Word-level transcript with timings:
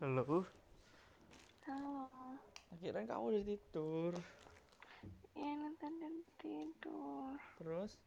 Halo, 0.00 0.48
Halo. 1.68 2.08
akhirnya 2.72 3.04
kamu 3.04 3.36
udah 3.36 3.42
tidur. 3.44 4.16
Ya 5.36 5.52
nanti 5.60 5.92
dan 6.00 6.14
tidur. 6.40 7.36
Terus 7.60 8.00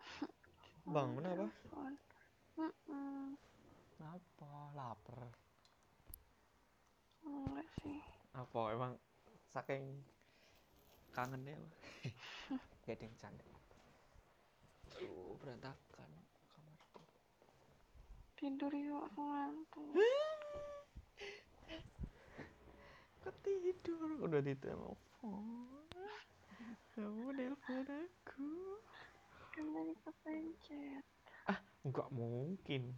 bangun 0.88 1.28
apa? 1.28 1.52
Telepon. 1.52 1.92
Mm-mm. 2.56 3.36
Apa? 4.00 4.52
Lapar. 4.72 5.28
Enggak 7.28 7.68
sih. 7.84 8.00
Apa 8.32 8.72
emang 8.72 8.96
saking 9.52 9.84
kangennya? 11.12 11.60
Gak 12.88 12.96
ada 12.96 13.04
yang 13.04 13.16
canda. 13.20 13.44
Aduh, 14.96 15.36
berantakan. 15.44 16.19
Tidur 18.40 18.72
yuk 18.72 19.04
aku 19.04 19.20
ngantuk. 19.20 19.92
Kok 23.20 23.36
tidur? 23.44 24.16
Udah 24.16 24.40
ditelepon. 24.40 25.84
Kamu 26.96 27.36
nelpon 27.36 27.84
aku. 27.84 28.48
Kan 29.52 29.66
tadi 29.76 29.92
kepencet. 29.92 31.04
Enggak 31.84 32.08
mungkin. 32.16 32.96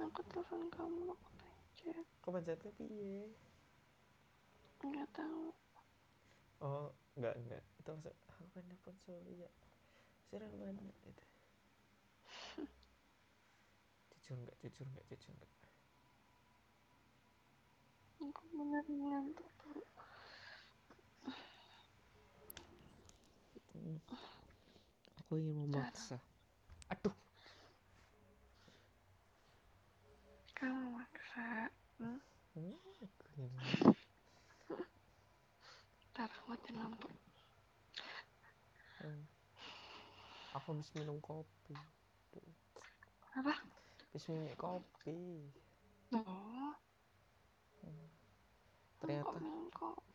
Aku 0.00 0.24
telepon 0.32 0.72
kamu 0.72 1.12
aku 1.12 1.28
pencet. 1.36 2.08
Kok 2.24 2.40
pencetnya 2.40 2.72
piye? 2.72 3.28
Enggak 4.80 5.12
tahu. 5.12 5.52
Oh, 6.64 6.88
enggak, 7.20 7.36
enggak. 7.36 7.60
Itu 7.84 7.92
maksud 7.92 8.16
aku 8.32 8.48
kan 8.56 8.64
nelpon 8.64 8.96
Surya. 9.04 9.52
Surya 10.32 10.48
mana 10.56 10.88
itu? 11.04 11.24
Jujur 14.28 14.44
enggak, 14.44 14.60
jujur 14.60 14.84
enggak, 14.84 15.04
jujur 15.08 15.32
enggak. 15.32 15.52
Aku 18.28 18.42
bener 18.52 18.84
ngantuk. 18.84 19.48
Aku 25.24 25.32
ingin 25.40 25.56
memaksa. 25.64 26.20
Aduh, 26.92 27.16
Kamu 30.52 30.92
maksa. 30.92 31.72
Hmm? 31.96 32.20
hmm, 32.52 32.76
Ntar 36.12 36.28
aku 36.28 36.52
matiin 36.52 36.76
lampu. 36.76 37.08
Hmm. 39.00 39.24
Aku 40.52 40.76
habis 40.76 40.92
minum 40.92 41.16
kopi. 41.24 41.72
Apa? 43.32 43.77
Habis 44.08 44.24
minum 44.32 44.48
kopi. 44.56 45.52
Oh. 46.16 46.72
Hmm. 47.84 48.08
Ternyata 49.04 49.36
kopi? 49.76 50.08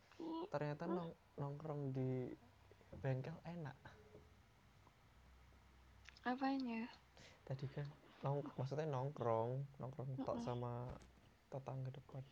ternyata 0.50 0.86
nong 0.86 1.10
nongkrong 1.38 1.90
di 1.90 2.30
bengkel 2.98 3.34
enak. 3.42 3.74
Apanya? 6.26 6.86
Tadi 7.44 7.66
kan 7.70 7.86
nong 8.24 8.42
maksudnya 8.56 8.88
nongkrong, 8.88 9.78
nongkrong 9.78 10.16
tok 10.24 10.38
Mm-mm. 10.40 10.46
sama 10.46 10.72
tetangga 11.52 11.90
depan. 11.92 12.22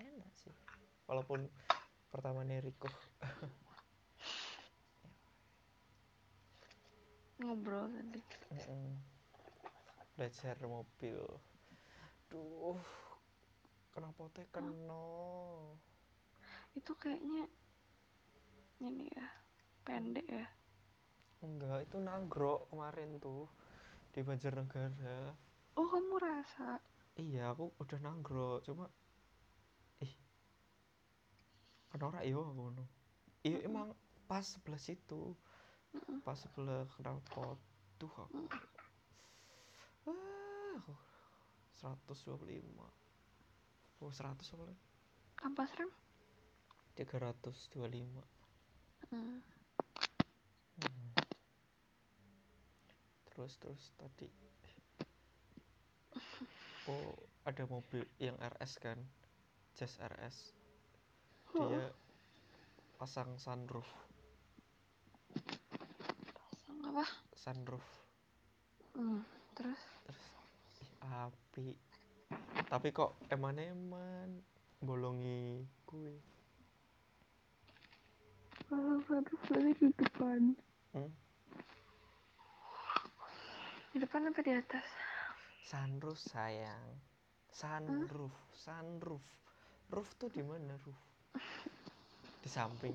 Enak 0.00 0.32
sih. 0.34 0.54
Walaupun 1.06 1.46
pertama 2.08 2.46
Riko 2.46 2.88
Ngobrol 7.44 7.92
tadi. 7.92 8.20
Mm-mm. 8.56 8.96
belajar 10.16 10.56
mobil. 10.64 11.20
Duh, 12.30 12.80
kenapa 13.92 14.30
teh 14.32 14.46
kena? 14.48 15.04
Itu 16.72 16.96
kayaknya 16.96 17.44
ini 18.80 19.10
ya 19.10 19.26
pendek 19.84 20.26
ya. 20.26 20.46
Enggak, 21.44 21.84
itu 21.84 21.96
nagro 22.00 22.64
kemarin 22.72 23.20
tuh 23.20 23.44
di 24.16 24.24
Banjarnegara. 24.24 25.36
Oh 25.76 25.86
kamu 25.90 26.16
rasa? 26.16 26.80
Iya, 27.20 27.52
aku 27.52 27.74
udah 27.78 27.98
nagro, 28.00 28.62
cuma 28.64 28.88
ih 30.00 30.14
kena 31.92 32.10
ora 32.10 32.24
yo 32.24 32.40
aku 32.40 32.52
ngono. 32.56 32.84
Iya 33.44 33.68
emang 33.68 33.92
pas 34.24 34.42
sebelah 34.42 34.80
situ. 34.80 35.36
Pas 36.24 36.36
sebelah 36.38 36.86
knalpot 36.98 37.58
tuh 38.00 38.10
aku. 38.10 38.44
Ah, 40.06 40.74
aku 40.78 40.94
125. 41.78 42.44
Oh, 44.02 44.10
100 44.10 44.40
soalnya. 44.42 44.76
Apa 45.40 45.64
serem? 45.70 45.90
325. 46.98 48.22
Hmm. 49.10 49.40
Hmm. 50.80 51.10
Terus 53.30 53.52
terus 53.58 53.82
tadi 53.98 54.30
oh 56.88 57.16
ada 57.48 57.64
mobil 57.64 58.04
yang 58.20 58.36
RS 58.36 58.76
kan 58.80 58.98
Jazz 59.76 59.96
RS 60.00 60.52
dia 61.54 61.86
pasang 62.98 63.38
sunroof 63.40 63.86
apa? 66.94 67.04
sunroof 67.34 67.82
Hmm. 68.94 69.26
Terus? 69.58 69.80
terus 70.06 70.22
ih, 70.78 70.92
api 71.02 71.66
tapi 72.70 72.94
kok 72.94 73.18
eman-eman 73.26 74.38
bolongi 74.78 75.66
kue 75.82 76.14
Kalau 78.64 78.96
satu 79.04 79.34
berarti 79.44 79.76
di 79.76 79.88
depan. 79.92 80.40
hmm? 80.94 81.10
Di 83.90 83.98
depan 83.98 84.30
apa 84.30 84.40
di 84.40 84.52
atas? 84.54 84.86
sunroof 85.64 86.18
sayang 86.20 86.88
sunroof 87.50 88.34
sunroof 88.54 89.24
roof 89.90 90.08
tuh 90.14 90.30
di 90.30 90.42
mana 90.42 90.78
roof 90.86 91.00
di 92.38 92.48
samping 92.48 92.94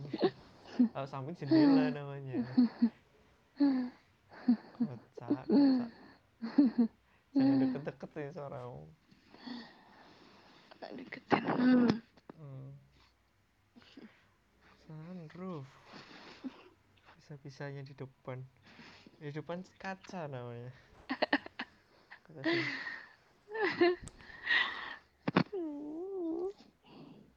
oh, 0.96 1.06
samping 1.12 1.36
jendela 1.36 1.92
namanya 1.92 2.40
kocak 3.60 5.44
kocak 5.44 5.92
jangan 7.36 7.56
deket-deket 7.60 8.12
ya 8.16 8.32
suaramu 8.32 8.88
Agak 10.80 10.96
deketin. 10.96 11.44
Hmm. 11.44 11.92
hmm. 12.40 12.72
sunroof 14.88 15.68
bisa-bisanya 17.20 17.84
di 17.84 17.92
depan 18.00 18.40
di 19.20 19.28
depan 19.36 19.60
kaca 19.76 20.32
namanya 20.32 20.72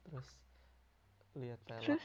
terus 0.07 0.29
lihat 1.35 1.59
pelek 1.67 1.99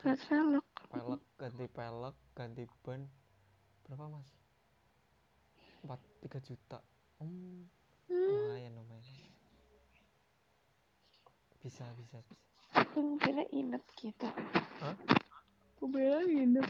Terus? 0.00 0.24
pelek. 0.24 0.69
Pelek 0.90 1.22
ganti 1.38 1.66
pelek 1.70 2.16
ganti 2.34 2.62
ban 2.82 3.02
berapa 3.86 4.04
mas 4.10 4.28
empat 5.82 6.00
tiga 6.20 6.38
juta 6.42 6.78
hmm 7.22 7.64
Hmm. 8.10 8.26
lumayan 8.26 8.74
lumayan 8.74 9.06
bisa 11.62 11.86
bisa 11.94 12.18
bisa 12.18 12.34
Aku 12.74 12.98
mobilnya 13.02 13.46
inap 13.54 13.82
gitu. 13.94 14.26
Hah? 14.82 14.98
Mobilnya 15.78 16.26
inap. 16.26 16.66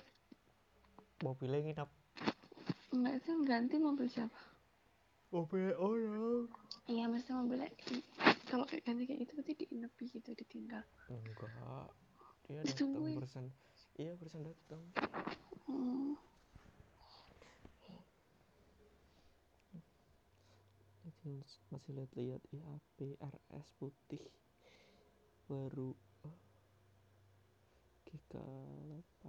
mobilnya 1.20 1.60
nginap 1.64 1.88
Enggak 2.92 3.24
sih 3.24 3.32
ganti 3.44 3.80
mobil 3.80 4.04
siapa? 4.08 4.36
mobil 5.32 5.72
orang 5.72 6.44
Iya 6.84 7.08
mesti 7.08 7.32
mobilnya 7.32 7.72
kalau 8.52 8.68
ganti 8.68 9.02
kayak 9.08 9.20
itu 9.24 9.32
berarti 9.32 9.52
diinapi 9.56 10.04
gitu 10.12 10.30
ditinggal. 10.36 10.84
enggak 11.08 11.88
dia 12.44 12.60
datang 12.60 12.68
Ditungguin. 12.68 13.16
Iya 14.00 14.16
barusan 14.16 14.48
datang 14.48 14.80
Hmm. 15.68 16.16
masih 21.04 21.44
masih 21.68 21.90
lihat-lihat 21.94 22.42
IAP 22.48 22.98
RS 23.20 23.68
putih 23.76 24.24
baru 25.46 25.92
oh, 26.24 26.38
GK8 28.08 29.22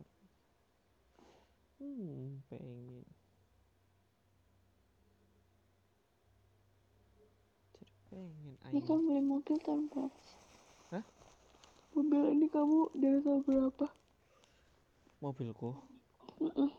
hmm 1.83 2.41
pengen 2.47 3.03
jadi 7.75 7.93
pengen 8.07 8.55
Ini 8.71 8.79
ayo 8.79 8.87
kamu 8.87 9.01
beli 9.03 9.21
mobil 9.27 9.57
tahun 9.59 9.91
berapa? 9.91 10.21
Hah? 10.95 11.03
Mobil 11.91 12.23
ini 12.39 12.47
kamu 12.47 12.79
dari 12.95 13.19
tahun 13.19 13.41
berapa? 13.43 13.85
Mobilku 15.21 15.71
Mm-mm. 16.41 16.69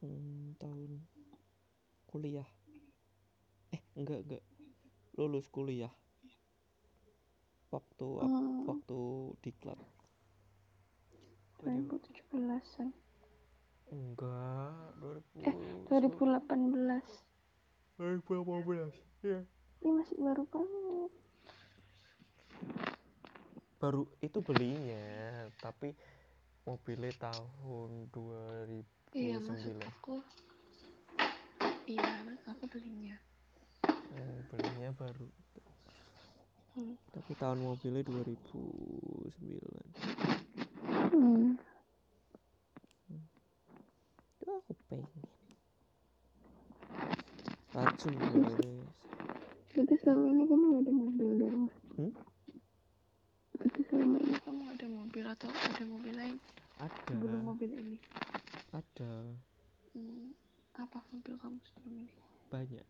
hmm, 0.00 0.56
tahun 0.60 0.92
kuliah 2.08 2.48
eh 3.74 3.82
enggak 3.98 4.20
enggak 4.24 4.42
lulus 5.18 5.46
kuliah 5.50 5.92
waktu 7.70 8.06
Hmm, 8.20 8.64
waktu 8.64 8.98
diklat 9.42 9.78
2017-an. 11.60 12.88
enggak 13.92 14.74
2000 15.00 15.46
Eh, 15.46 15.54
2018. 15.88 17.24
2018 17.98 18.90
iya 19.26 19.40
Ini 19.84 19.90
masih 19.94 20.16
baru 20.18 20.44
banget. 20.48 21.12
baru 23.78 24.02
itu 24.24 24.38
belinya 24.40 25.04
tapi 25.60 25.92
mobilnya 26.64 27.12
tahun 27.20 27.90
2009 28.10 28.84
Iya, 29.14 29.36
maksud 29.38 29.76
aku. 29.78 30.14
Iya, 31.84 32.02
aku 32.48 32.64
belinya. 32.66 33.16
Hmm, 33.84 34.38
belinya 34.48 34.90
baru 34.94 35.28
Hmm. 36.74 36.98
tapi 37.14 37.38
tahun 37.38 37.62
mobilnya 37.62 38.02
2009 38.02 38.42
Hmm. 41.14 41.54
itu 44.34 44.50
aku 44.50 44.72
pengen 44.90 45.22
racun 47.70 48.14
guys 48.18 48.58
Berarti 49.70 49.94
selama 50.02 50.26
ini 50.26 50.42
kamu 50.46 50.64
gak 50.66 50.82
ada 50.82 50.92
mobil 50.92 51.28
di 51.34 51.46
rumah? 51.46 51.74
Hmm? 51.94 52.12
Berarti 53.54 53.80
selama 53.86 54.16
ini 54.18 54.36
kamu 54.40 54.62
ada 54.68 54.86
mobil 54.88 55.24
atau 55.24 55.48
ada 55.48 55.84
mobil 55.86 56.14
lain 56.14 56.36
ada 56.76 56.94
sebelum 57.06 57.40
mobil 57.44 57.70
ini? 57.72 57.96
ada 58.72 59.12
Hmm. 59.94 60.34
Apa 60.74 60.98
mobil 61.08 61.38
kamu 61.38 61.58
sebelum 61.64 61.94
ini? 62.02 62.10
banyak 62.48 62.86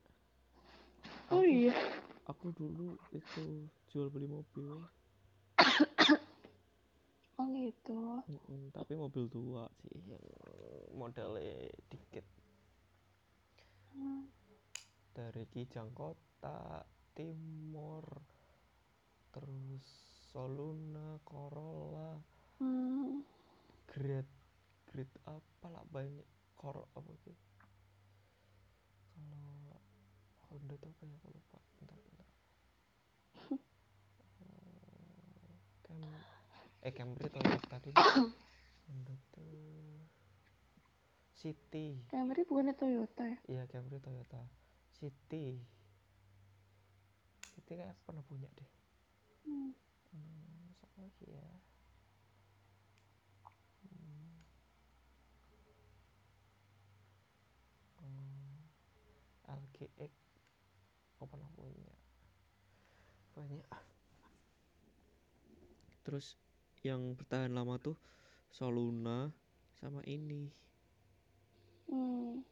Oh 1.29 1.41
Aku- 1.41 1.45
iya. 1.47 1.77
aku 2.25 2.47
dulu 2.53 2.97
itu 3.11 3.45
jual 3.89 4.09
beli 4.09 4.25
mobil 4.27 4.81
Oh 7.35 7.51
gitu. 7.51 7.99
Mm-mm, 8.25 8.71
tapi 8.71 8.95
mobil 8.95 9.27
tua 9.27 9.67
sih 9.83 9.99
yang 10.07 10.23
modelnya 10.93 11.67
dikit 11.89 12.25
Hmm. 13.91 14.27
dari 15.11 15.47
Kijang 15.47 15.93
Kota 15.93 16.83
Timur 17.13 18.03
terus 19.31 20.04
Soluna 20.35 21.15
Corolla 21.23 22.19
Hmm. 22.59 23.23
Grade 23.87 24.35
Grade 24.91 25.15
apa 25.31 25.67
lah 25.71 25.87
banyak 25.87 26.27
Cor 26.59 26.91
apa 26.91 27.13
sih 27.23 27.35
kalau 29.15 29.79
Honda 30.51 30.75
tuh 30.75 30.91
apa 30.91 31.03
ya 31.07 31.15
aku 31.19 31.29
lupa. 31.31 31.59
Bentar 31.79 31.99
bentar. 31.99 32.27
Eh, 35.45 35.55
Cam 35.87 36.03
eh 36.83 36.93
Camry 36.93 37.27
Toyota 37.31 37.79
tadi 37.79 37.91
Honda 38.91 39.15
tuh 39.31 40.03
City. 41.35 42.03
Camry 42.11 42.43
bukannya 42.43 42.75
Toyota 42.75 43.23
ya? 43.23 43.39
iya 43.47 43.63
Camry 43.71 44.03
Toyota. 44.03 44.43
City. 44.91 45.63
City 47.55 47.73
kayak 47.75 47.95
pernah 48.03 48.27
punya 48.27 48.51
deh. 48.55 48.71
Hmm. 49.45 49.71
Hmm, 50.15 50.71
siapa 50.79 50.97
lagi 51.03 51.27
ya? 51.27 51.49
Hmm. 53.83 54.39
Hmm, 57.99 58.55
LGX 59.51 60.13
aku 61.19 61.25
pernah 61.27 61.51
punya 61.59 61.95
banyak 63.35 63.67
terus 66.05 66.37
yang 66.85 67.17
bertahan 67.17 67.51
lama 67.51 67.81
tuh 67.81 67.97
Soluna 68.53 69.33
sama 69.81 70.05
ini 70.07 70.53
Hmm. 71.89 72.45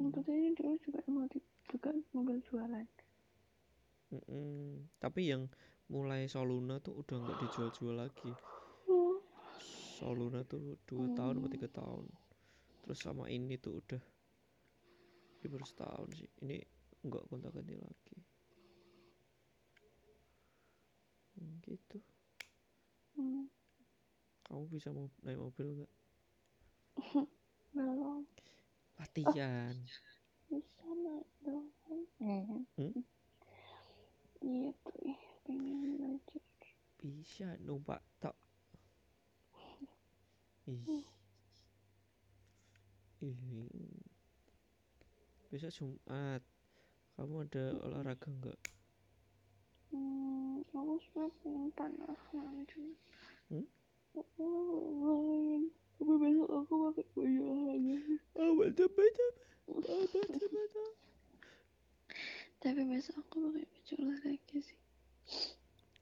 Ini 0.00 0.56
dulu 0.56 0.74
juga 0.82 1.00
mau 1.06 1.28
di, 1.28 1.38
juga 1.68 1.92
mobil 2.16 2.40
jualan. 2.48 2.86
Mm-mm. 4.12 4.92
tapi 5.00 5.32
yang 5.32 5.48
mulai 5.94 6.22
Soluna 6.34 6.76
tuh 6.86 6.94
udah 7.02 7.16
nggak 7.22 7.38
dijual-jual 7.42 7.94
lagi 8.02 8.32
Oh. 8.88 9.20
Soluna 9.96 10.40
tuh 10.50 10.62
dua 10.88 11.06
tahun 11.18 11.34
atau 11.38 11.50
tiga 11.54 11.68
tahun 11.78 12.04
terus 12.82 12.98
sama 13.06 13.24
ini 13.38 13.54
tuh 13.64 13.74
udah 13.82 14.02
ini 15.40 15.46
baru 15.52 15.66
setahun 15.70 16.08
sih 16.18 16.30
ini 16.42 16.56
nggak 17.06 17.22
gonta 17.28 17.48
ganti 17.54 17.74
lagi 17.84 18.16
Hmm, 21.36 21.60
gitu 21.64 21.98
Hmm. 23.16 23.44
kamu 24.46 24.64
bisa 24.72 24.88
mau 24.96 25.08
naik 25.26 25.38
mobil 25.42 25.66
nggak 25.76 25.92
Belum 27.74 28.24
latihan 28.98 29.76
bisa 30.48 30.86
naik 31.04 31.28
dong. 31.44 31.68
Hmm. 32.20 32.62
Tuh, 32.76 34.74
ih, 35.04 35.18
pengen 35.42 35.98
belajar. 35.98 36.42
bisa 37.02 37.58
numpak 37.62 38.02
tak 38.22 38.34
ih 40.70 41.06
ih 43.22 43.38
besok 45.50 45.74
Jumat 45.74 46.42
kamu 47.18 47.44
ada 47.44 47.64
olahraga 47.84 48.30
nggak 48.30 48.58
Hmm, 49.92 50.64
aku 50.72 50.96
sebenarnya 51.04 51.36
pengen 51.44 51.68
panasan 51.76 52.64
cuma. 52.64 52.96
Hmm? 53.52 53.68
Tapi 54.16 54.48
besok 56.00 56.48
aku 56.48 56.72
pakai 56.88 57.04
baju 57.12 57.40
olahraga. 57.44 57.96
awal 58.40 58.68
coba 58.72 59.02
coba 59.12 60.00
coba 60.08 60.34
coba 60.40 60.84
Tapi 62.64 62.80
besok 62.88 63.20
aku 63.20 63.52
pakai 63.52 63.68
baju 63.68 63.92
olahraga 64.00 64.56
sih. 64.64 64.81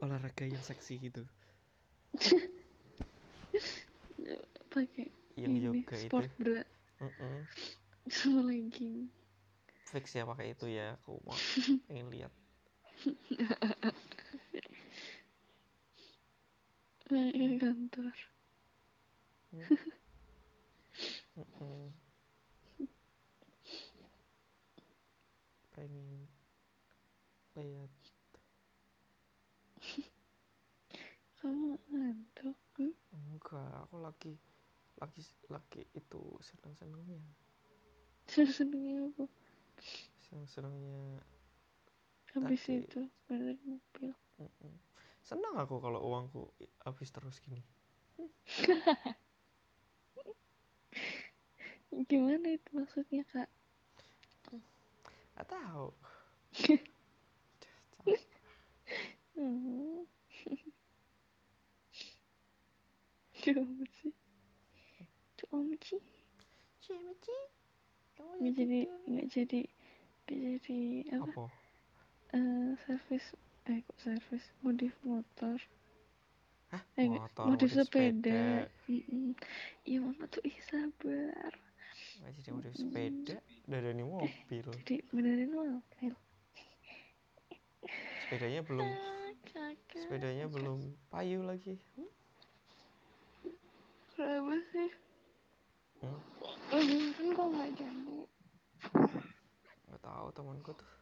Olahraga 0.00 0.44
yang 0.48 0.62
seksi 0.64 0.94
gitu 1.00 1.22
Pakai 4.70 5.10
yang 5.34 5.50
ini 5.56 5.66
yoga 5.66 5.96
itu 5.98 6.06
sport 6.06 6.30
bra 6.38 6.62
Mm-mm. 7.00 7.36
sama 8.06 8.40
legging. 8.46 9.08
fix 9.90 10.14
ya 10.14 10.22
pakai 10.28 10.54
itu 10.54 10.66
ya 10.70 10.94
aku 11.00 11.18
mau 11.26 11.34
pengen 11.88 12.06
lihat 12.12 12.32
Naik 17.10 17.58
kantor. 17.58 18.14
Mm-mm. 21.34 21.90
pengen 25.74 26.28
lihat 27.56 27.92
Kamu 31.40 31.80
ngantuk? 31.88 32.56
Hmm? 32.76 32.92
enggak 33.10 33.72
aku 33.84 33.96
lagi 33.98 34.32
lagi 35.00 35.22
lagi 35.48 35.82
itu 35.96 36.20
senang 36.44 36.76
senangnya 36.76 37.16
Senengnya 38.28 39.08
apa? 39.08 39.24
senang 40.22 40.46
senangnya 40.46 41.24
Habis 42.30 42.62
Tadi- 42.62 42.84
itu 42.84 43.00
bener 43.26 43.56
mobil. 43.64 44.12
senang 45.20 45.54
aku 45.56 45.80
kalau 45.80 46.00
uangku 46.04 46.52
habis 46.84 47.10
terus 47.10 47.40
gini 47.40 47.64
Gimana 52.08 52.48
itu 52.50 52.70
maksudnya 52.72 53.24
kak? 53.26 53.48
nggak 55.34 55.48
tahu 55.48 55.88
Hmm. 63.40 63.84
Coba 65.40 65.74
sih. 65.80 66.00
Nggak 68.40 68.52
jadi 68.56 68.78
nggak 69.08 69.26
jadi 69.32 69.60
nggak 70.24 70.40
jadi 70.62 70.80
apa? 71.18 71.24
apa 71.30 71.44
eh 72.30 72.70
servis 72.86 73.24
eh 73.66 73.80
kok 73.82 73.98
servis 73.98 74.44
modif 74.62 74.94
motor. 75.02 75.58
Hah? 76.70 76.82
Eh, 76.96 77.08
motor 77.10 77.44
modif 77.50 77.72
modif 77.72 77.84
sepeda. 77.88 78.68
Iya 79.84 79.98
mama 80.04 80.24
tuh 80.28 80.42
ih 80.46 80.56
sabar. 80.68 81.52
nggak 82.20 82.32
jadi 82.36 82.50
modif 82.52 82.74
sepeda 82.76 83.36
dari 83.64 83.88
ini 83.96 84.04
mobil 84.04 84.64
Jadi 84.84 84.94
benerin 85.10 85.50
mobil. 85.52 86.12
sepedanya 88.22 88.60
belum 88.62 88.86
Ah, 88.86 89.32
sepedanya 89.96 90.46
belum 90.46 90.78
payu 91.10 91.40
lagi 91.42 91.74
Kenapa 94.20 94.52
sih? 94.68 94.90
Hmm? 96.04 96.20
Kok 97.32 97.46
nggak 97.56 97.70
jadi? 97.72 98.18
kok 99.96 100.32
temanku 100.36 100.76
tuh. 100.76 100.92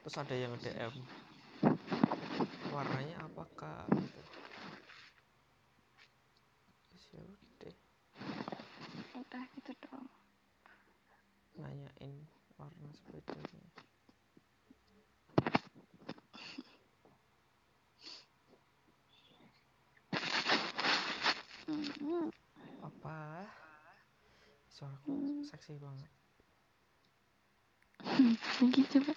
Terus 0.00 0.16
ada 0.16 0.32
yang 0.32 0.56
DM 0.56 0.94
warnanya 2.72 3.28
apa 3.28 3.44
kak? 3.60 3.92
Gitu. 3.92 4.20
Terus 6.88 7.04
ya 7.12 7.24
udah 9.20 9.44
gitu 9.52 9.72
dong 9.84 10.08
nanyain 11.60 12.24
warna 12.56 12.88
sepedanya 12.96 13.49
Hmm. 22.10 22.26
apa 22.82 23.46
suaraku 24.66 25.14
Hmm. 25.14 25.46
seksi 25.46 25.78
banget. 25.78 26.10
Lagi 28.58 28.82
coba. 28.90 29.14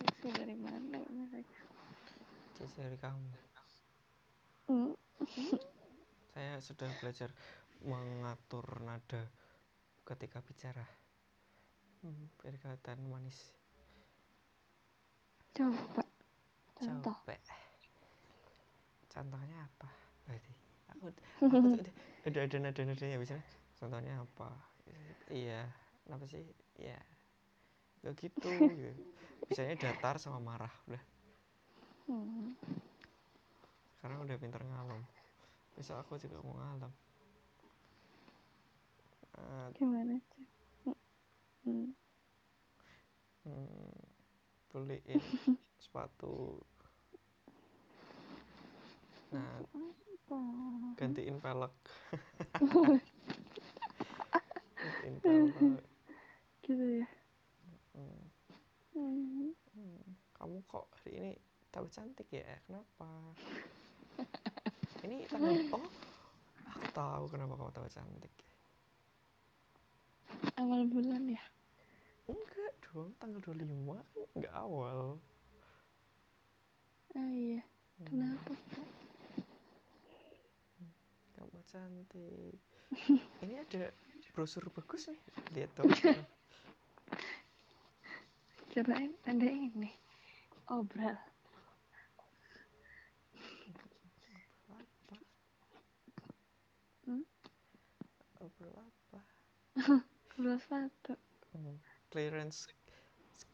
Seksi 0.00 0.28
dari 0.32 0.56
mana? 0.56 0.96
Mereka 1.04 1.60
Cici 2.56 2.80
dari 2.80 2.96
kamu. 2.96 3.28
Hmm. 4.72 4.96
saya 6.32 6.64
sudah 6.64 6.88
belajar 7.04 7.28
mengatur 7.84 8.64
nada 8.80 9.28
ketika 10.08 10.40
bicara. 10.40 10.88
Hmm, 12.00 12.32
biar 12.40 12.56
kelihatan 12.56 13.04
manis. 13.04 13.52
Coba 15.52 16.08
contoh. 16.78 17.16
Capek. 17.26 17.40
Contohnya 19.10 19.56
apa? 19.66 19.88
Berarti 20.26 20.52
aku, 20.94 21.06
aku 21.42 21.56
udah, 21.82 21.94
udah 22.28 22.42
ada 22.44 22.56
nada 22.62 22.82
nadanya 22.86 23.16
biasanya 23.18 23.44
contohnya 23.78 24.12
apa? 24.22 24.48
Iya 25.30 25.66
apa 26.08 26.24
sih? 26.24 26.44
Iya. 26.78 27.00
Gak 28.06 28.14
gitu, 28.22 28.48
gitu. 28.78 28.94
Biasanya 29.50 29.74
datar 29.76 30.16
sama 30.22 30.38
marah 30.38 30.72
udah. 30.86 31.04
Hmm. 32.08 32.56
sekarang 33.98 34.24
udah 34.24 34.36
pinter 34.40 34.62
ngalem. 34.64 35.02
Besok 35.76 36.00
aku 36.00 36.16
juga 36.16 36.40
mau 36.40 36.56
ngalem. 36.56 36.92
Eh, 39.38 39.66
gimana 39.76 40.16
sih? 40.16 40.46
Hmm. 41.68 41.92
hmm, 43.44 43.92
beliin 44.72 45.20
sepatu. 45.98 46.62
Nah 49.34 49.58
gantiin 50.94 51.42
pelek 51.42 51.74
gantiin 54.78 55.14
pelek 55.26 55.82
gitu 56.62 56.84
ya. 57.02 57.06
Hmm, 57.98 58.22
hmm. 58.94 59.50
hmm, 59.74 60.06
kamu 60.38 60.62
kok 60.70 60.86
hari 61.02 61.18
ini 61.18 61.30
tahu 61.74 61.90
cantik 61.90 62.30
ya? 62.30 62.46
Kenapa? 62.70 63.34
Ini 65.02 65.26
tanggal 65.26 65.54
oh 65.82 65.86
aku 66.78 66.86
tahu 66.94 67.24
kenapa 67.26 67.58
kamu 67.58 67.74
tahu 67.74 67.88
cantik. 67.90 68.34
Awal 70.62 70.86
bulan 70.86 71.26
ya? 71.26 71.42
Enggak 72.30 72.72
dong 72.86 73.10
tanggal 73.18 73.42
25 73.42 73.98
kan 73.98 74.06
enggak 74.38 74.54
awal 74.54 75.18
ah 77.16 77.30
iya. 77.32 77.62
Kenapa? 78.04 78.52
Kak? 78.52 78.98
kamu 81.38 81.60
cantik. 81.70 82.58
Ini 83.46 83.54
ada 83.62 83.94
brosur 84.34 84.66
bagus 84.74 85.06
nih. 85.06 85.20
Lihat 85.54 85.70
dong. 85.78 85.90
Kirain 88.74 89.14
ada 89.26 89.48
ini. 89.48 89.90
Obral. 90.70 91.16
Hmm? 97.08 97.24
obral 98.38 98.74
apa? 98.76 99.20
Obral 100.36 100.60
sepatu. 100.60 101.16
Hmm, 101.56 101.80
clearance 102.12 102.68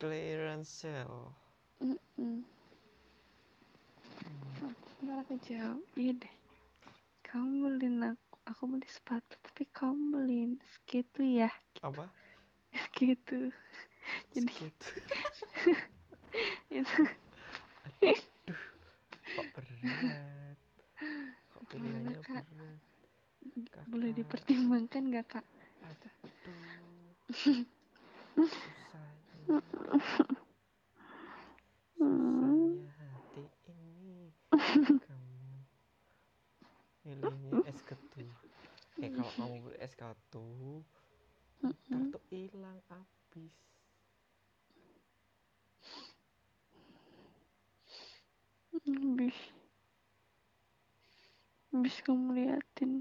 clearance 0.03 0.83
sale. 0.83 1.31
Mm 1.79 1.97
-mm 2.19 2.54
malah 5.05 5.27
kejauh 5.29 5.85
iya 6.01 6.13
deh 6.17 6.35
kamu 7.29 7.69
beliin 7.69 8.01
aku 8.17 8.37
aku 8.49 8.63
beli 8.73 8.89
sepatu 8.89 9.37
tapi 9.45 9.69
kamu 9.69 10.17
beliin 10.17 10.53
segitu 10.65 11.21
ya 11.21 11.53
gitu. 11.77 11.85
apa 11.93 12.05
segitu 12.89 13.53
jadi 14.33 14.49
segitu 14.49 14.89
itu 16.81 17.01
Aduh, 17.85 18.21
kok 19.37 19.47
berat 19.53 20.57
kok 21.53 21.63
pilihannya 21.69 22.17
berat 22.25 22.47
Kakak. 23.45 23.85
boleh 23.93 24.11
dipertimbangkan 24.17 25.03
gak 25.13 25.27
kak 25.39 25.47
Aduh. 25.85 26.17
Susah. 28.35 29.09
Susah 29.45 30.29
kamu 34.55 35.65
Nilainya 37.05 37.55
S1. 37.67 38.27
Eh 39.05 39.11
kalau 39.17 39.33
kamu 39.39 39.55
beli 39.65 39.77
S 39.83 39.93
kartu 40.01 40.47
kartu 41.91 42.19
hilang 42.31 42.79
habis. 42.91 43.55
Habis. 48.85 49.39
Habis 51.73 51.97
kamu 52.07 52.27
liatin. 52.37 52.93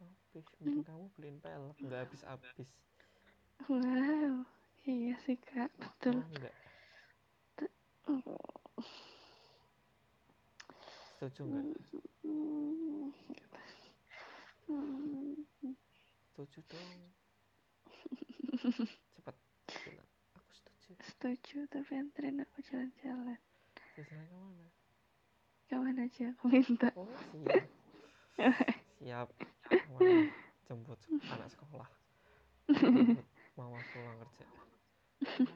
habis, 0.00 0.46
mungkin 0.60 0.82
kamu 0.86 1.04
beliin 1.16 1.38
pelek 1.42 1.76
nggak 1.84 2.00
habis-habis 2.06 2.70
wow 3.68 4.34
iya 4.88 5.14
sih 5.26 5.36
kak 5.36 5.68
betul. 5.76 6.16
Oh, 6.16 6.24
enggak? 6.32 6.54
Setuju 11.20 11.40
nggak 11.44 11.66
setuju 16.32 16.58
dong. 16.70 17.00
Cepat 19.20 19.36
aku 20.32 20.50
setuju. 20.56 20.90
Setuju 21.04 21.58
tapi 21.68 21.92
anterin 22.00 22.40
aku 22.40 22.64
jalan-jalan. 22.64 23.36
Jalan 23.98 24.24
ke 25.68 25.76
mana 25.76 25.90
kapan 25.90 25.96
aja 26.06 26.24
aku 26.34 26.44
minta? 26.48 26.88
Oh 26.96 27.06
siap. 27.30 27.64
Siap. 29.00 29.28
Ke 29.68 29.88
mana? 29.92 30.30
jemput 30.70 31.02
anak 31.34 31.50
sekolah 31.50 31.88
mama 33.60 33.76
pulang 33.92 34.16
kerja 34.24 34.46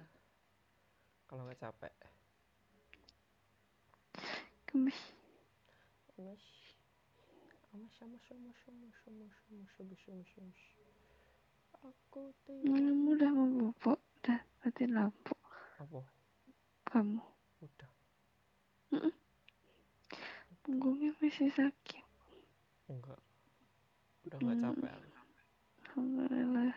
kalau 1.24 1.48
nggak 1.48 1.56
capek. 1.56 1.94
Kemis 4.68 4.98
Mas, 6.14 6.44
sama 7.72 7.88
sama 7.96 8.16
sama 8.28 8.50
sama 8.62 8.86
sama 9.02 9.26
sama 9.40 9.64
sama 9.72 9.94
sama 10.04 10.22
sama 10.36 10.52
aku 11.84 12.30
tidak 12.44 12.70
kamu 12.70 13.08
udah 13.16 13.30
mau 13.32 13.48
bobo 13.50 13.92
udah 14.20 14.40
matiin 14.62 14.92
lampu 14.92 15.34
apa? 15.80 16.00
Kamu. 16.92 17.20
Udah 17.64 17.90
punggungnya 20.64 21.12
masih 21.20 21.52
sakit. 21.52 22.04
Enggak. 22.88 23.20
Udah 24.24 24.38
nggak 24.40 24.56
Hmm. 24.56 24.64
capek. 24.64 24.92
Alhamdulillah. 25.84 26.72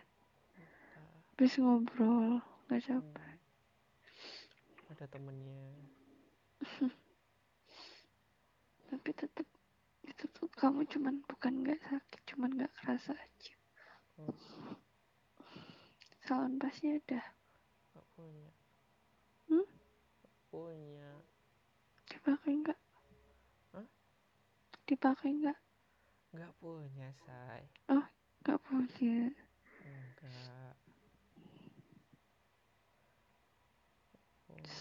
Habis 1.37 1.61
ngobrol 1.61 2.41
nggak 2.65 2.81
capek. 2.81 3.37
Hmm. 3.37 4.89
ada 4.89 5.05
temennya. 5.05 5.69
Tapi 8.89 9.09
tetap 9.13 9.45
itu 10.01 10.25
tuh 10.33 10.49
kamu 10.57 10.89
cuman 10.89 11.21
bukan 11.29 11.61
nggak 11.61 11.77
sakit 11.85 12.21
cuman 12.33 12.57
nggak 12.57 12.73
kerasa 12.81 13.13
aja. 13.13 13.53
Hmm. 14.17 14.33
salon 16.25 16.57
pasnya 16.57 16.97
ada 16.97 17.21
nggak 17.93 18.07
punya. 18.17 18.49
Hmm? 19.45 19.61
Nggak 19.61 20.37
punya. 20.49 21.21
Dipakai 22.09 22.53
nggak? 22.65 22.79
Hah? 23.77 23.85
dipakai 24.89 25.37
nggak? 25.37 25.59
Nggak 26.33 26.49
punya 26.57 27.13
say. 27.13 27.61
Nggak 28.41 28.57
punya. 28.65 29.29
Enggak 30.17 30.56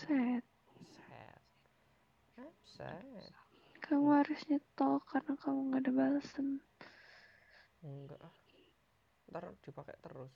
Buset. 0.07 0.47
Kamu 3.83 4.09
harus 4.15 4.39
nyetok 4.47 5.03
karena 5.11 5.35
kamu 5.35 5.61
nggak 5.71 5.83
ada 5.83 5.93
balasan. 5.95 6.63
Enggak 7.83 8.21
ah. 8.23 8.35
Ntar 9.31 9.51
dipakai 9.67 9.99
terus. 9.99 10.31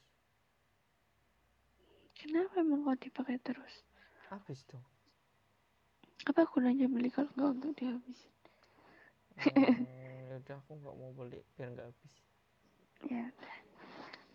Kenapa 2.19 2.67
emang 2.67 2.83
kau 2.83 2.99
dipakai 2.99 3.39
terus? 3.39 3.87
Habis 4.27 4.67
dong. 4.67 4.83
Apa 6.27 6.45
aku 6.51 6.59
nanya 6.59 6.91
beli 6.91 7.09
kalau 7.15 7.31
nggak 7.39 7.51
untuk 7.55 7.73
dihabisin? 7.79 8.35
Hmm, 9.41 10.37
udah 10.37 10.57
aku 10.67 10.73
nggak 10.83 10.97
mau 10.99 11.11
beli 11.15 11.41
biar 11.55 11.71
nggak 11.73 11.87
habis. 11.87 12.15
Ya 13.07 13.23
udah. 13.23 13.57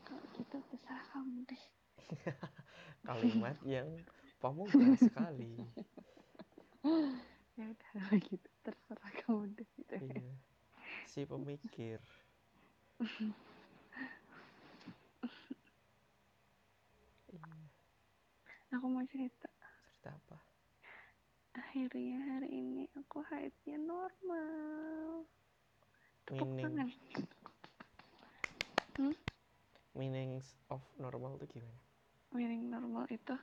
Kalau 0.08 0.24
gitu 0.34 0.56
terserah 0.72 1.06
kamu 1.12 1.44
deh. 1.46 1.64
Kalimat 3.08 3.58
yang 3.68 3.88
pamungkas 4.46 5.02
sekali. 5.02 5.58
Ya 7.56 7.72
udah 7.72 8.20
gitu 8.20 8.50
terserah 8.68 9.12
kamu 9.24 9.48
deh. 9.56 9.64
Gitu. 9.80 9.96
Iya. 9.96 10.36
Si 11.08 11.24
pemikir. 11.24 12.04
Iya. 17.32 17.56
Aku 18.76 18.86
mau 18.92 19.08
cerita. 19.08 19.48
Cerita 19.88 20.12
apa? 20.14 20.38
Akhirnya 21.56 22.20
hari 22.36 22.60
ini 22.60 22.92
aku 23.00 23.24
haidnya 23.24 23.80
normal. 23.80 25.24
Tepuk 26.28 26.44
Meaning 26.44 26.66
tangan. 26.70 26.90
Hmm? 29.00 29.16
meanings 29.96 30.60
of 30.68 30.84
normal 31.00 31.40
tuh 31.40 31.48
gimana? 31.48 31.80
Meaning 32.36 32.68
normal 32.68 33.08
itu 33.08 33.34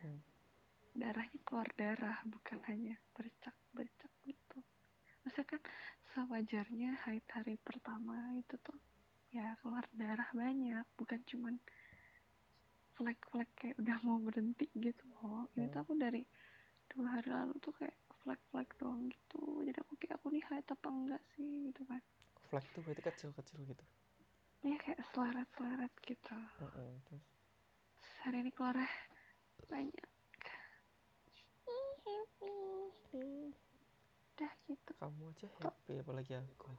Hmm. 0.00 0.16
Darahnya 1.00 1.40
keluar 1.48 1.68
darah 1.80 2.18
bukan 2.28 2.58
hanya 2.68 2.94
bercak 3.16 3.56
bercak 3.72 4.12
gitu. 4.28 4.58
Maksudnya 5.24 5.46
kan 5.56 5.62
sewajarnya 6.12 6.90
haid 7.08 7.24
hari 7.32 7.56
pertama 7.60 8.16
itu 8.36 8.54
tuh 8.60 8.78
ya 9.32 9.56
keluar 9.62 9.86
darah 9.94 10.28
banyak 10.34 10.84
bukan 10.98 11.20
cuman 11.30 11.54
flek-flek 12.96 13.48
kayak 13.56 13.76
udah 13.80 13.96
mau 14.04 14.18
berhenti 14.20 14.66
gitu 14.76 15.04
loh. 15.16 15.48
Ini 15.56 15.72
tuh 15.72 15.80
Hmm. 15.80 15.84
aku 15.88 15.92
dari 15.96 16.22
dua 16.92 17.06
hari 17.16 17.30
lalu 17.32 17.54
tuh 17.64 17.72
kayak 17.78 17.96
flek-flek 18.20 18.68
doang 18.76 19.08
gitu. 19.08 19.64
Jadi 19.64 19.78
aku 19.80 19.92
kayak 19.96 20.14
aku 20.20 20.26
nih 20.34 20.44
haid 20.52 20.66
apa 20.68 20.88
enggak 20.92 21.22
sih 21.32 21.48
gitu 21.72 21.82
kan. 21.88 22.02
Flag 22.50 22.64
tuh 22.74 22.82
berarti 22.84 23.02
kecil-kecil 23.08 23.58
gitu. 23.64 23.84
Ya 24.60 24.76
kayak 24.76 25.00
seleret-seleret 25.14 25.94
gitu. 26.04 26.36
Heeh, 26.60 26.92
terus 27.08 27.24
Terus 28.00 28.16
hari 28.26 28.36
ini 28.44 28.50
keluarnya 28.52 28.90
banyak. 29.72 30.09
Udah 33.12 34.52
gitu. 34.66 34.90
kamu 34.96 35.22
aja 35.34 35.46
happy 35.60 35.92
apalagi 36.00 36.32
aku. 36.36 36.70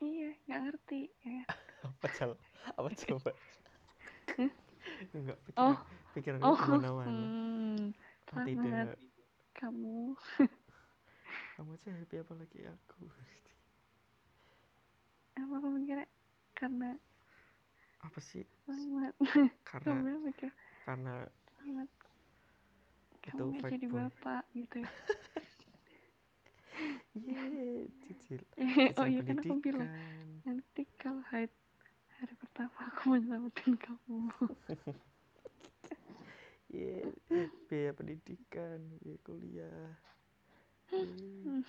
Iya, 0.00 0.30
nggak 0.48 0.60
ngerti 0.64 1.00
ya. 1.22 1.44
Apa 1.88 2.06
salah? 2.14 2.38
Apa 2.76 2.88
coba? 3.10 3.30
Enggak 5.16 5.38
pikiran, 5.44 5.74
Oh. 5.74 5.76
pikiran 6.14 6.40
Oh, 6.40 6.56
ke 6.56 6.66
mana-mana. 6.70 7.10
hmm, 7.10 7.92
tidak. 8.46 8.96
kamu. 9.52 10.16
Kamu 11.56 11.70
aja 11.76 11.90
happy 11.92 12.16
apalagi 12.16 12.58
aku. 12.64 13.00
Apa 15.36 15.54
aku 15.56 15.68
mikirnya 15.72 16.08
karena 16.54 16.90
Apa 18.00 18.18
sih? 18.20 18.44
Karena 18.64 19.12
Kamu 19.84 20.24
karena. 20.86 21.14
Itu 23.28 23.36
Kamu 23.36 23.52
fake 23.60 23.72
jadi 23.76 23.86
boy. 23.90 24.00
bapak 24.08 24.42
gitu 24.56 24.76
ya. 24.84 24.90
Yeay, 27.14 27.90
cicil. 28.06 28.40
oh 28.98 29.06
iya 29.06 29.20
kan 29.26 29.36
aku 29.42 29.54
bilang 29.60 29.90
nanti 30.46 30.82
kalau 30.96 31.20
haid 31.28 31.50
hari 32.16 32.34
pertama 32.38 32.78
aku 32.88 33.00
menyelamatkan 33.12 33.74
kamu. 33.76 34.18
Yeay, 36.74 37.10
biaya 37.68 37.90
pendidikan, 37.92 38.78
biaya 39.02 39.18
kuliah. 39.26 39.90
Yeay. 40.94 41.60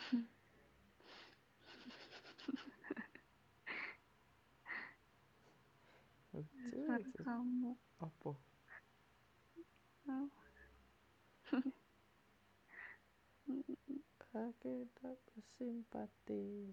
Lucu, 6.31 7.11
kamu. 7.23 7.75
Apa? 7.99 8.31
Oh. 10.09 10.27
Aku 14.31 14.87
tak 14.95 15.19
bersimpati. 15.27 16.71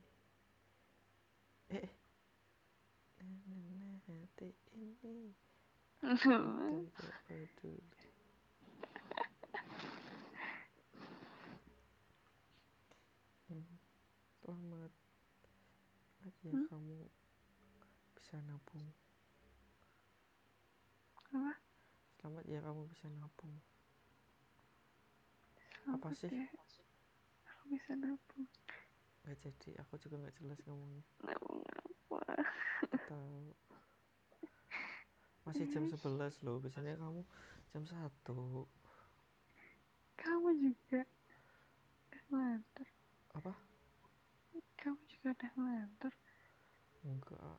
Eh, 1.75 1.91
nah, 3.19 3.99
hati 4.07 4.55
ini 4.55 4.55
tidak 4.55 4.55
peduli. 4.62 5.35
Selamat. 14.47 14.95
Selamat 16.23 16.35
ya 16.47 16.55
Hmm? 16.55 16.71
kamu 16.71 17.11
bisa 18.14 18.38
nabung. 18.47 18.87
Apa? 21.19 21.59
Selamat 22.23 22.45
ya 22.47 22.62
kamu 22.62 22.87
bisa 22.87 23.11
nabung. 23.11 23.59
Selamat 25.88 26.12
sih? 26.20 26.29
Aku 27.48 27.64
bisa 27.72 27.96
nabung. 27.96 28.44
Gak 29.24 29.40
jadi, 29.40 29.81
aku 29.81 29.96
juga 29.96 30.20
nggak 30.20 30.37
jelas 30.37 30.61
ngomongnya. 30.68 31.01
Nabung 31.24 31.64
apa? 31.64 32.20
Nggak 32.92 33.05
tahu. 33.09 33.57
Masih 35.48 35.64
jam 35.72 35.88
11 35.88 36.44
loh, 36.44 36.61
biasanya 36.61 37.01
kamu 37.01 37.24
jam 37.72 37.83
1. 37.88 38.68
Kamu 40.20 40.48
juga 40.61 41.01
ngelantur. 42.29 42.88
Apa? 43.33 43.53
Kamu 44.77 45.01
juga 45.09 45.33
udah 45.40 45.51
ngelantur. 45.57 46.12
Enggak. 47.01 47.57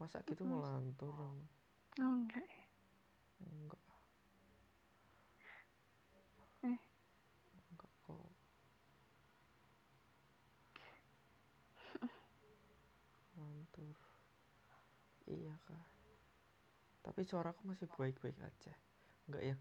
Masa 0.00 0.24
gitu 0.24 0.40
ngelantur? 0.48 1.12
Oh 2.00 2.12
enggak 2.16 2.48
ya. 2.48 2.64
Enggak. 3.44 3.84
Eh. 6.64 6.80
Enggak 7.72 7.92
kok. 8.04 8.32
Ngelantur. 13.36 13.96
Kak. 15.66 15.84
Tapi 17.00 17.20
suaraku 17.24 17.60
masih 17.64 17.88
baik-baik 17.96 18.36
aja. 18.40 18.72
Enggak 19.28 19.42
yang 19.54 19.60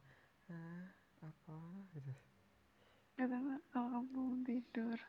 ah, 0.52 0.88
apa 1.24 1.56
gitu. 1.96 2.12
Karena 3.20 3.60
kalau 3.76 3.88
kamu 3.92 4.08
belum 4.16 4.40
tidur. 4.48 5.00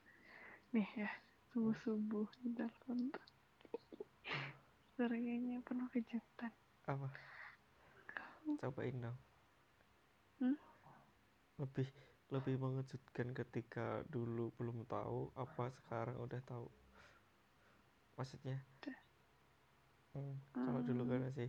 Nih 0.70 0.86
ya, 0.94 1.10
subuh-subuh 1.50 2.26
di 2.42 2.54
telepon 2.54 3.10
tuh. 3.10 3.26
Serinya 4.94 5.58
penuh 5.62 5.88
kejutan. 5.90 6.52
Apa? 6.86 7.08
Kamu 8.10 8.58
Cobain 8.58 8.96
dong. 8.98 9.18
Hmm? 10.42 10.58
Lebih 11.58 11.88
lebih 12.30 12.62
mengejutkan 12.62 13.34
ketika 13.34 14.06
dulu 14.06 14.54
belum 14.54 14.86
tahu 14.86 15.34
apa 15.34 15.74
sekarang 15.82 16.14
udah 16.22 16.40
tahu. 16.46 16.66
Maksudnya 18.14 18.62
Udah. 18.82 19.09
Hmm, 20.14 20.34
kalau 20.64 20.80
dulu 20.82 21.02
kan 21.08 21.20
Hmm. 21.20 21.26
masih 21.26 21.48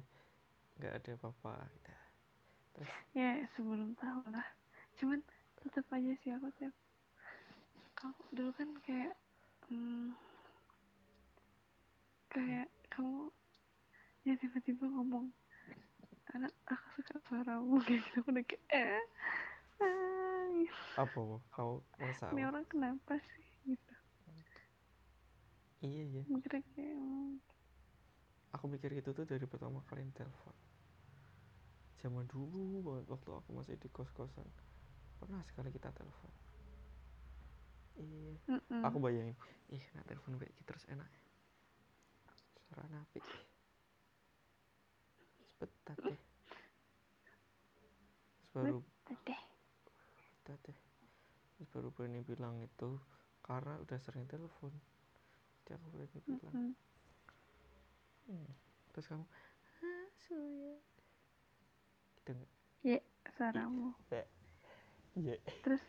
nggak 0.79 0.93
ada 0.97 1.11
apa-apa 1.17 1.53
gitu. 1.75 1.91
Terus 2.75 2.91
ya 3.13 3.29
sebelum 3.55 3.93
tahu 3.97 4.21
lah. 4.31 4.47
Cuman 4.99 5.19
tetap 5.61 5.85
aja 5.93 6.11
sih 6.21 6.31
aku 6.33 6.49
tiap 6.57 6.73
kalau 7.93 8.17
dulu 8.33 8.51
kan 8.57 8.69
kayak 8.81 9.13
hmm, 9.69 10.17
kayak 12.31 12.67
kamu 12.89 13.29
ya 14.25 14.33
tiba-tiba 14.41 14.85
ngomong 14.89 15.29
anak 16.33 16.53
aku 16.65 16.87
suka 16.97 17.15
suaramu 17.27 17.77
kayak 17.83 18.01
gitu 18.09 18.17
aku 18.23 18.29
udah 18.33 18.45
kayak 18.47 19.03
eh, 19.81 20.65
apa 20.97 21.17
mau 21.19 21.39
kau 21.53 21.83
masa 22.01 22.25
ini 22.33 22.41
apa? 22.41 22.49
orang 22.49 22.65
kenapa 22.65 23.13
sih 23.21 23.45
gitu 23.67 23.93
Iya 25.81 26.03
ya. 26.13 26.23
mikirnya 26.29 26.61
kayak 26.73 26.95
hmm, 26.95 27.37
Aku 28.51 28.67
mikir 28.67 28.91
gitu 28.91 29.15
tuh 29.15 29.23
dari 29.23 29.43
pertama 29.47 29.79
kali 29.87 30.03
telepon. 30.11 30.55
Zaman 32.03 32.25
dulu 32.27 32.83
banget 32.83 33.05
waktu 33.07 33.29
aku 33.31 33.49
masih 33.55 33.77
di 33.79 33.87
kos-kosan. 33.87 34.47
Pernah 35.21 35.39
sekali 35.47 35.69
kita 35.71 35.93
telepon. 35.93 36.31
Iya. 38.01 38.33
mm-mm. 38.49 38.81
Aku 38.87 38.97
bayangin, 38.97 39.37
ih 39.69 39.83
nak 39.93 40.07
telepon 40.09 40.39
kayak 40.41 40.51
gitu 40.57 40.61
terus 40.65 40.83
enak. 40.89 41.07
Suara 42.67 42.87
napi. 42.89 43.19
Sebentar 45.55 45.95
deh. 46.01 46.19
Baru 48.51 48.83
Betul 48.83 49.17
deh 49.27 49.41
terus 50.43 50.79
baru 51.71 51.93
berani 51.93 52.25
bilang 52.25 52.57
itu 52.59 52.97
karena 53.45 53.77
udah 53.79 53.99
sering 54.01 54.25
telepon 54.25 54.73
jadi 55.63 55.77
aku 55.77 55.87
berani 55.93 56.19
bilang 56.25 56.55
Mm-mm. 56.57 56.73
hmm. 56.73 56.90
Terus 58.91 59.05
kamu 59.07 59.25
ah 59.81 60.05
gitu 62.21 62.29
nggak? 62.37 62.51
Ya 62.85 62.99
suaramu 63.37 63.95
iya. 65.17 65.35
Terus 65.65 65.83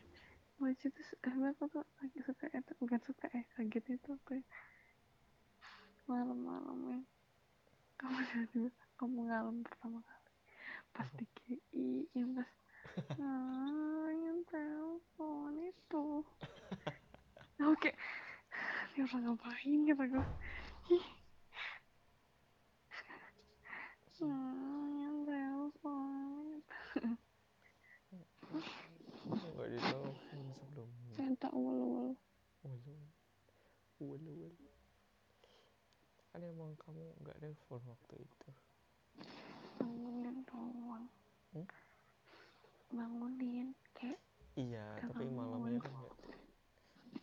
lucu 0.62 0.86
tuh 0.94 1.04
emang 1.26 1.52
aku 1.58 1.66
tuh 1.70 1.84
lagi 1.98 2.18
suka 2.22 2.46
itu 2.50 2.72
bukan 2.78 3.00
suka 3.02 3.26
eh 3.34 3.44
kaget 3.58 3.98
itu 3.98 4.08
apa 4.14 4.30
ya. 4.38 4.44
Malam-malam 6.10 6.78
yang 6.88 7.04
kamu 8.00 8.18
tiba-tiba 8.30 8.70
kamu 8.98 9.18
ngalem 9.28 9.56
pertama 9.66 9.98
kali. 10.02 10.32
Pas 10.92 11.08
di 11.18 11.26
GI 11.38 11.88
yang 12.16 12.36
pas 12.38 12.50
ah 13.20 14.08
yang 14.10 14.38
telepon 14.48 15.54
itu. 15.58 16.06
Oke 17.72 17.94
ini 18.92 19.08
orang 19.08 19.22
ngapain? 19.24 19.78
kata 19.88 20.04
gue 20.04 20.24
ih 20.92 21.06
ah 24.22 24.54
yang 24.94 25.16
telepon 25.24 26.46
nggak 29.32 29.68
ditelepon 29.70 30.14
sebelumnya 30.54 31.12
saya 31.14 31.32
tak 31.38 31.52
ulu 31.52 32.14
Walu, 32.62 32.94
walu, 33.98 34.32
walu. 34.38 34.66
Kan 36.30 36.40
emang 36.40 36.72
kamu 36.78 37.02
nggak 37.20 37.38
telepon 37.38 37.82
waktu 37.84 38.14
itu. 38.22 38.48
bangunin 39.76 40.36
doang 40.46 41.04
Hmm? 41.50 41.66
bangunin 42.88 43.68
kayak 43.92 44.20
Iya, 44.54 44.84
tapi 45.02 45.26
malamnya 45.28 45.80
kan 45.80 45.92
nggak. 45.92 46.16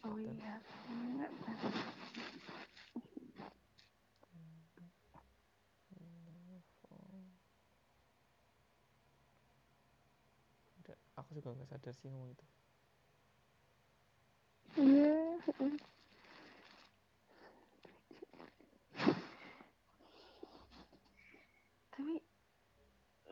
oh 0.04 0.18
iya 0.20 0.56
enggak 0.90 1.32
kan 1.40 1.58
Telepon. 5.90 7.24
Udah, 10.80 10.98
aku 11.16 11.29
juga 11.40 11.56
nggak 11.56 11.70
sadar 11.72 11.94
sih 11.96 12.12
ngomong 12.12 12.36
itu. 12.36 12.46
tapi 21.90 22.16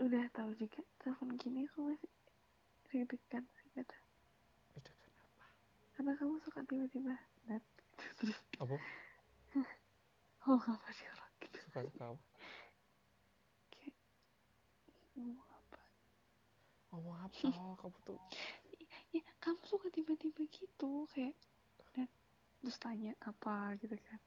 udah 0.04 0.24
tahu 0.36 0.52
juga 0.60 0.82
telepon 1.00 1.30
gini 1.40 1.64
aku 1.72 1.94
masih 1.94 2.10
deg-degan 2.92 3.44
sih 3.48 3.70
kata 3.76 3.98
karena 5.96 6.12
kamu 6.20 6.36
suka 6.44 6.62
tiba-tiba 6.68 7.16
net 7.48 7.64
terus 8.20 8.38
Apa? 8.60 8.76
oh 10.52 10.60
apa 10.62 10.90
sih 10.92 11.08
gitu 11.42 11.58
Suka 11.64 11.80
suka 11.88 12.06
apa? 12.14 12.24
kayak 13.72 13.96
ngomong 16.98 17.18
apa 17.22 17.38
kamu 17.86 17.98
tuh 18.04 18.20
ya 19.14 19.22
kamu 19.40 19.62
suka 19.70 19.88
tiba-tiba 19.94 20.42
gitu 20.50 21.06
kayak 21.14 21.38
net 21.94 22.10
terus 22.60 22.78
tanya 22.82 23.14
apa 23.22 23.78
gitu 23.78 23.94
kan 23.94 24.20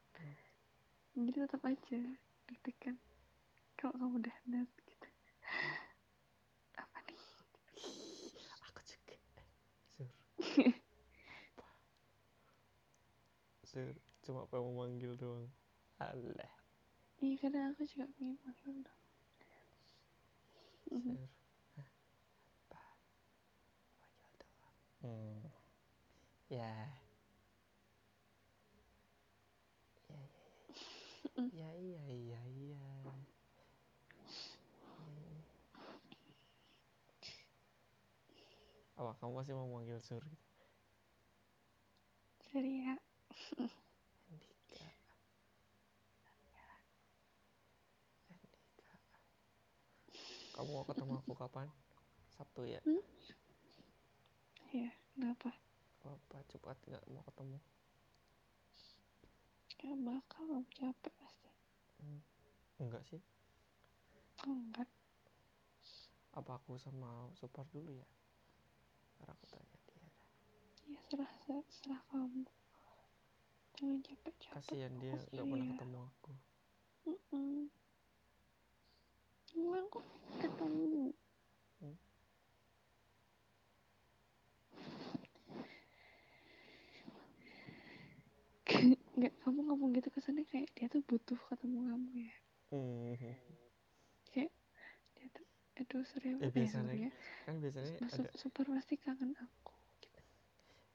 jadi 1.18 1.44
tetap 1.44 1.62
aja 1.66 2.00
deg-degan 2.46 2.96
kalau 3.74 3.92
kamu 3.98 4.22
udah 4.22 4.36
net 4.46 4.70
gitu 4.86 5.08
apa 6.78 6.98
nih 7.06 7.18
aku 8.70 8.80
juga. 8.86 9.16
Sur. 9.94 10.10
Sur, 13.70 13.94
cuma 14.26 14.50
pengen 14.50 14.74
manggil 14.74 15.14
doang. 15.14 15.46
Alah, 16.02 16.50
iya 17.22 17.36
kadang 17.38 17.70
aku 17.70 17.86
juga 17.86 18.10
pengen 18.18 18.34
manggil 18.42 18.82
dong. 18.82 19.02
Sur. 20.90 21.22
Hah? 21.78 21.88
Apa? 22.66 22.82
Manggil 24.02 24.32
doang. 24.42 24.74
Hmm. 25.06 25.46
Ya. 26.50 26.66
Ya, 30.10 30.18
ya, 30.18 30.18
ya. 30.18 30.42
Ya, 31.54 31.70
iya, 31.78 32.02
iya, 32.10 32.40
iya. 32.42 32.82
Hmm. 34.98 35.38
Apa 38.98 39.14
kamu 39.22 39.32
masih 39.38 39.54
mau 39.54 39.70
manggil 39.78 40.02
Sur? 40.02 40.26
gitu? 40.26 40.50
Ceria 42.42 42.98
Andika. 44.26 44.90
Andika. 48.26 48.96
Kamu 50.58 50.66
mau 50.66 50.82
ketemu 50.82 51.14
aku 51.14 51.32
kapan? 51.38 51.70
Sabtu 52.34 52.66
ya? 52.66 52.82
ya 54.74 54.90
kenapa 55.14 55.54
Apa 56.02 56.38
cepat 56.48 56.76
nggak 56.86 57.04
mau 57.08 57.22
ketemu? 57.26 57.58
gak 59.80 59.96
bakal 60.04 60.44
kamu 60.44 60.64
capek 60.76 61.12
pasti 61.16 61.50
Hmm. 62.00 62.20
Enggak 62.78 63.02
sih. 63.04 63.20
oh 64.44 64.56
enggak 64.56 64.88
Apa 66.32 66.56
aku 66.56 66.76
sama 66.76 67.28
Supar 67.34 67.64
dulu 67.68 67.92
ya? 67.92 68.06
Karena 69.16 69.32
aku 69.32 69.44
tanya 69.48 69.76
dia. 69.84 70.08
ya 70.86 70.98
serah 71.08 71.30
serah, 71.40 71.64
serah 71.70 72.02
kamu 72.08 72.44
jangan 73.74 73.98
capek 74.00 74.34
capek 74.38 74.52
Kasihan 74.52 74.92
dia 74.96 75.16
nggak 75.16 75.44
pernah 75.44 75.64
dia. 75.64 75.72
ketemu 75.74 75.98
aku. 76.04 76.32
Mm-mm. 77.06 77.68
Emang 79.50 79.84
kok 79.88 80.04
ketemu 80.38 81.12
Hmm. 81.80 81.96
Nggak 89.20 89.34
kamu 89.44 89.60
ngomong 89.68 89.90
gitu 89.92 90.08
kesannya 90.08 90.44
kayak 90.48 90.68
dia 90.76 90.86
tuh 90.88 91.04
butuh 91.04 91.36
ketemu 91.52 91.78
kamu 91.92 92.08
ya. 92.26 92.34
Hmm. 92.72 93.14
kayak 94.32 94.52
dia 95.18 95.26
tuh 95.36 95.46
aduh 95.80 96.04
Eh 96.40 96.48
eh, 96.48 96.50
biasanya 96.52 96.92
Surya 96.92 97.10
kan 97.44 97.54
biasanya 97.60 97.92
ada 98.14 98.30
super 98.36 98.64
pasti 98.72 98.94
kangen 98.96 99.32
aku. 99.36 99.72
Gitu. 100.00 100.20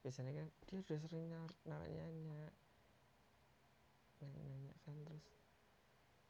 biasanya 0.01 0.31
kan 0.37 0.47
dia 0.65 0.77
udah 0.81 0.97
sering 1.03 1.25
nar- 1.29 1.59
nanya 1.65 2.05
nanya 2.09 2.49
nanya 4.21 4.73
kan 4.85 4.95
terus 5.05 5.25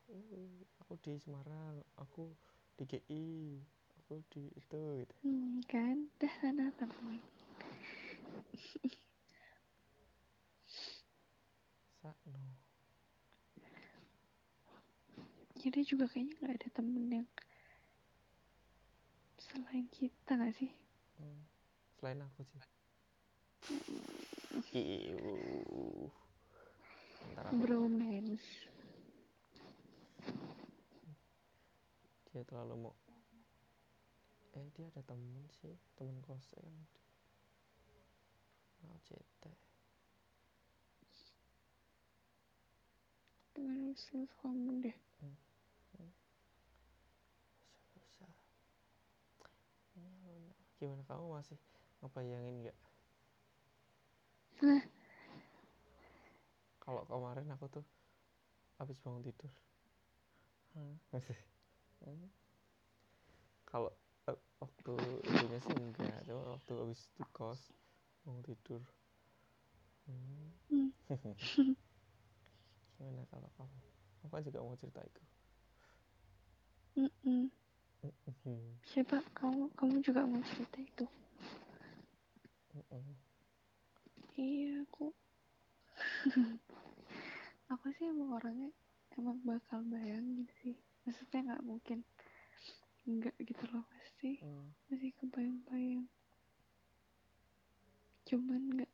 "Uh, 0.05 0.61
aku 0.83 0.93
di 1.01 1.17
Semarang 1.17 1.81
aku 1.97 2.29
di 2.77 2.83
GI 2.85 3.25
aku 4.03 4.21
di 4.31 4.43
itu 4.53 4.81
gitu. 5.01 5.15
Hmm, 5.25 5.61
kan? 5.65 6.09
Dah 6.21 6.33
sana 6.41 6.69
temuin 6.77 7.23
Sakno 12.05 12.37
jadi 15.57 15.81
juga 15.81 16.05
kayaknya 16.05 16.37
nggak 16.37 16.55
ada 16.61 16.69
temen 16.77 17.05
yang 17.09 17.29
selain 19.41 19.89
kita 19.89 20.37
nggak 20.37 20.53
sih? 20.53 20.69
Hmm. 21.17 21.41
selain 21.97 22.21
aku 22.21 22.45
sih. 22.45 22.61
Iu. 24.77 26.05
Aku- 27.33 27.57
bromance 27.57 28.69
dia 32.29 32.45
terlalu 32.45 32.85
mau. 32.85 32.93
Eh 34.53 34.69
dia 34.77 34.85
ada 34.93 35.01
temen 35.01 35.49
sih. 35.49 35.73
Temen 35.97 36.21
kosnya 36.21 36.61
kan 36.61 36.77
mau 38.85 39.01
CT 39.01 39.64
kamu 43.55 44.77
deh 44.83 44.97
susah 47.95 48.31
ini 49.97 50.11
Luna. 50.21 50.53
gimana 50.77 51.03
kamu 51.07 51.25
masih 51.33 51.57
ngebayangin 52.03 52.55
nggak? 52.61 52.77
Kalau 56.83 57.01
kemarin 57.09 57.49
aku 57.55 57.65
tuh 57.67 57.85
habis 58.77 58.99
bangun 59.01 59.25
tidur. 59.25 59.51
Masih. 61.09 61.39
Hmm. 62.05 62.29
kalau 63.65 63.89
eh, 64.29 64.37
waktu 64.61 64.93
itunya 65.25 65.59
sih 65.63 65.73
enggak. 65.73 66.21
Cuma 66.29 66.59
waktu 66.59 66.71
habis 66.77 67.01
di 67.17 67.25
kos 67.33 67.73
bangun 68.21 68.45
tidur. 68.45 68.83
Hmm. 70.05 70.93
Gimana 72.97 73.23
kalau 73.31 73.49
kamu? 73.57 73.77
Aku 74.25 74.29
kan 74.33 74.41
juga 74.43 74.59
mau 74.65 74.75
cerita 74.79 75.01
itu 75.05 75.21
Mm-mm. 76.95 77.51
Hmm. 78.45 78.77
siapa? 78.87 79.17
Kamu 79.37 79.67
kamu 79.75 79.95
juga 80.05 80.21
mau 80.23 80.39
cerita 80.45 80.77
itu? 80.79 81.05
Mm-mm. 82.75 83.15
iya 84.37 84.71
aku. 84.83 85.05
Aku 87.73 87.85
sih 87.97 88.05
emang 88.13 88.29
orangnya 88.37 88.69
emang 89.17 89.37
bakal 89.49 89.79
bayangin 89.93 90.45
sih. 90.61 90.75
Maksudnya 91.03 91.39
nggak 91.47 91.63
mungkin. 91.65 91.99
Enggak 93.09 93.35
gitu 93.41 93.63
loh 93.73 93.83
pasti 93.91 94.31
Hmm. 94.41 94.71
masih 94.89 95.11
kebayang-bayang. 95.19 96.07
Cuman 98.27 98.61
nggak 98.73 98.91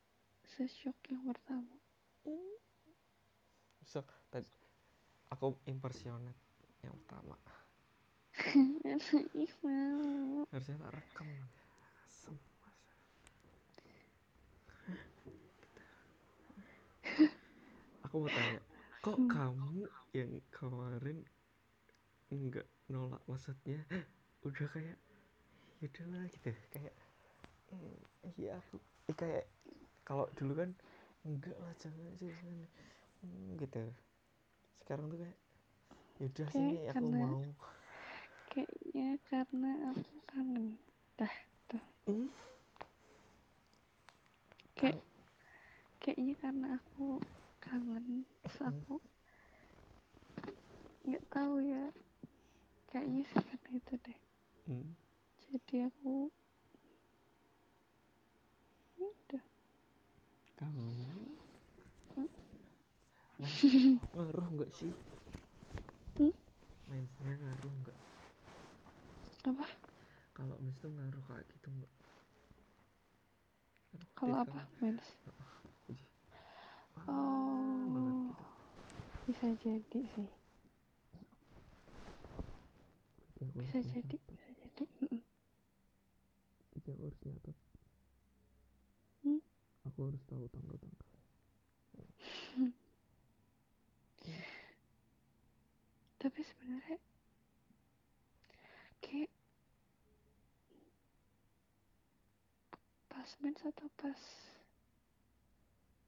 sesyok 0.53 0.97
yang 1.11 1.23
pertama 1.29 1.75
so 3.91 3.99
tadi 4.31 4.47
aku 5.35 5.51
impersionate 5.67 6.39
yang 6.79 6.95
malu 9.63 10.47
harusnya 10.51 10.79
tak 10.79 10.91
rekam. 10.95 11.27
Aku 18.07 18.15
mau 18.23 18.31
tanya 18.31 18.59
kok 19.03 19.17
kamu 19.27 19.83
yang 20.15 20.31
kemarin 20.55 21.17
nggak 22.31 22.67
nolak? 22.87 23.21
Maksudnya 23.27 23.83
udah 24.47 24.67
kayak 24.71 24.97
ya 25.83 25.87
udahlah 25.91 26.23
gitu. 26.31 26.51
Kayak 26.71 26.95
"Hmm, 27.71 27.99
iya 28.39 28.55
aku 28.59 28.75
eh, 29.11 29.15
kayak 29.15 29.45
kalau 30.07 30.27
dulu 30.39 30.53
kan 30.55 30.71
enggak 31.27 31.55
lah 31.59 31.73
jangan 31.79 32.11
jangan 32.19 32.57
gitu. 33.55 33.83
Sekarang 34.79 35.07
tuh 35.07 35.19
kayak 35.19 35.37
yaudah 36.17 36.45
Kayak 36.45 36.51
sini 36.51 36.77
aku 36.83 36.93
karena- 36.93 37.19
mau. 37.19 37.41
Kayaknya 38.47 39.09
karena 39.25 39.71
aku 39.89 40.13
kangen. 40.25 40.65
Dah 41.15 41.35
tuh. 41.67 41.83
Hmm? 42.05 42.27
kayak 44.73 44.97
kayaknya 46.01 46.33
karena 46.35 46.67
aku 46.75 47.21
kangen 47.59 48.05
terus 48.41 48.57
Hmm. 48.57 48.69
aku 48.73 48.95
nggak 51.05 51.25
tahu 51.29 51.55
ya. 51.61 51.85
Kayaknya 52.87 53.21
sih 53.23 53.39
karena 53.39 53.69
itu 53.71 53.93
deh. 54.01 54.19
Hmm. 54.65 54.89
jadi 55.41 55.75
aku 55.87 56.31
ya 58.95 59.05
udah. 59.05 59.43
Kamu 60.55 60.85
ngaruh. 63.41 64.47
Nggak 64.53 64.71
sih? 64.77 64.93
Hmm? 66.19 66.33
mensnya 66.89 67.33
ngaruh 67.39 67.73
nggak? 67.81 67.97
Apa? 69.49 69.65
Kalau 70.37 70.55
mens 70.61 70.77
tuh 70.77 70.91
ngaruh 70.93 71.23
kayak 71.25 71.45
gitu 71.49 71.67
nggak? 71.71 71.93
Kalau 74.13 74.37
apa? 74.45 74.59
Mens 74.79 75.05
wah, 75.25 75.49
Oh. 77.09 78.29
bisa 79.25 79.49
jadi 79.57 80.01
sih. 80.13 80.29
Bisa 83.41 83.79
jadi 83.81 84.15
bisa 84.21 84.49
jadi. 84.61 84.83
Mm-mm. 85.01 85.21
Jadi 86.77 86.87
aku 86.93 87.01
harus 87.09 87.19
nyatet 87.25 87.57
Hmm? 89.21 89.41
aku 89.85 89.99
harus 90.09 90.21
tahu 90.29 90.45
tanggal-tanggal 90.49 91.00
tapi 96.21 96.45
sebenarnya 96.45 97.01
kayak 99.01 99.33
pas 103.09 103.25
mens 103.41 103.57
atau 103.65 103.89
pas 103.97 104.21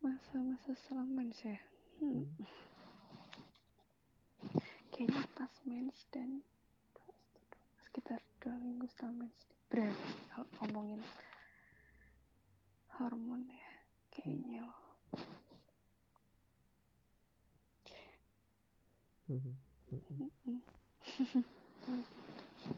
masa-masa 0.06 0.78
setelah 0.78 1.10
mens 1.10 1.42
ya 1.42 1.58
hmm. 1.98 2.30
Hmm. 2.30 2.46
kayaknya 4.94 5.26
pas 5.34 5.50
mens 5.66 5.98
dan 6.14 6.46
sekitar 7.90 8.22
dua 8.38 8.54
minggu 8.62 8.86
setelah 8.94 9.26
mens 9.26 9.50
berarti 9.74 10.14
kalau 10.30 10.46
ngomongin 10.62 11.02
hormon 13.02 13.50
ya 13.50 13.72
kayaknya 14.14 14.62
loh 14.62 14.78
Hmm. 19.24 19.56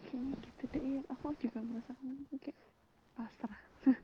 Kayaknya 0.05 0.33
gitu 0.41 0.63
deh. 0.71 0.81
Iya 0.81 1.01
aku 1.07 1.25
juga 1.37 1.59
merasakan 1.61 2.07
itu 2.19 2.35
kayak 2.41 2.57
pasrah. 3.13 3.59
Hmm? 3.85 3.95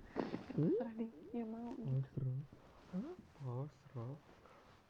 pasrah 0.77 0.93
deh. 0.95 1.11
Ya 1.31 1.45
mau. 1.45 1.73
Gitu. 1.73 2.21
Posro 2.21 2.33
Hah? 2.91 3.15
Posro 3.35 4.07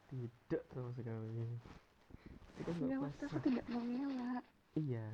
Tidak 0.06 0.62
sama 0.70 0.90
sekali. 0.92 1.46
Enggak 2.52 2.76
nggak 2.76 3.00
maksud 3.00 3.20
aku 3.20 3.32
pasrah. 3.32 3.42
tidak 3.42 3.66
mengelak 3.72 4.44
Iya. 4.74 5.08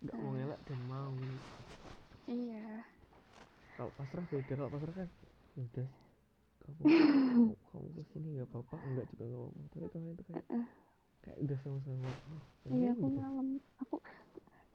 Nggak 0.00 0.16
mau 0.16 0.30
Ah. 0.30 0.34
ngelak 0.34 0.60
dan 0.64 0.80
mau. 0.86 1.12
Iya. 2.24 2.66
Kalau 3.74 3.90
pasrah 3.96 4.24
beda. 4.24 4.52
Kalau 4.54 4.70
pasrah 4.70 4.94
kan 4.94 5.08
ya 5.58 5.62
Udah. 5.66 5.88
Kamu 6.70 6.86
Kamu, 7.74 7.88
ke 7.98 8.02
sini 8.14 8.38
nggak 8.38 8.48
apa-apa. 8.48 8.76
Enggak 8.86 9.06
juga 9.10 9.24
nggak 9.26 9.40
apa-apa. 9.42 9.66
Tapi 9.74 9.86
kalian 9.90 10.14
itu 10.14 10.22
kayak. 10.24 10.46
Kayak 11.20 11.38
udah 11.44 11.58
sama-sama. 11.60 12.10
Iya 12.70 12.90
aku 12.96 13.06
ngalem 13.12 13.48
aku 13.80 13.96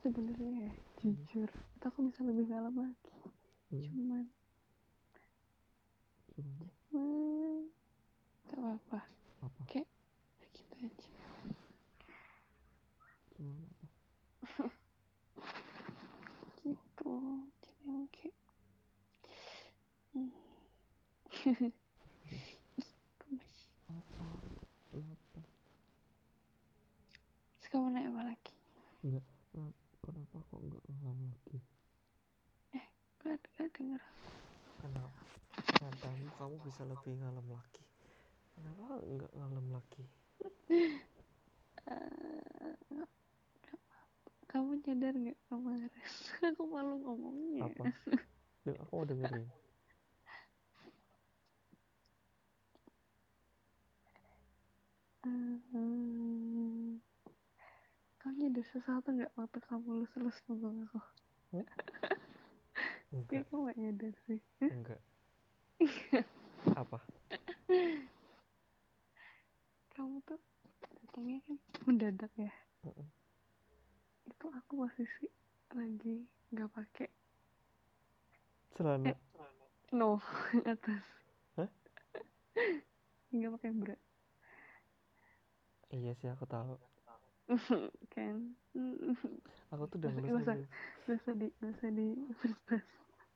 sebenarnya 0.02 0.70
ya 0.70 0.74
jujur 1.02 1.50
itu 1.50 1.86
aku 1.86 2.00
bisa 2.10 2.22
lebih 2.26 2.46
ngalem 2.50 2.76
lagi. 2.78 3.14
Hmm. 3.74 3.82
cuman. 3.82 4.26
Cuman 6.36 6.68
cuman 6.90 7.62
gak 8.46 8.58
apa-apa. 8.62 9.00
Apa? 9.42 9.62
Segitu 10.42 10.76
aja. 10.82 11.10
Cuman 13.36 13.68
apa 14.46 14.70
gitu 16.66 17.12
jadi 17.62 17.82
yang 17.86 18.08
kayak 18.10 18.38
hmm. 20.14 20.32
Gemes. 23.22 23.58
Apa 23.86 24.26
Kenapa 24.90 25.40
Terus 27.56 27.65
kamu 27.76 27.92
nanya 27.92 28.08
apa 28.16 28.22
lagi? 28.32 28.56
Enggak 29.04 29.26
Kenapa 30.06 30.38
kok 30.38 30.62
nggak 30.64 30.84
ngelam 30.86 31.18
lagi? 31.28 31.58
Gak, 33.20 33.42
gak 33.58 33.70
denger. 33.76 34.02
Kenapa 34.80 35.20
Katamu 35.76 36.30
kamu 36.38 36.56
bisa 36.62 36.82
lebih 36.86 37.20
ngalem 37.20 37.48
lagi. 37.52 37.84
Kenapa 38.56 39.02
nggak 39.02 39.32
ngalem 39.34 39.68
lagi? 39.76 40.04
Eh, 41.86 42.78
kamu 44.48 44.80
nyadar 44.88 45.14
nggak 45.20 45.40
kemarin 45.52 45.92
aku 46.54 46.64
malu 46.70 46.96
ngomongnya. 47.04 47.68
Apa? 47.68 47.84
Duh, 48.64 48.78
aku 48.80 48.94
mau 48.94 49.06
dengerin. 49.10 49.46
Hmm. 55.26 57.02
Kamu 58.26 58.50
nyadar 58.50 58.66
sesuatu 58.74 59.14
nggak 59.14 59.32
waktu 59.38 59.60
kamu 59.70 59.86
lulus-lulus 60.02 60.38
nunggu 60.50 60.68
aku 60.90 61.00
Enggak 63.14 63.46
kamu 63.54 63.60
nggak 63.64 63.78
nyadar 63.78 64.14
sih 64.26 64.42
Enggak. 64.66 65.02
Apa? 66.82 66.98
kamu 69.94 70.18
tuh 70.26 70.42
datangnya 70.82 71.38
kan 71.46 71.58
mendadak 71.86 72.32
ya 72.36 72.52
itu 74.26 74.46
aku 74.50 74.72
posisi 74.84 75.30
lagi 75.72 76.26
nggak 76.50 76.70
pakai 76.74 77.10
Celana. 78.76 79.14
Eh. 79.14 79.18
no 79.94 80.18
atas 80.74 81.06
Hah? 81.56 81.70
nggak 83.30 83.52
pakai 83.54 83.72
bra 83.72 83.96
Iya 85.94 86.12
sih 86.18 86.28
aku 86.28 86.44
tahu. 86.44 86.76
kan 88.16 88.36
Aku 89.74 89.84
tuh 89.92 89.98
udah 90.02 90.12
ngelus. 90.12 90.66
nggak 91.06 91.18
usah 91.22 91.34
di 91.38 91.48
nggak 91.62 91.72
usah 91.78 91.90
di 91.94 92.08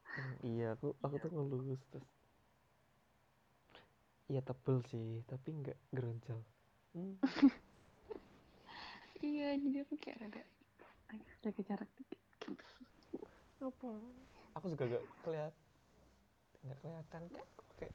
Hmm, 0.10 0.36
Iya 0.44 0.68
aku 0.76 0.88
aku 1.06 1.16
tuh 1.22 1.30
ngelus 1.32 1.82
terus. 1.94 2.12
Iya 4.30 4.42
tebel 4.46 4.78
sih 4.90 5.22
tapi 5.30 5.50
nggak 5.60 5.78
geronjol. 5.96 6.40
Hmm. 6.94 7.16
iya 9.30 9.54
jadi 9.60 9.78
aku 9.86 9.96
kayak 10.00 10.20
ada 10.32 10.42
agak 11.12 11.36
jaga 11.44 11.62
jarak 11.68 11.90
dikit 11.98 12.20
Apa? 13.60 13.90
Aku 14.58 14.66
juga 14.72 14.84
gak 14.88 15.06
keliat 15.26 15.54
nggak 16.60 16.78
kelihatan 16.84 17.24
kan 17.32 17.46
kayak 17.80 17.94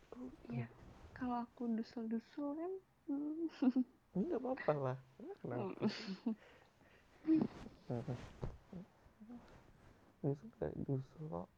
iya 0.49 0.67
kalau 1.13 1.45
aku 1.45 1.69
dusul-dusul 1.69 2.57
kan 2.57 2.73
hmm, 3.09 3.45
nggak 4.15 4.41
apa-apa 4.43 4.73
lah. 4.79 4.99
Emang 5.19 5.75
Kenapa? 7.85 8.15
Justru 10.25 10.49
kayak 10.57 10.75
justru 10.87 11.23
kok. 11.29 11.49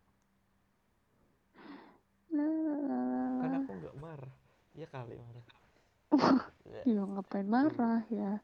Kan 3.41 3.51
aku 3.61 3.73
nggak 3.77 3.97
marah. 4.01 4.35
Iya 4.73 4.87
kali 4.89 5.15
marah. 5.17 5.47
Ya 6.87 7.03
ngapain 7.03 7.47
marah 7.47 8.03
ya? 8.11 8.43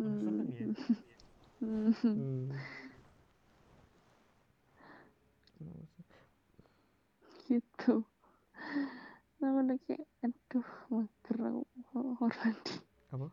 Seneng 0.00 0.48
ya? 0.50 0.66
Hmm. 1.60 1.92
hmm. 1.92 2.48
gitu. 7.48 8.04
Udah 9.40 9.78
kayak 9.88 10.04
aduh 10.20 10.68
mager 10.92 11.38
aku. 11.48 11.64
Mandi 12.20 12.87
apa? 13.08 13.32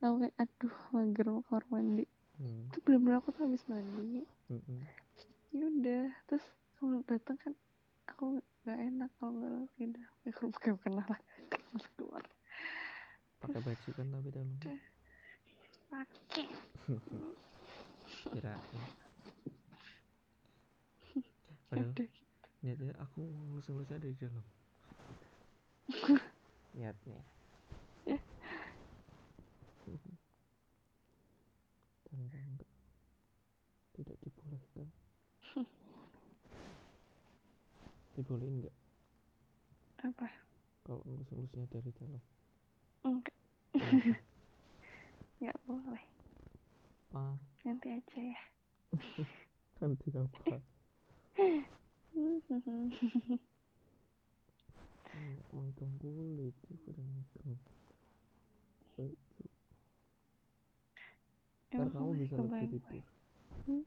Aku 0.00 0.14
kayak 0.24 0.34
aduh 0.40 0.76
mager 0.90 1.26
mau 1.30 1.44
kamar 1.46 1.64
mandi. 1.70 2.06
Hmm. 2.40 2.72
itu 2.72 2.80
bener-bener 2.80 3.20
aku 3.20 3.36
tuh 3.36 3.44
habis 3.44 3.60
mandi. 3.68 4.24
Mm-mm. 4.48 4.80
ya 5.52 5.66
udah 5.66 6.08
terus 6.24 6.46
kamu 6.78 7.04
datang 7.04 7.36
kan 7.36 7.52
aku 8.08 8.40
nggak 8.64 8.80
enak 8.80 9.10
kalau 9.20 9.36
nggak 9.36 9.52
langsung 9.52 9.92
udah. 9.92 10.06
Ya 10.24 10.30
kalau 10.32 10.50
bukan 10.56 10.72
bukan 10.80 10.92
lah. 10.96 11.06
Keluar. 11.94 12.24
Pakai 13.44 13.60
baju 13.60 13.88
kan 13.92 14.06
tapi 14.08 14.28
dalamnya 14.32 14.72
pakai. 15.90 16.46
Kira 18.34 18.54
padahal 21.70 21.94
udah. 21.94 22.08
niatnya 22.60 22.92
aku 22.98 23.22
ngelus-ngelusnya 23.22 24.02
dari 24.02 24.16
dalam. 24.18 24.44
Niatnya 26.78 27.20
ternyata 28.00 28.39
enggak 32.28 32.70
tidak 33.96 34.16
dibolehkan. 34.20 34.88
Dibolehin 38.16 38.60
enggak? 38.60 38.76
Apa? 40.04 40.28
Kalau 40.84 41.00
ngelus-ngelusnya 41.04 41.64
dari 41.70 41.90
dalam. 41.96 42.22
Enggak. 43.04 43.36
Kenapa? 43.72 44.18
nggak 45.40 45.58
boleh. 45.64 46.04
Ah 47.16 47.36
nanti 47.64 47.88
aja 47.92 48.18
ya. 48.20 48.42
Nanti 49.80 50.12
apa 50.12 50.60
Enggak 55.10 55.48
megang 55.56 55.94
kulit 56.00 56.54
udah 56.68 57.06
megang 57.08 57.56
Emang 61.70 61.90
kamu 61.94 62.10
bisa 62.18 62.34
lebih 62.36 62.66
tidur 62.68 63.02
Hmm? 63.66 63.84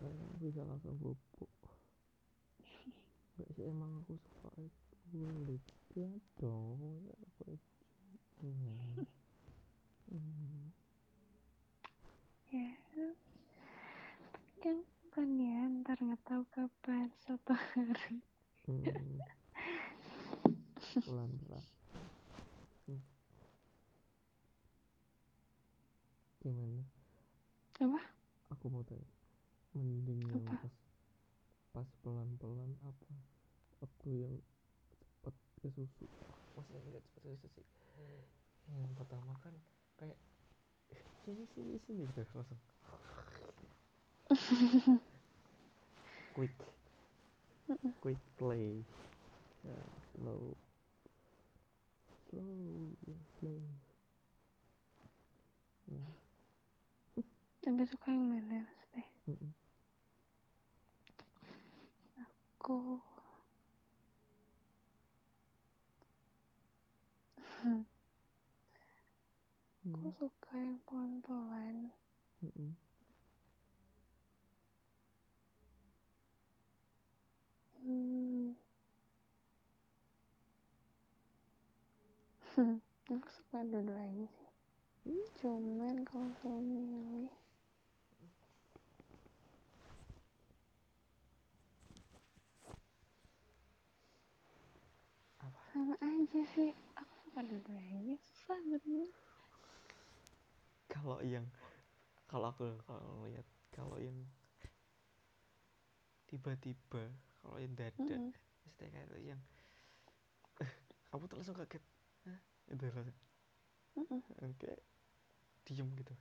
kamu 0.00 0.24
bisa 0.40 0.60
langsung 0.64 0.96
bubuk 0.96 1.50
enggak 3.36 3.48
sih 3.56 3.64
emang 3.68 3.90
aku 4.00 4.16
suka 4.16 4.48
kulit 5.12 5.64
ya 5.94 6.08
dong 6.40 6.80
ya 7.04 7.16
baju 7.36 7.56
hmm. 8.40 9.04
Hmm. 10.10 10.66
ya 12.50 12.68
kan 14.62 14.78
kan 15.14 15.28
ya 15.36 15.58
ntar 15.82 15.98
nggak 16.00 16.22
tahu 16.26 16.42
kapan 16.54 17.08
suatu 17.22 17.52
hari 17.54 18.18
Hmm. 18.66 18.84
pelan 21.04 21.30
pelan 21.44 21.64
hmm. 22.86 23.00
Gimana? 26.40 26.82
Apa? 27.80 28.00
Aku 28.52 28.66
mau 28.68 28.84
tanya. 28.84 29.06
Mending 29.76 30.20
yang 30.26 30.44
Apa? 30.50 30.66
pas 30.66 30.74
pas 31.70 31.88
pelan 32.02 32.28
pelan 32.42 32.74
apa? 32.82 33.06
Waktu 33.80 34.08
yang 34.26 34.34
cepet 34.90 35.34
ke 35.62 35.68
susu. 35.70 36.06
Maksudnya 36.56 36.80
nggak 36.90 37.04
cepet 37.06 37.20
ke 37.22 37.28
susu 37.36 37.48
sih. 37.54 37.66
Yang 38.74 38.92
pertama 38.98 39.32
kan 39.40 39.54
kayak 39.96 40.18
"Eh, 40.90 41.00
sini 41.24 41.44
sini 41.54 41.76
sini. 41.86 42.04
Gitu 42.08 42.22
langsung. 42.34 42.60
Quick. 46.34 46.56
Quick 48.00 48.22
play. 48.36 48.82
Ya 49.62 49.76
slow. 50.14 50.42
Slow 52.30 52.54
ya 53.06 53.18
slow 53.38 53.60
Hmm, 55.90 56.06
lebih 57.66 57.86
suka 57.92 58.08
yang 58.12 58.26
mana 58.32 58.58
maksudnya 58.64 59.04
mm-mm. 59.28 59.50
aku 62.56 62.76
Hmm, 67.60 67.84
aku 69.92 70.08
suka 70.16 70.56
yang 70.56 70.80
pelan-pelan 70.88 71.76
mm-mm. 72.40 72.72
Hmm. 77.84 78.52
Hmm, 82.52 82.76
aku 83.08 83.28
suka 83.36 83.58
dua-duanya 83.64 84.28
sih. 84.36 84.50
Cuman 85.40 85.96
kalau 86.08 86.28
suruh 86.40 86.60
milih, 86.60 87.32
sama 95.72 95.94
aja 96.02 96.40
sih. 96.54 96.70
Aku 97.00 97.14
suka 97.24 97.40
dua-duanya. 97.48 98.16
Susah 98.26 98.58
bener. 98.70 99.08
kalau 100.92 101.18
yang 101.24 101.46
kalau 102.30 102.46
aku 102.52 102.66
kalau 102.86 103.24
lihat 103.26 103.46
kalau 103.76 103.96
yang 103.98 104.18
tiba-tiba 106.28 107.02
kalau 107.42 107.56
yang 107.64 107.74
dadak 107.76 108.22
Mm-mm. 108.22 108.32
maksudnya 108.64 108.88
kayak 108.94 109.22
yang 109.30 109.40
kamu 111.10 111.24
tuh 111.28 111.36
langsung 111.38 111.56
kaget 111.58 111.84
Hah? 112.26 112.40
itu 112.72 112.84
langsung 112.94 113.18
Mm-mm. 113.96 114.22
kayak 114.60 114.80
diem 115.66 115.88
gitu 115.98 116.14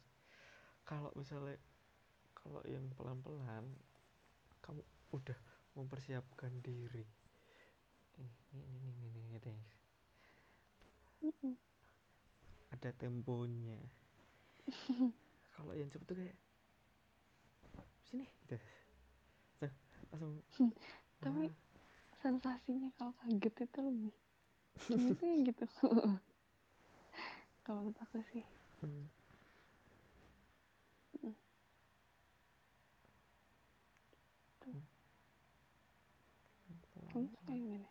kalau 0.88 1.12
misalnya 1.16 1.58
kalau 2.36 2.62
yang 2.66 2.86
pelan-pelan 2.98 3.66
kamu 4.64 4.82
udah 5.16 5.40
mempersiapkan 5.78 6.52
diri 6.62 7.06
ini 8.20 8.30
ini 8.54 8.90
ini 8.92 9.22
ini, 9.40 9.56
ini, 11.24 11.54
ada 12.76 12.90
temponya 12.96 13.80
kalau 15.56 15.74
yang 15.74 15.90
cepet 15.90 16.06
tuh 16.06 16.16
kayak 16.20 16.38
sini 18.10 18.26
gitu 18.44 18.58
langsung 20.10 20.42
Tapi 21.20 21.52
sensasinya 22.24 22.90
kalau 22.96 23.12
kaget 23.24 23.56
itu 23.68 23.80
lebih 23.84 24.16
gitu 24.88 25.24
ya 25.24 25.36
gitu. 25.52 25.66
kalau 27.68 27.84
menurut 27.84 28.00
aku 28.00 28.24
sih. 28.32 28.44
hmm. 28.82 29.06
Mm. 31.20 31.36
Kamu 37.10 37.26
suka 37.34 37.52
yang 37.52 37.68
mana? 37.74 37.89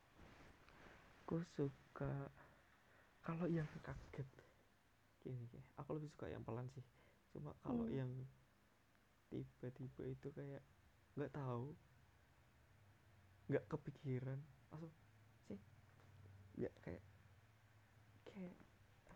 Aku 1.29 1.45
suka 1.61 2.33
kalau 3.21 3.45
yang 3.53 3.69
kaget 3.85 4.25
gini, 5.21 5.45
gini 5.53 5.61
aku 5.77 6.01
lebih 6.01 6.09
suka 6.17 6.33
yang 6.33 6.41
pelan 6.41 6.65
sih 6.73 6.81
cuma 7.37 7.53
kalau 7.61 7.85
Hmm. 7.85 7.93
yang 7.93 8.09
tiba-tiba 9.29 10.09
itu 10.09 10.29
kayak 10.33 10.65
nggak 11.21 11.37
tahu 11.37 11.77
nggak 13.53 13.65
kepikiran 13.69 14.41
langsung 14.73 14.89
sih 15.45 15.61
nggak 16.57 16.75
kayak 16.81 17.05
kayak 18.25 18.57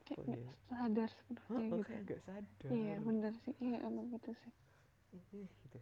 Kayak 0.05 0.21
apa 0.21 0.21
nggak 0.29 0.43
ya 0.45 0.53
sadar 0.69 1.11
sebenarnya 1.17 1.69
gitu. 1.71 1.81
kayak 1.87 2.01
nggak 2.05 2.21
sadar 2.29 2.77
Iya 2.77 2.95
bener 3.07 3.33
sih. 3.43 3.55
Iya 3.65 3.79
emang 3.89 4.07
gitu 4.13 4.31
sih. 4.41 4.53
eh 5.17 5.23
gitu 5.63 5.81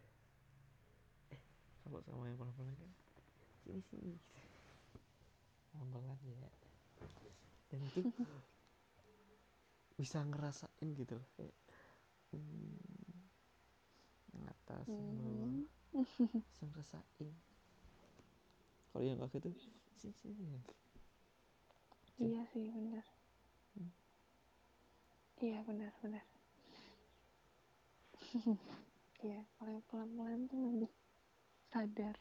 eh 1.34 1.40
kalau 1.82 2.00
sama 2.06 2.28
yang 2.28 2.38
pelan-pelan 2.40 2.74
kan 2.80 2.90
sini 3.64 3.82
sini 3.90 4.14
pelan-pelan 5.80 6.20
ya 6.28 6.50
dan 7.72 7.80
itu 7.88 8.04
bisa 9.96 10.20
ngerasain 10.28 10.88
gitu 10.92 11.16
loh 11.16 11.28
kayak 11.40 11.56
hmm, 12.36 12.76
atas 14.44 14.92
bawah 15.16 15.48
Hmm. 15.48 15.64
bisa 16.52 16.62
ngerasain 16.68 17.32
kalau 18.92 19.04
yang 19.08 19.16
kaget 19.24 19.40
tuh 19.48 19.56
sini 19.96 20.12
sini 20.20 20.60
Iya 22.20 22.44
sih 22.52 22.68
benar. 22.68 23.06
Hmm. 23.72 23.88
Iya 25.40 25.64
benar 25.64 25.92
benar. 26.04 26.24
Iya 29.20 29.40
kalau 29.56 29.70
yang 29.76 29.84
pelan-pelan 29.88 30.40
tuh 30.48 30.60
lebih 30.68 30.92
sadar. 31.72 32.16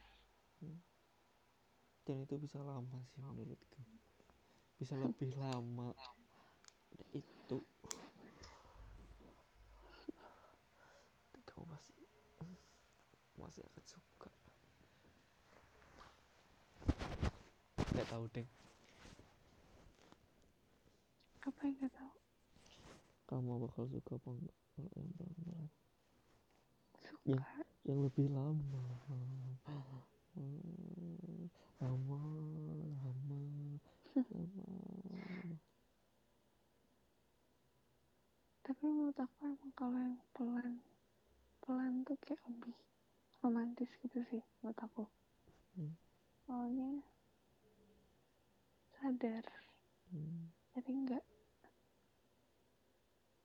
Dan 2.10 2.26
itu 2.26 2.42
bisa 2.42 2.58
lama 2.66 3.06
sih 3.14 3.22
menurutku. 3.22 3.78
Bisa 4.82 4.98
lebih 4.98 5.38
lama. 5.38 5.94
Itu. 7.14 7.62
Kamu 11.46 11.70
masih 11.70 11.94
masih 13.38 13.62
akan 13.62 13.86
suka. 13.86 14.30
Nggak 17.94 18.08
tahu 18.10 18.26
deh 18.34 18.50
apa 21.50 21.66
yang 21.66 21.76
gak 21.82 21.94
tahu? 21.98 22.14
Kamu 23.26 23.52
bakal 23.66 23.84
suka 23.90 24.22
apa 24.22 24.30
enggak 24.32 24.58
kalau 24.78 24.92
yang 24.96 25.10
suka. 27.02 27.36
Ya. 27.36 27.42
yang 27.90 28.00
lebih 28.06 28.28
lama. 28.30 28.86
Hmm, 30.38 31.50
lama 31.80 32.20
lama 33.00 33.00
lama 33.00 33.40
tapi 38.70 38.86
menurut 38.86 39.18
aku 39.18 39.50
emang 39.50 39.72
kalau 39.74 39.98
yang 39.98 40.22
pelan 40.36 40.84
pelan 41.64 42.06
tuh 42.06 42.20
kayak 42.22 42.38
lebih 42.46 42.78
romantis 43.40 43.90
gitu 44.04 44.20
sih 44.28 44.44
menurut 44.60 44.80
aku. 44.84 45.04
Hmm. 45.74 45.96
soalnya 46.44 47.02
sadar. 49.00 49.46
Hmm, 50.12 50.52
jadi 50.76 50.92
nggak 50.92 51.26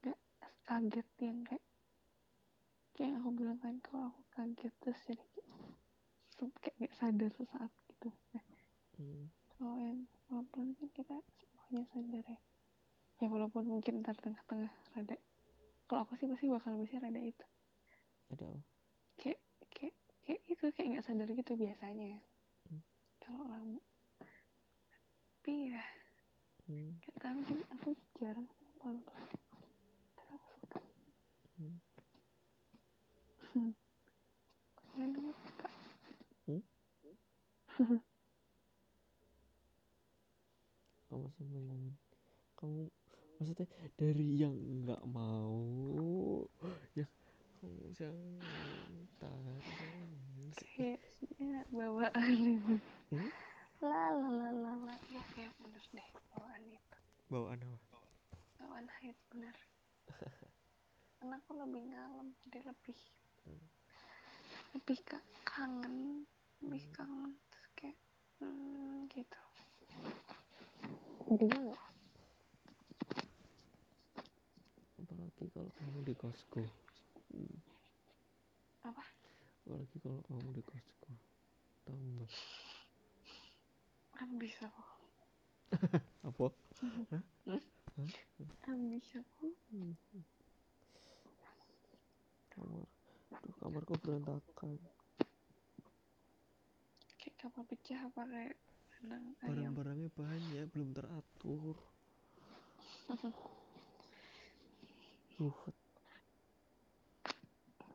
nggak 0.03 0.19
kaget 0.67 1.09
yang 1.23 1.41
kayak 1.47 1.67
kayak 2.97 3.15
aku 3.23 3.29
bilang 3.33 3.59
kan 3.63 3.79
kalau 3.81 4.11
aku 4.11 4.23
kaget 4.35 4.75
terus 4.83 5.01
jadi 5.07 5.25
kayak 6.37 6.53
kayak 6.59 6.75
nggak 6.83 6.95
sadar 6.99 7.31
sesaat 7.37 7.73
gitu. 8.05 8.13
Nah 8.37 8.45
hmm, 9.01 9.25
kalau 9.57 9.77
yang 9.81 10.05
pelan-pelan 10.29 10.69
kan 10.77 10.89
kita 10.93 11.17
semuanya 11.41 11.89
sadar 11.91 12.25
ya. 12.29 12.39
Ya 13.23 13.27
walaupun 13.33 13.65
mungkin 13.65 14.05
ntar 14.05 14.15
tengah-tengah 14.21 14.71
rada. 14.93 15.17
Kalau 15.89 16.05
aku 16.05 16.21
sih 16.21 16.29
pasti 16.29 16.53
bakal 16.53 16.77
bisa 16.77 17.01
rada 17.01 17.21
itu. 17.21 17.47
Ada 18.29 18.49
kayak 19.17 19.41
kayak 19.73 19.95
kayak 20.29 20.41
itu 20.51 20.65
kayak 20.75 20.89
nggak 20.93 21.07
sadar 21.07 21.29
gitu 21.33 21.53
biasanya. 21.57 22.21
Hmm. 22.69 22.81
kalau 23.21 23.45
lama 23.45 23.81
tapi 25.45 25.69
ya 25.69 25.85
Hmm, 26.65 26.97
tahu 27.21 27.45
sih 27.45 27.61
aku 27.69 27.93
jarang 28.17 28.49
sih 28.49 28.65
pelan-pelan 28.81 29.29
tapi 30.17 30.33
aku 30.33 30.49
suka 30.57 30.81
hmm. 31.61 31.77
kalian 34.97 35.13
kamu 41.09 41.27
sembunyiin 41.37 41.95
kamu 42.59 42.91
maksudnya 43.39 43.67
dari 43.99 44.29
yang 44.43 44.55
nggak 44.83 45.03
mau 45.11 45.59
yang 46.95 47.11
kamu 49.19 49.55
santai 49.65 50.65
kayaknya 50.71 51.61
bawaan 51.73 52.33
itu. 52.47 52.75
Hmm? 53.11 53.31
la 53.83 54.05
la 54.17 54.29
la 54.31 54.51
la 54.53 54.73
la. 54.87 54.95
Ya 55.13 55.23
kayak 55.35 55.53
bener 55.61 55.83
deh 55.93 56.09
bawaan 56.31 56.63
itu. 56.69 56.99
Bawaan 57.31 57.61
apa? 57.65 57.99
Bawaan 58.61 58.87
haid 59.01 59.17
bener. 59.33 59.57
Karena 61.19 61.35
aku 61.41 61.53
lebih 61.57 61.83
ngalem 61.91 62.29
jadi 62.45 62.61
lebih 62.69 62.99
Hmm. 63.45 63.61
lebih 64.75 64.99
kangen 65.45 66.27
lebih 66.65 66.85
Hmm. 66.85 66.95
kangen. 66.97 67.33
kayak 67.33 67.44
hmm, 68.41 69.07
gitu. 69.13 69.41
Gimana 71.35 71.75
nggak 71.75 71.83
apalagi 75.05 75.45
kalau 75.53 75.71
kamu 75.79 75.99
di 76.07 76.15
kosku 76.17 76.63
Hmm. 77.35 77.59
apa? 78.87 79.05
Apalagi 79.65 79.97
kalau 80.01 80.21
kamu 80.31 80.49
di 80.55 80.63
kosku 80.63 81.11
tambah 81.85 82.31
ambis 84.23 84.55
aku 84.63 84.83
apa? 86.25 86.47
Ambis 88.71 89.09
aku 89.19 89.47
Hmm. 89.75 89.95
kamar. 92.55 92.87
Kamarku 93.59 93.95
berantakan 94.01 94.79
pecah 97.51 98.01
apa 98.01 98.23
kayak 98.25 98.57
kandang 98.95 99.25
ayam? 99.43 99.73
Barang-barangnya 99.75 100.11
banyak 100.15 100.65
belum 100.73 100.91
teratur. 100.93 101.77
Buffet 105.35 105.77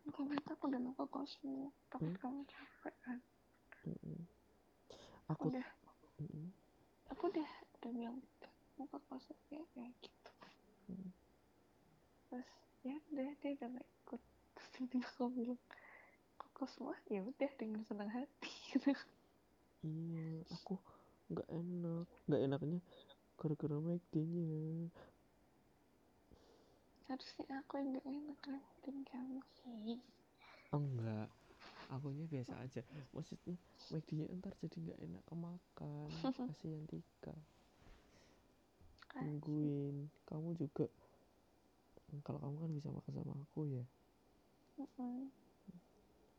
aku 0.09 0.25
minta 0.25 0.51
aku 0.51 0.67
udah 0.67 0.81
mau 0.81 0.91
ke 0.91 1.05
kosmu 1.07 1.69
tapi 1.87 2.11
Hmm? 2.11 2.19
kamu 2.19 2.39
capek 2.43 2.95
kan? 2.99 3.19
Mm-mm. 3.85 4.19
aku 5.25 5.31
aku 5.31 5.43
udah. 5.53 5.67
Mm-mm. 6.19 6.47
aku 7.07 7.23
udah 7.31 7.49
udah 7.79 7.91
bilang 7.93 8.17
mau 8.75 8.85
ke 8.85 8.99
kosmu 9.07 9.37
kayak 9.47 9.63
kayak 9.71 9.93
gitu. 10.03 10.31
Hmm. 10.89 11.09
terus 12.27 12.49
ya 12.83 12.95
udah 13.07 13.29
dia 13.39 13.49
udah 13.55 13.69
gak 13.71 13.87
ikut. 13.87 14.21
Terus 14.59 14.67
tiba-tiba 14.75 15.07
aku 15.07 15.25
bilang 15.31 15.61
ke 16.35 16.47
kosmu 16.51 16.91
ya 17.07 17.21
udah 17.23 17.51
dengan 17.55 17.81
senang 17.87 18.09
hati 18.11 18.51
gitu 18.75 18.91
iya 19.83 20.43
aku 20.51 20.75
nggak 21.29 21.47
enak. 21.47 22.05
Nggak 22.25 22.41
enaknya 22.45 22.79
gara-gara 23.39 23.77
McD 23.79 24.13
nya 24.19 24.91
harusnya 27.09 27.57
aku 27.65 27.81
yang 27.81 27.97
gak 27.97 28.05
enak 28.05 28.37
ngeliatin 28.45 28.97
kamu 29.09 29.41
sih. 29.57 29.97
Oh 30.69 30.77
enggak 30.77 31.31
akunya 31.89 32.25
biasa 32.29 32.53
aja. 32.61 32.81
Maksudnya 33.15 33.57
McD 33.89 34.09
nya 34.13 34.25
ntar 34.37 34.53
jadi 34.61 34.77
nggak 34.77 34.99
enak 35.09 35.23
kemakan. 35.25 36.09
Kasihan 36.51 36.83
Tika. 36.85 37.33
Nungguin. 39.23 40.11
Kamu 40.29 40.53
juga 40.53 40.85
kalau 42.25 42.41
kamu 42.41 42.55
kan 42.61 42.71
bisa 42.73 42.89
makan 42.89 43.13
sama 43.13 43.33
aku 43.37 43.61
ya. 43.69 43.85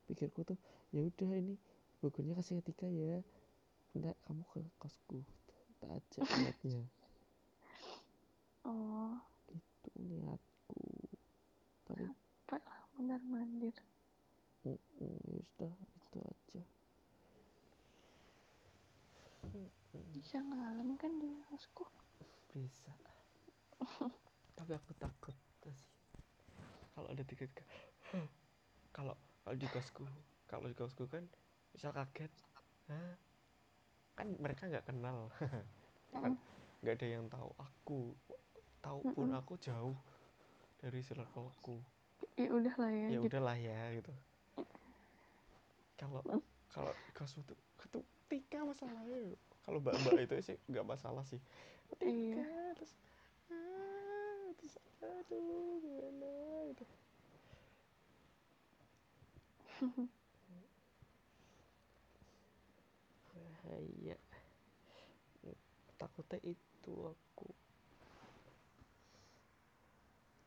Pikirku 0.07 0.43
tuh 0.43 0.59
ya 0.91 1.03
udah 1.07 1.31
ini 1.39 1.55
burgernya 2.01 2.35
kasih 2.37 2.61
ke 2.61 2.73
Tika 2.73 2.89
ya. 2.89 3.21
Enggak 3.95 4.17
kamu 4.27 4.43
ke 4.51 4.61
kosku. 4.81 5.21
Tak 5.81 5.91
ajak 5.93 6.25
niatnya. 6.41 6.83
Oh. 8.65 9.17
Itu 9.53 9.91
niatku. 9.97 10.81
Tapi 11.87 12.05
capek 12.09 12.63
lah 12.67 12.83
bener 12.99 13.21
mandir. 13.29 13.77
Mm, 14.67 14.77
mm, 14.77 15.21
ya 15.33 15.41
sudah 15.45 15.73
itu 15.73 16.19
aja. 16.21 16.63
Bisa 20.11 20.37
ngalem 20.43 20.99
kan 20.99 21.13
di 21.21 21.31
kosku? 21.49 21.85
Bisa. 22.53 22.93
Tapi 24.59 24.73
aku 24.77 24.93
takut 25.01 25.33
sih 25.33 25.51
kalau 27.01 27.09
ada 27.17 27.25
tiga 27.25 27.49
tiga 27.49 27.65
kalau 28.93 29.15
kalau 29.41 29.57
di 29.57 29.69
kosku 29.73 30.05
kalau 30.45 30.67
di 30.69 30.77
kosku 30.77 31.09
kan 31.09 31.25
misal 31.73 31.91
kaget 31.93 32.33
Hah? 32.91 33.15
kan 34.19 34.27
mereka 34.37 34.69
nggak 34.69 34.85
kenal. 34.85 35.31
Kan 36.13 36.37
nggak 36.83 36.95
ada 37.01 37.07
yang 37.09 37.25
tahu 37.31 37.51
aku. 37.57 38.13
Tahu 38.83 39.01
pun 39.15 39.31
Mm-mm. 39.31 39.41
aku 39.41 39.55
jauh 39.57 39.97
dari 40.83 41.01
circleku. 41.01 41.81
Ya 42.37 42.49
udah 42.53 42.75
lah 42.77 42.91
ya, 42.93 43.07
ya 43.09 43.19
gitu. 43.21 43.27
udahlah 43.33 43.57
ya 43.57 43.81
gitu. 43.97 44.13
Kalau 45.97 46.21
Mm. 46.25 46.41
kalau 46.73 46.93
tuh 47.45 47.57
itu 47.85 48.01
tika 48.29 48.61
masalahnya. 48.65 49.37
Kalau 49.65 49.79
mbak 49.81 49.95
mbak 50.03 50.15
itu 50.25 50.35
sih 50.53 50.57
nggak 50.69 50.87
masalah 50.89 51.25
sih. 51.25 51.41
Tika 52.01 52.05
Iya. 52.05 52.49
terus 52.77 52.93
ah, 53.53 54.45
terus 54.57 54.75
aduh 55.01 55.81
gimana? 55.81 56.33
Gitu 56.73 56.85
bahaya 63.71 64.19
takutnya 65.95 66.41
itu 66.43 66.95
aku. 67.07 67.49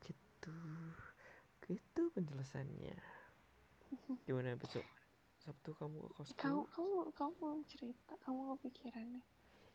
Gitu. 0.02 0.56
Gitu 1.64 2.02
penjelasannya. 2.12 2.98
Gimana 4.28 4.58
besok? 4.60 4.84
Sabtu 5.40 5.76
kamu 5.76 6.00
ke 6.00 6.10
kosku 6.18 6.36
kamu 6.40 6.60
kamu 6.72 6.96
kamu 7.16 7.32
belum 7.40 7.60
cerita. 7.68 8.12
Kamu 8.24 8.56
kepikiran 8.58 9.06
nih 9.14 9.26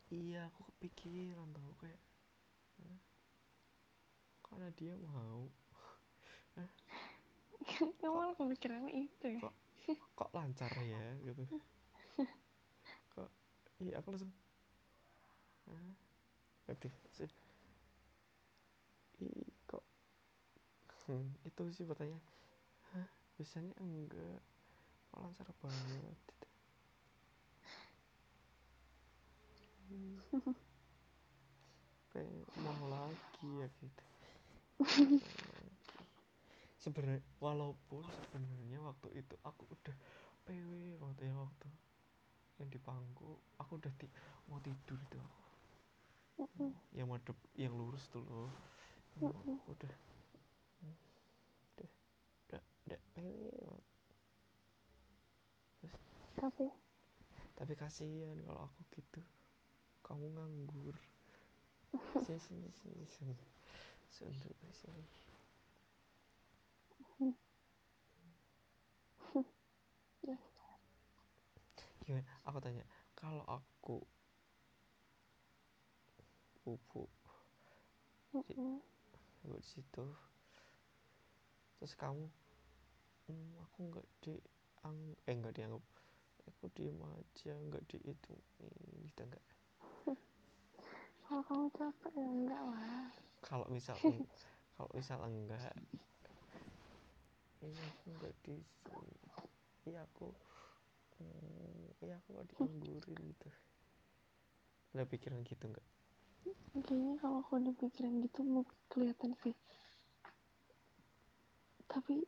iya 0.09 0.49
aku 0.49 0.65
kepikiran 0.73 1.53
tau. 1.53 1.71
Kayak 1.77 2.01
"Hah? 2.81 2.97
karena 4.41 4.67
dia 4.73 4.93
mau. 4.97 5.45
Kamu 7.69 7.93
malah 8.01 8.33
kepikirannya 8.33 8.89
itu 8.89 9.25
ya? 9.37 9.41
Kok? 9.45 9.55
kok 9.89 10.29
lancar 10.35 10.69
ya 10.85 11.01
gitu 11.25 11.45
iya 13.83 13.93
aku 13.99 14.07
langsung. 14.13 14.31
"Hah? 15.67 15.93
aduh 16.71 16.93
se- 17.15 17.35
Ih, 19.21 19.45
kok? 19.69 19.83
Hmm, 21.07 21.27
itu 21.47 21.61
sih 21.75 21.85
pertanyaan. 21.89 22.23
Hah, 22.93 23.07
biasanya 23.37 23.73
enggak. 23.83 24.41
Kok 25.11 25.19
lancar 25.23 25.49
banget. 25.63 26.19
Pengen 32.13 32.45
mau 32.65 32.85
lagi 32.89 33.49
ya 33.61 33.67
gitu 33.81 34.03
sebenarnya 36.83 37.21
walaupun 37.43 38.03
sebenarnya 38.07 38.79
waktu 38.81 39.07
itu 39.21 39.35
aku 39.43 39.63
udah 39.69 39.95
PW 40.47 40.71
waktu 41.03 41.21
ya 41.29 41.33
waktu 41.35 41.67
yang 42.59 42.67
di 42.67 42.79
pangku 42.79 43.39
aku 43.55 43.79
udah 43.79 43.91
ti 43.95 44.07
mau 44.51 44.59
tidur 44.59 44.99
itu. 44.99 45.19
Aku 46.39 46.71
yang 46.95 47.07
madep 47.07 47.35
yang 47.55 47.71
lurus 47.75 48.07
tuh 48.11 48.23
loh. 48.23 48.51
Mm-mm. 49.19 49.59
udah 49.67 49.93
udah 51.75 51.91
udah 52.47 52.61
udah 52.87 52.99
terus 55.79 55.95
tapi? 56.39 56.71
Tapi 57.59 57.73
kasihan 57.75 58.39
kalau 58.47 58.71
aku 58.71 58.79
gitu. 58.95 59.19
Kamu 60.03 60.31
nganggur. 60.31 60.95
Sini 62.23 62.39
sini 62.39 62.69
sini 62.71 63.05
sini. 63.11 63.35
Sunduk 64.09 64.55
sini 64.71 65.03
gimana 72.09 72.25
aku 72.49 72.59
tanya 72.65 72.85
kalau 73.19 73.43
aku 73.47 73.97
pupu 76.63 77.03
Mm-mm. 78.33 78.81
gue 79.43 79.59
di 79.59 79.67
situ 79.67 80.05
terus 81.79 81.93
kamu 82.01 82.25
hmm, 83.27 83.51
aku 83.63 83.77
nggak 83.89 84.07
di 84.23 84.33
ang 84.87 84.97
eh 85.29 85.35
nggak 85.39 85.55
dianggap. 85.57 85.83
Aku 86.49 86.65
diem 86.75 86.99
aja 87.13 87.53
nggak 87.67 87.83
dihitungin 87.89 88.73
gitu 89.07 89.21
enggak 89.27 89.45
kalau 91.25 91.41
kamu 91.47 91.67
capek 91.77 92.13
ya 92.17 92.27
enggak 92.27 92.63
lah. 92.71 93.07
Kalau 93.43 93.65
misal 93.71 93.99
kalau 94.75 94.89
misal 94.95 95.19
enggak 95.27 95.75
iya 97.65 97.83
aku 97.91 98.05
nggak 98.15 98.33
di 98.43 98.55
iya 99.87 99.99
aku 100.07 100.27
hmm, 101.19 102.03
iya 102.03 102.15
aku 102.17 102.27
nggak 102.33 102.47
dianggurin 102.55 103.19
gitu. 103.35 103.47
Ada 104.95 105.05
pikiran 105.05 105.45
gitu 105.45 105.63
enggak 105.69 105.87
kayaknya 106.85 107.15
kalau 107.19 107.41
aku 107.41 107.57
udah 107.59 107.73
pikiran 107.75 108.13
gitu 108.23 108.39
mau 108.45 108.63
kelihatan 108.91 109.33
sih. 109.41 109.55
Tapi 111.89 112.21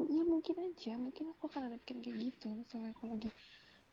ya 0.00 0.22
mungkin 0.24 0.56
aja 0.58 0.96
mungkin 0.96 1.30
aku 1.36 1.46
akan 1.52 1.68
ada 1.68 1.76
pikiran 1.84 2.00
kayak 2.02 2.18
gitu. 2.32 2.46
Misalnya 2.52 2.90
aku 2.96 3.04
lagi 3.12 3.30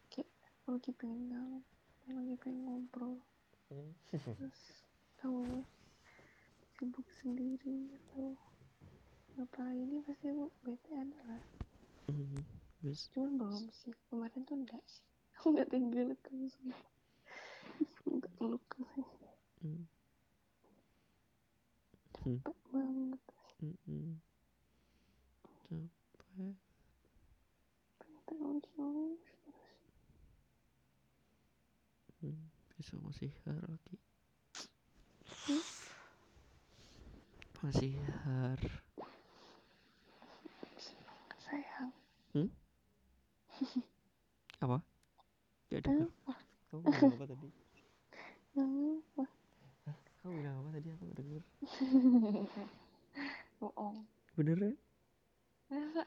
kayak 0.10 0.30
aku 0.64 0.68
lagi 0.80 0.92
pengen 0.96 1.22
ngalam 1.30 1.64
aku 2.02 2.10
lagi 2.16 2.36
pengen 2.40 2.60
ngobrol. 2.66 3.16
Hmm. 3.72 3.96
terus 4.12 4.84
kamu 5.24 5.64
sibuk 6.76 7.08
sendiri 7.24 7.88
atau 7.96 8.36
ngapain 9.40 9.88
ini 9.88 10.04
pasti 10.04 10.28
aku 10.28 10.52
bete 10.68 10.92
ada 10.92 11.20
lah. 11.24 11.44
Hmm, 12.12 12.44
Bis. 12.82 13.08
cuman 13.14 13.38
belum 13.38 13.66
sih 13.72 13.94
kemarin 14.10 14.42
tuh 14.42 14.58
enggak 14.58 14.82
sih 14.90 15.06
aku 15.38 15.54
nggak 15.54 15.70
tega 15.70 16.02
liat 16.02 16.20
kamu 16.26 16.46
semua 16.50 16.80
nggak 18.10 18.32
peluk 18.38 18.66
sih 18.96 19.06
Hmm. 19.62 19.86
Hmm. 22.26 22.42
capek 22.42 22.58
banget 22.74 23.22
Mm-mm. 23.62 24.18
capek 28.02 28.22
pengen 28.26 28.58
terus 28.66 29.22
terus 29.22 29.62
hmm. 32.26 32.42
bisa 32.74 32.94
masih 32.98 33.30
har 33.46 33.62
lagi 33.70 33.98
Hmm? 35.46 35.62
masih 37.62 37.94
har 38.26 38.60
sayang 41.38 41.94
apa? 44.64 44.78
Gak 45.72 45.82
dengar 45.88 46.10
kamu 46.72 46.88
bilang 46.88 47.16
apa 47.20 47.26
tadi? 47.28 47.48
Kamu 48.56 50.32
bilang 50.32 50.56
apa 50.64 50.70
tadi? 50.72 50.88
Aku 50.96 51.04
gak 51.12 51.18
denger. 51.20 51.44
Bohong. 53.60 53.98
Beneran? 54.40 54.76
Masa? 55.68 56.04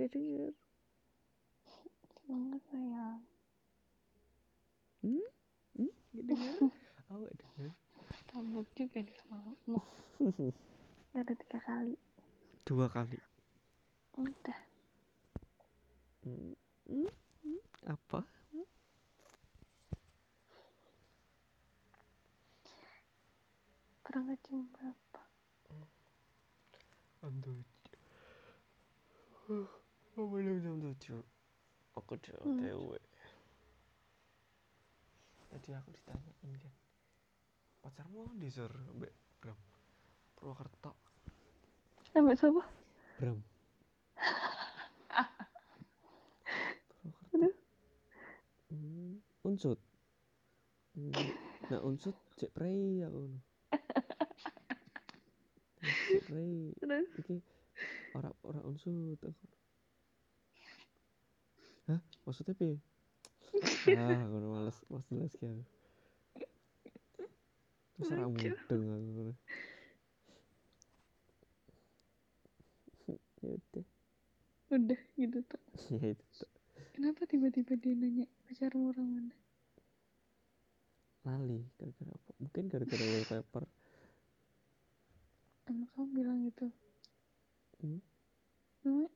Gak 0.00 0.08
denger. 0.16 0.52
Banget 2.26 2.62
sayang. 2.72 3.20
Hmm? 5.04 5.26
Hmm? 5.76 5.92
gak 6.16 6.26
denger. 6.32 6.54
Aku 7.04 7.12
gak 7.28 7.36
denger. 7.36 7.70
Tabuk 8.32 8.66
juga 8.72 8.98
nih 9.04 9.16
semalam 9.20 9.56
ada 11.16 11.32
tiga 11.32 11.58
kali. 11.64 11.96
Dua 12.68 12.86
kali. 12.92 13.16
Udah. 14.20 14.60
Hmm? 16.24 16.65
Hmm? 16.86 17.10
Hmm? 17.42 17.60
apa? 17.86 18.20
Berangkat 24.06 24.38
jam 24.46 24.62
berapa? 24.72 25.20
Jam 27.20 27.34
tujuh. 27.42 27.64
Oh 30.16 30.26
belum 30.30 30.56
jam 30.62 30.78
tujuh. 30.80 31.20
Aku 31.96 32.12
udah 32.14 32.36
Hmm. 32.44 32.60
otw 32.60 32.92
tadi 35.48 35.72
aku 35.72 35.88
ditanyain 35.88 36.52
kan 36.60 36.68
pacarmu 37.80 38.28
di 38.36 38.52
sur? 38.52 38.68
Mbak 38.68 39.08
Bram. 39.40 39.56
Purwokerto 40.36 40.92
sampai 42.12 42.36
siapa? 42.36 42.60
Bram 43.16 43.40
Aduh. 47.32 47.32
Purwokerto 47.32 47.56
hmm, 48.70 49.20
unsut 49.46 49.80
hmm. 50.94 51.12
nah 51.70 51.80
unsut 51.82 52.16
cek 52.36 52.50
prei 52.52 53.02
aku 53.06 53.18
no. 53.30 53.38
cek 55.82 56.22
prei 56.26 56.74
terus 56.80 57.10
iki 57.20 57.36
ora 58.16 58.32
ora 58.42 58.60
unsut 58.64 59.20
aku. 59.20 59.44
Hah? 61.86 62.00
Maksudnya 62.26 62.56
piye? 62.58 62.80
ah, 63.94 64.24
aku 64.26 64.36
males 64.50 64.76
males 64.90 65.06
jelas 65.12 65.34
aku. 65.36 65.62
Terus 67.94 68.08
ora 68.10 68.26
mudeng 68.26 68.56
aku. 68.56 69.36
ya 73.46 73.54
udah, 73.54 73.86
udah 74.74 75.00
gitu 75.14 75.38
tuh 75.46 75.62
ya 75.94 76.18
itu 76.18 76.26
tuh. 76.34 76.50
kenapa 76.98 77.22
tiba-tiba 77.30 77.78
dia 77.78 77.94
nanya 77.94 78.26
pacarmu 78.46 78.88
orang 78.90 79.08
mana 79.14 79.34
lali 81.26 81.58
gara-gara 81.78 82.12
apa? 82.18 82.30
Mungkin 82.42 82.64
gara-gara 82.72 83.04
wallpaper. 83.12 83.64
emang 85.68 85.86
kamu 85.92 86.06
bilang 86.16 86.38
gitu 86.48 86.66
Hmm? 87.82 87.98
emang 88.86 89.08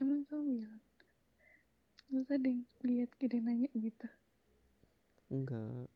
emang 0.00 0.20
kamu 0.28 0.42
bilang 0.62 0.82
Terus 2.08 2.28
ada 2.32 2.48
yang 2.48 2.62
lihat 2.86 3.10
dia 3.20 3.40
nanya 3.44 3.68
gitu 3.76 4.08
Enggak, 5.30 5.88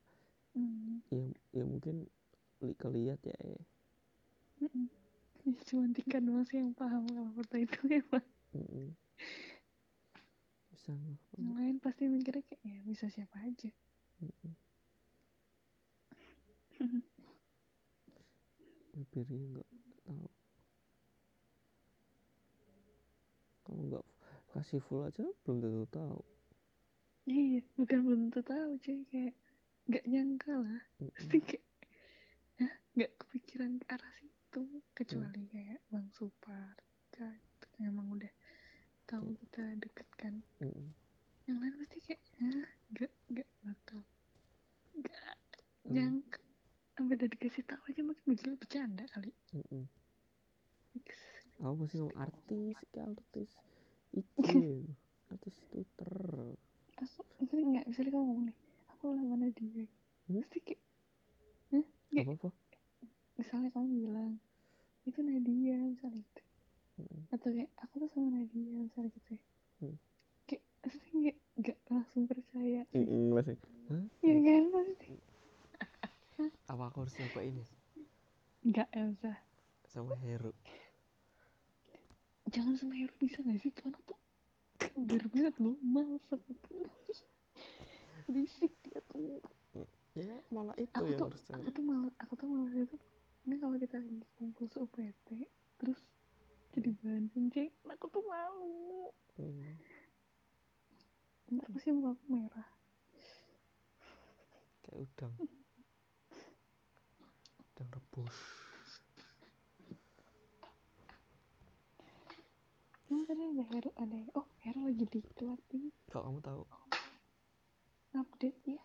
hmm. 0.54 1.00
ya 1.14 1.20
ya 1.56 1.64
mungkin 1.72 1.96
li 2.64 2.72
keliat 2.82 3.20
ya. 3.30 3.36
eh. 3.52 3.62
mm-mm. 4.62 4.86
Ya, 5.46 5.52
cuma 5.68 5.84
Tika 5.96 6.18
doang 6.26 6.44
sih 6.48 6.58
yang 6.62 6.72
paham 6.78 7.02
kalau 7.10 7.30
foto 7.36 7.54
itu 7.58 7.78
Mm-mm. 8.54 8.86
Bisa 9.52 9.57
nggak? 10.94 11.18
yang 11.38 11.50
lain 11.56 11.76
pasti 11.82 12.08
mikirnya 12.08 12.44
kayak 12.48 12.62
ya 12.64 12.78
bisa 12.84 13.06
siapa 13.12 13.36
aja. 13.44 13.70
Bibirnya 18.94 19.46
nggak 19.52 19.68
tahu. 20.06 20.28
Kalau 23.68 23.82
nggak 23.84 24.06
kasih 24.56 24.80
full 24.80 25.04
aja 25.04 25.24
belum 25.44 25.58
tentu 25.60 25.84
tahu. 25.92 26.20
iya 27.28 27.60
bukan 27.76 27.98
belum 28.08 28.20
tentu 28.32 28.40
tahu 28.40 28.70
cuy 28.80 29.04
kayak 29.12 29.36
nggak 29.84 30.04
nyangka 30.08 30.52
lah 30.56 30.80
pasti 31.12 31.36
kayak 31.44 31.64
nggak 32.96 33.12
kepikiran 33.20 33.76
ke 33.76 33.84
arah 33.92 34.16
situ 34.48 34.64
kecuali 34.96 35.44
kayak 35.52 35.84
bang 35.92 36.08
Supar 36.16 36.72
Tika, 37.12 37.28
itu 37.28 37.66
kan 37.68 37.80
emang 37.84 38.08
udah 38.16 38.32
tahu 39.08 39.32
kita 39.34 39.62
deket 39.80 40.08
kan 40.14 40.34
Mm-mm. 40.60 40.92
yang 41.48 41.58
lain 41.58 41.74
pasti 41.80 41.98
kayak 42.04 42.20
Hah? 42.38 42.68
nggak 42.92 43.12
nggak 43.28 43.48
bakal 43.62 44.00
nggak 44.94 45.36
Hmm. 45.80 45.94
nyangka 45.96 46.42
sampai 46.92 47.16
daripada 47.16 47.32
dikasih 47.40 47.64
tahu 47.64 47.80
aja 47.88 48.00
makin 48.04 48.24
mikir 48.28 48.52
bercanda 48.54 49.04
kali 49.08 49.32
Mm-mm. 49.56 49.88
aku 51.58 51.74
mesti 51.78 51.96
ngomong 51.96 52.18
artis 52.18 52.76
iki 52.76 52.98
artis 53.00 53.50
iki 54.12 54.60
artis 55.32 55.56
twitter 55.66 56.12
aku 56.98 57.20
misalnya 57.40 57.64
nggak 57.72 57.84
misalnya 57.88 58.10
kamu 58.12 58.20
ngomong 58.22 58.44
nih 58.46 58.56
aku 58.90 59.04
lama 59.08 59.34
Nadia 59.38 59.86
Hmm? 60.28 60.44
pasti 60.44 60.60
kayak 60.60 60.82
Hah? 61.72 61.84
Apa 62.20 62.32
apa 62.36 62.48
misalnya 63.34 63.68
kamu 63.72 63.86
bilang 63.96 64.32
itu 65.02 65.18
Nadia 65.18 65.76
misalnya 65.88 66.20
gitu 66.20 66.42
Mm-mm. 66.98 67.22
atau 67.30 67.48
kayak 67.54 67.70
aku 67.78 67.94
tuh 68.02 68.10
sama 68.10 68.28
Nadia 68.34 68.66
misalnya 68.74 69.10
gitu 69.14 69.30
ya. 69.38 69.42
Hmm. 69.78 69.96
kayak 70.50 70.62
pasti 70.82 71.08
nggak 71.14 71.36
nggak 71.62 71.78
langsung 71.86 72.24
percaya. 72.26 72.82
Mm-mm, 72.90 73.22
masih. 73.38 73.56
Hah? 73.88 74.04
ya 74.20 74.34
kan 74.42 74.64
pasti 74.74 75.14
apa 76.72 76.82
aku 76.90 76.96
harus 77.06 77.14
nyoba 77.18 77.40
ini? 77.46 77.64
Nggak 78.66 78.88
Elsa. 78.92 79.32
Sama 79.88 80.14
Heru. 80.26 80.52
Jangan 82.50 82.74
sama 82.74 82.94
Heru 82.98 83.14
bisa 83.22 83.38
nggak 83.46 83.58
sih? 83.62 83.70
Tuh 83.70 83.86
anak 83.88 84.02
tuh 84.04 84.18
biar 84.98 85.24
banget 85.30 85.54
loh 85.62 85.78
males 85.78 86.26
aku 86.34 86.50
berisik 88.26 88.72
dia 88.82 88.98
tuh. 89.14 89.38
Ya 90.18 90.34
malah 90.50 90.74
itu 90.74 90.90
aku 90.90 91.06
yang 91.14 91.22
tuh 91.22 91.26
harus 91.30 91.42
aku 91.54 91.68
tuh 91.70 91.84
malas 91.86 92.14
aku 92.18 92.32
tuh 92.34 92.48
malas 92.50 92.74
itu. 92.74 92.96
Ini 93.46 93.54
kalau 93.62 93.78
kita 93.78 93.96
lagi 94.02 94.18
kumpul 94.36 94.66
se 94.66 94.78
UPT 94.82 95.28
terus 95.78 96.02
jadi 96.74 96.90
bahan 97.00 97.24
kencing 97.32 97.72
aku 97.88 98.06
tuh 98.12 98.24
malu. 98.24 99.10
Hmm. 99.38 99.76
ntar 101.48 101.68
pasti 101.72 101.88
muka 101.94 102.12
aku 102.12 102.24
merah? 102.28 102.68
Kayak 104.84 104.96
udang. 105.08 105.34
Udang 107.56 107.88
rebus. 107.88 108.38
Emang 113.08 113.24
tadi 113.24 113.42
ada 113.48 113.64
Heru 113.72 113.90
ada 113.96 114.18
oh 114.36 114.46
Heru 114.60 114.80
lagi 114.84 115.04
di 115.08 115.20
nih. 115.80 115.92
Kalau 116.12 116.22
kamu 116.28 116.40
tahu? 116.44 116.62
Update 118.12 118.60
ya 118.64 118.82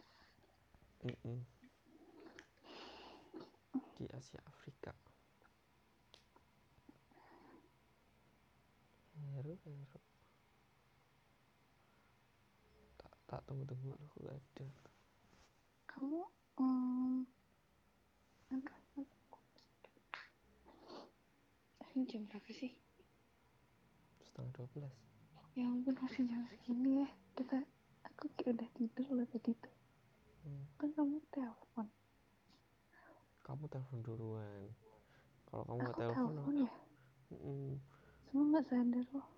Mm-mm. 1.04 1.44
di 4.00 4.06
Asia 4.16 4.40
Afrika 4.48 4.96
Heru 9.44 9.60
Heru 9.68 9.84
tak 12.96 13.12
tak 13.28 13.42
tunggu 13.44 13.68
tunggu 13.68 13.92
aku 13.92 14.24
gak 14.24 14.40
ada. 14.40 14.68
Kamu 15.92 16.24
um, 16.64 17.28
apa? 18.56 18.72
Ini 21.92 22.08
jam 22.08 22.24
berapa 22.32 22.48
sih? 22.56 22.72
Setengah 24.24 24.48
dua 24.56 24.68
belas. 24.72 24.96
Ya 25.60 25.68
ampun 25.68 25.92
masih 26.00 26.24
jam 26.24 26.48
segini 26.48 27.04
ya. 27.04 27.10
Kita 27.36 27.68
aku 28.08 28.32
kayak 28.40 28.64
udah 28.64 28.70
tidur 28.80 29.08
loh 29.12 29.28
tadi 29.28 29.52
tuh. 29.60 29.76
Hmm. 30.48 30.64
kan 30.80 30.88
kamu 30.96 31.20
telepon. 31.36 31.92
Kamu 33.44 33.68
telepon 33.68 34.00
duluan. 34.08 34.72
Kalau 35.52 35.68
kamu 35.68 35.80
nggak 35.84 36.00
telepon 36.00 36.32
telepon 36.32 36.56
ya? 36.64 36.72
mm, 37.44 37.76
semua 38.34 38.50
nggak 38.50 38.66
sadar 38.66 39.06
loh 39.14 39.30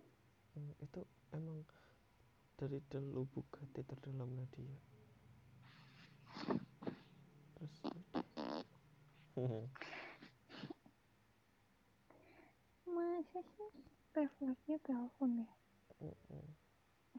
mm, 0.56 0.72
itu 0.80 1.04
emang 1.36 1.68
dari 2.56 2.80
del- 2.88 3.12
lubuk 3.12 3.44
hati 3.60 3.84
terdalam 3.84 4.32
Nadia. 4.32 4.72
Terus 7.60 7.76
masa 12.96 13.44
sih 13.44 13.68
refleksnya 14.16 14.80
telepon 14.88 15.44
ya? 15.44 15.52
Mm-mm. 16.00 16.48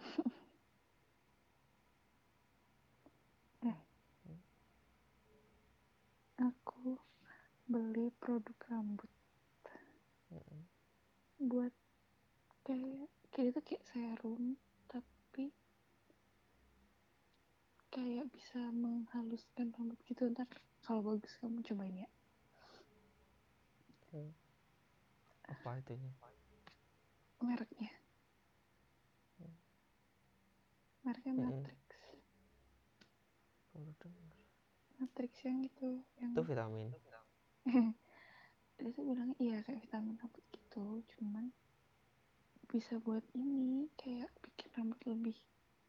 aku 6.41 6.97
beli 7.69 8.09
produk 8.17 8.57
rambut. 8.73 9.16
Buat 11.37 11.73
kayak 12.67 13.09
kayak 13.33 13.49
itu 13.53 13.61
kayak 13.63 13.85
serum 13.87 14.57
tapi 14.89 15.53
kayak 17.93 18.27
bisa 18.33 18.61
menghaluskan 18.73 19.73
rambut 19.77 19.99
gitu. 20.09 20.29
Ntar 20.33 20.49
kalau 20.85 21.03
bagus 21.05 21.37
kamu 21.41 21.61
cobain 21.65 22.05
ya. 22.05 22.11
Apa 25.47 25.79
itunya 25.79 26.11
mereknya. 27.45 27.93
Mereknya 31.05 31.33
Mm-mm. 31.37 31.47
Matrix. 31.47 31.81
Matrix 34.97 35.33
yang 35.45 35.61
itu 35.61 35.89
yang 36.17 36.33
itu 36.33 36.43
vitamin. 36.43 36.89
Dia 38.77 38.89
tuh 38.93 39.05
bilangnya 39.05 39.37
iya 39.41 39.59
kayak 39.65 39.85
vitamin 39.85 40.17
rambut 40.21 40.45
gitu 40.77 41.01
cuman 41.17 41.49
bisa 42.69 43.01
buat 43.01 43.25
ini 43.33 43.89
kayak 43.97 44.29
bikin 44.45 44.69
rambut 44.77 45.01
lebih 45.09 45.33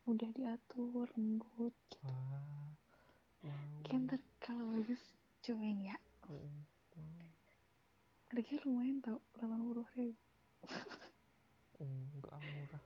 mudah 0.07 0.31
diatur 0.31 1.11
lembut 1.19 1.75
gitu. 1.91 2.07
Wah 3.43 3.51
mau 3.67 3.83
kayak 3.83 4.07
ntar 4.07 4.21
kalau 4.39 4.63
bagus 4.71 5.03
cobain 5.43 5.83
ya. 5.83 5.99
Mau 6.31 6.39
harganya 8.31 8.63
lumayan 8.63 9.03
tau 9.03 9.19
80 9.35 9.83
ribu. 9.99 10.23
Mm, 11.83 12.07
enggak 12.17 12.39
murah. 12.39 12.83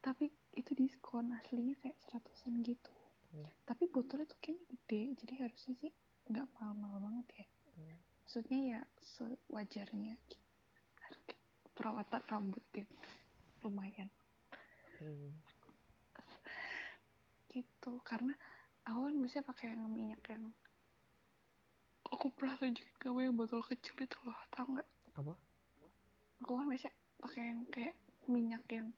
Tapi 0.00 0.32
itu 0.56 0.72
diskon 0.72 1.36
aslinya 1.36 1.76
kayak 1.84 2.00
seratusan 2.08 2.64
gitu. 2.64 2.88
Hmm. 3.28 3.44
tapi 3.68 3.84
botolnya 3.92 4.24
tuh 4.24 4.40
kayaknya 4.40 4.64
gede 4.72 5.00
jadi 5.20 5.44
harusnya 5.44 5.76
sih 5.84 5.92
nggak 6.32 6.48
mahal-mahal 6.56 6.96
banget 6.96 7.44
ya. 7.44 7.46
Hmm. 7.76 7.96
maksudnya 8.24 8.60
ya 8.64 8.80
sewajarnya 9.04 10.16
gitu. 10.32 10.47
Perawatan 11.78 12.22
rambut 12.26 12.64
gitu. 12.74 12.90
Lumayan. 13.62 14.10
Mm. 14.98 15.30
gitu. 17.54 18.02
Karena 18.02 18.34
aku 18.82 18.98
kan 19.06 19.14
pakai 19.54 19.70
yang 19.70 19.86
minyak 19.86 20.22
yang 20.26 20.50
aku 22.08 22.34
pernah 22.34 22.58
tunjukin 22.58 22.98
kamu 22.98 23.30
yang 23.30 23.34
botol 23.38 23.62
kecil 23.62 23.94
itu 23.94 24.18
loh 24.26 24.38
tau 24.50 24.66
nggak? 24.66 24.88
Apa? 25.22 25.32
Aku 26.42 26.52
kan 26.58 26.66
biasanya 26.66 26.94
pakai 27.22 27.42
yang 27.46 27.60
kayak 27.70 27.94
minyak 28.26 28.64
yang 28.70 28.90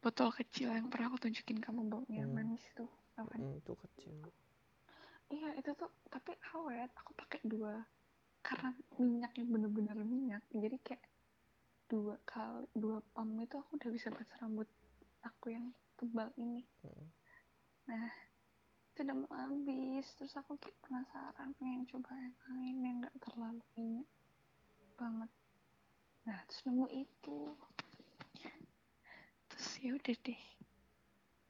botol 0.00 0.32
kecil 0.32 0.72
yang 0.72 0.88
pernah 0.88 1.12
aku 1.12 1.28
tunjukin 1.28 1.60
kamu 1.60 1.90
baunya 1.90 2.24
Hmm. 2.24 2.32
manis 2.38 2.64
tuh 2.72 2.88
apa 3.20 3.36
Mm, 3.36 3.60
itu 3.60 3.72
kecil. 3.76 4.16
Iya 5.30 5.48
itu 5.60 5.70
tuh 5.76 5.90
tapi 6.08 6.32
awet. 6.56 6.90
Aku 7.04 7.12
pakai 7.14 7.40
dua 7.44 7.84
karena 8.40 8.72
minyak 8.96 9.32
yang 9.36 9.48
bener-bener 9.52 9.96
minyak 10.00 10.42
jadi 10.52 10.76
kayak 10.80 11.04
dua 11.90 12.16
kali 12.22 12.64
dua 12.72 13.02
pump 13.12 13.42
itu 13.42 13.56
aku 13.58 13.70
udah 13.76 13.90
bisa 13.90 14.08
basah 14.14 14.38
rambut 14.40 14.68
aku 15.26 15.52
yang 15.52 15.74
tebal 15.98 16.30
ini. 16.38 16.62
Mm. 16.86 17.06
nah 17.90 18.08
itu 18.94 18.98
udah 19.02 19.16
mau 19.18 19.32
habis 19.34 20.06
terus 20.14 20.32
aku 20.38 20.54
kayak 20.62 20.78
penasaran 20.86 21.50
pengen 21.58 21.82
coba 21.90 22.14
yang 22.14 22.36
lain 22.46 22.76
yang 22.86 22.96
nggak 23.02 23.16
terlalu 23.18 23.64
minyak 23.74 24.08
banget. 24.94 25.30
Nah 26.30 26.38
terus 26.46 26.60
nemu 26.64 26.86
itu. 26.94 27.40
Terus 29.50 29.68
ya 29.82 29.90
udah 29.98 30.16
deh 30.24 30.42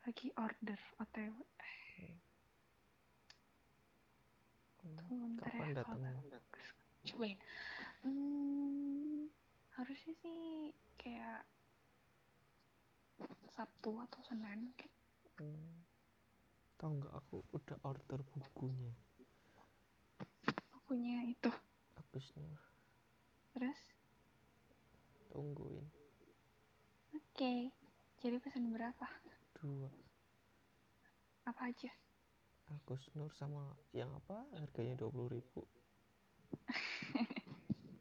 lagi 0.08 0.26
order 0.40 0.80
otw. 0.98 1.36
Mm. 4.80 4.96
tuh 4.96 5.14
bentar 5.20 5.84
kapan 7.04 7.34
ya. 7.34 7.38
Hmm, 8.00 9.28
harusnya 9.76 10.12
sih 10.24 10.72
kayak 10.96 11.44
Sabtu 13.52 13.96
atau 14.00 14.20
Senin 14.24 14.72
kayak 14.76 14.92
Hmm. 15.40 15.88
Tahu 16.76 17.00
nggak 17.00 17.16
aku 17.16 17.40
udah 17.56 17.80
order 17.88 18.20
bukunya? 18.28 18.92
Punya 20.84 21.24
itu. 21.24 21.48
Agus 21.96 22.28
Nur 22.36 22.60
terus? 23.56 23.80
Tungguin. 25.32 25.88
Oke 27.16 27.72
jadi 28.20 28.36
pesan 28.36 28.68
berapa? 28.68 29.08
Dua. 29.56 29.88
Apa 31.48 31.72
aja? 31.72 31.88
Agus 32.68 33.08
Nur 33.16 33.32
sama 33.32 33.72
yang 33.96 34.12
apa? 34.12 34.44
Harganya 34.60 34.92
dua 35.00 35.08
puluh 35.08 35.32
ribu 35.32 35.64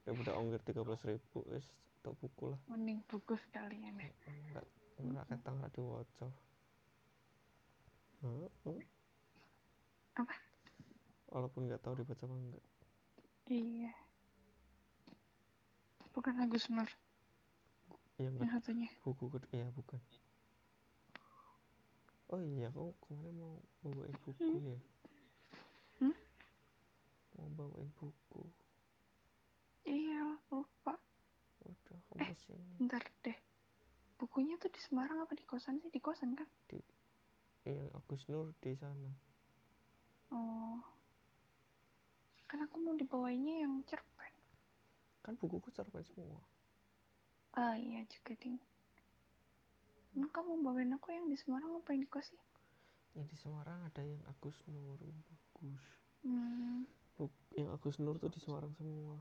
daripada 0.03 0.31
ongkir 0.35 0.61
tiga 0.63 0.81
belas 0.81 1.01
ribu 1.03 1.45
es 1.53 1.65
atau 2.01 2.15
buku 2.17 2.49
lah. 2.49 2.59
Mending 2.67 3.03
buku 3.05 3.35
sekalian 3.47 3.95
ya 3.95 4.09
enggak 4.25 4.65
enggak 4.97 5.25
kata 5.27 5.49
enggak 5.51 5.71
diwaca 5.73 6.27
Heeh. 8.19 8.79
Apa? 10.15 10.35
walaupun 11.29 11.69
nggak 11.69 11.79
tahu 11.79 11.93
dibaca 11.95 12.25
apa 12.25 12.35
enggak. 12.35 12.65
Iya. 13.47 13.93
Bukan 16.09 16.35
Agus 16.41 16.67
Nur 16.67 16.89
yang 18.19 18.35
yang 18.35 18.51
satunya. 18.51 18.89
Buku 19.05 19.31
kedua 19.31 19.53
ya 19.53 19.67
bukan. 19.71 20.01
Oh 22.29 22.41
iya 22.43 22.67
kamu 22.69 22.91
kemarin 23.01 23.33
mau 23.37 23.55
bawain 23.81 24.17
buku 24.21 24.41
Hmm. 24.41 24.67
ya. 24.67 24.79
Hmm? 25.99 26.15
Mau 27.39 27.49
bawain 27.55 27.87
buku. 27.95 28.43
Iya 29.83 30.37
lupa. 30.51 30.93
Udah 31.63 31.75
kamu 31.87 32.13
Eh. 32.19 32.27
ke 32.27 32.35
sini 32.43 32.71
ntar 32.85 33.03
deh. 33.23 33.37
Bukunya 34.15 34.59
tuh 34.59 34.67
di 34.67 34.79
Semarang 34.79 35.23
apa 35.23 35.31
di 35.31 35.43
kosan 35.43 35.79
sih? 35.79 35.87
Di 35.87 35.97
kosan 35.97 36.35
kan? 36.35 36.47
Yang 37.63 37.87
Agus 37.93 38.23
Nur 38.27 38.51
di 38.59 38.75
sana. 38.75 39.11
Oh. 40.29 40.79
Kan 42.45 42.59
aku 42.61 42.75
mau 42.77 42.93
dibawainya 42.93 43.63
yang 43.63 43.79
cerpen. 43.85 44.33
Kan 45.21 45.37
bukuku 45.37 45.71
cerpen 45.71 46.03
semua. 46.03 46.41
Ah 47.53 47.73
iya 47.73 48.03
juga 48.05 48.35
ding. 48.37 48.59
Emang 50.11 50.29
kamu 50.29 50.59
bawain 50.59 50.91
aku 50.91 51.13
yang 51.13 51.29
di 51.29 51.37
Semarang 51.37 51.77
apa 51.77 51.93
yang 51.93 52.03
di 52.03 52.09
kos 52.09 52.27
sih? 52.27 52.41
yang 53.09 53.25
di 53.25 53.33
Semarang 53.35 53.81
ada 53.83 54.05
yang 54.05 54.21
Agus 54.27 54.53
Nur 54.69 54.99
bagus 55.01 55.81
Hmm, 56.21 56.85
yang 57.57 57.67
Agus 57.75 57.99
Nur 57.99 58.15
tuh 58.21 58.31
di 58.31 58.39
Semarang 58.39 58.71
semua 58.79 59.17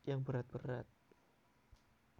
yang 0.04 0.20
berat-berat 0.20 0.84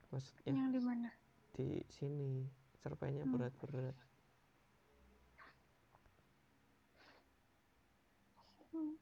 maksudnya 0.08 0.56
yang 0.56 0.70
di 0.72 0.80
mana? 0.80 1.10
di 1.56 1.68
sini 1.92 2.48
cerpennya 2.80 3.24
Hmm. 3.28 3.32
berat-berat 3.36 3.96
Hmm. 8.72 8.94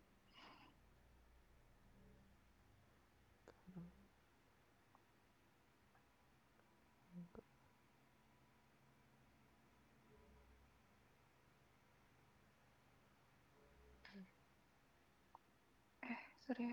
Eh, 16.02 16.16
Surya. 16.46 16.72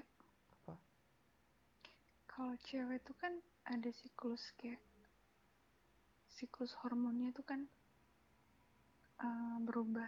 Apa? 0.54 0.76
Kalau 2.54 2.70
cewek 2.70 3.02
tuh 3.02 3.18
kan 3.18 3.34
ada 3.66 3.90
siklus 3.90 4.54
kayak 4.62 4.78
siklus 6.30 6.78
hormonnya 6.86 7.34
tuh 7.34 7.42
kan 7.42 7.66
eh, 9.26 9.58
berubah 9.66 10.06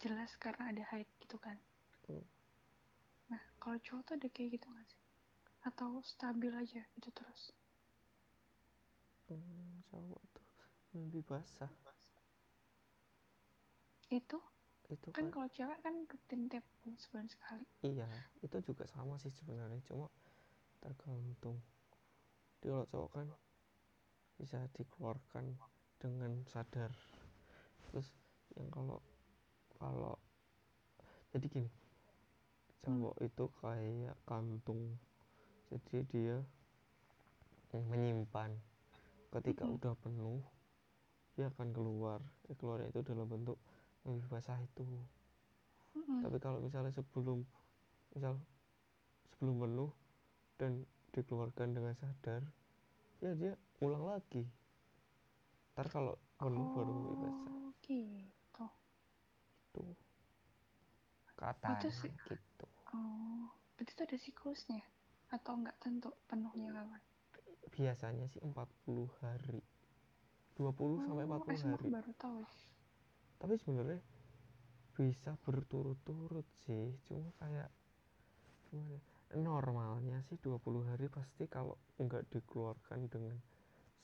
jelas 0.00 0.32
karena 0.40 0.72
ada 0.72 0.80
haid 0.88 1.04
gitu 1.20 1.36
kan. 1.36 1.60
Hmm. 2.08 2.24
Nah, 3.28 3.44
kalau 3.60 3.76
cowok 3.76 4.02
tuh 4.08 4.14
ada 4.16 4.28
kayak 4.32 4.56
gitu 4.56 4.72
nggak 4.72 4.88
sih? 4.88 5.02
Atau 5.68 6.00
stabil 6.00 6.48
aja 6.48 6.80
itu 6.96 7.12
terus? 7.12 7.52
hmm, 9.28 9.84
cowok 9.92 10.22
tuh 10.32 10.48
mimpi 10.96 11.20
basah 11.20 11.68
Itu 14.08 14.40
itu 14.88 15.08
kan 15.12 15.28
kan 15.28 15.28
kalau 15.28 15.48
cewek 15.52 15.76
kan 15.84 15.94
rutin 16.08 16.48
tiap 16.48 16.64
sebulan 16.96 17.28
sekali. 17.28 17.68
iya 17.84 18.08
itu 18.40 18.56
juga 18.64 18.88
sama 18.88 19.20
sih 19.20 19.28
sebenarnya 19.28 19.84
cuma 19.84 20.08
tergantung. 20.84 21.64
Jadi 22.60 22.68
kalau 22.68 22.86
cowok 22.92 23.10
kan 23.16 23.26
bisa 24.36 24.60
dikeluarkan 24.76 25.56
dengan 25.96 26.44
sadar. 26.44 26.92
Terus 27.88 28.12
yang 28.60 28.68
kalau 28.68 29.00
kalau 29.80 30.20
jadi 31.32 31.46
gini 31.48 31.70
cowok 32.84 33.16
itu 33.24 33.44
kayak 33.64 34.16
kantung 34.28 35.00
jadi 35.72 35.96
dia 36.12 36.36
menyimpan. 37.72 38.52
Ketika 39.32 39.66
Mm-mm. 39.66 39.80
udah 39.80 39.94
penuh 39.98 40.44
dia 41.34 41.50
akan 41.50 41.72
keluar. 41.72 42.20
Eh, 42.46 42.54
keluarnya 42.54 42.92
itu 42.92 43.00
dalam 43.02 43.26
bentuk 43.26 43.58
mimpi 44.04 44.28
basah 44.28 44.60
itu. 44.60 44.84
Mm-mm. 45.94 46.26
tapi 46.26 46.38
kalau 46.42 46.58
misalnya 46.58 46.90
sebelum 46.90 47.46
misal 48.14 48.34
sebelum 49.34 49.62
penuh 49.62 49.90
dan 50.60 50.72
dikeluarkan 51.14 51.68
dengan 51.76 51.94
sadar 51.94 52.42
ya 53.22 53.32
dia 53.34 53.54
ulang 53.80 54.04
lagi 54.06 54.44
ntar 55.74 55.86
kalau 55.90 56.14
penuh 56.38 56.66
baru 56.74 56.92
mimpi 56.94 57.14
basah 57.18 57.54
Oh, 57.54 57.70
gitu. 57.82 57.98
itu 59.74 59.82
katanya 61.34 61.90
sih- 61.90 62.14
gitu 62.28 62.66
Oh, 62.94 63.50
berarti 63.74 63.90
itu 63.90 64.02
ada 64.06 64.18
siklusnya? 64.18 64.82
Atau 65.34 65.58
nggak 65.58 65.76
tentu 65.82 66.10
penuhnya 66.30 66.70
kapan? 66.70 67.02
biasanya 67.74 68.26
sih 68.30 68.38
40 68.38 69.10
hari 69.18 69.58
20 70.54 71.02
sampai 71.02 71.26
Oh, 71.26 71.26
40 71.26 71.58
eh, 71.58 71.62
hari 71.74 71.88
baru 71.90 72.12
tahu. 72.14 72.42
tapi 73.40 73.54
sebenarnya 73.58 73.98
bisa 74.94 75.34
berturut-turut 75.42 76.46
sih 76.62 76.94
cuma 77.10 77.34
kayak 77.42 77.66
gimana 78.70 78.94
ya, 78.94 79.02
normalnya 79.36 80.22
sih 80.28 80.36
20 80.38 80.86
hari 80.90 81.06
pasti 81.10 81.44
kalau 81.50 81.74
nggak 81.98 82.24
dikeluarkan 82.32 83.00
dengan 83.12 83.36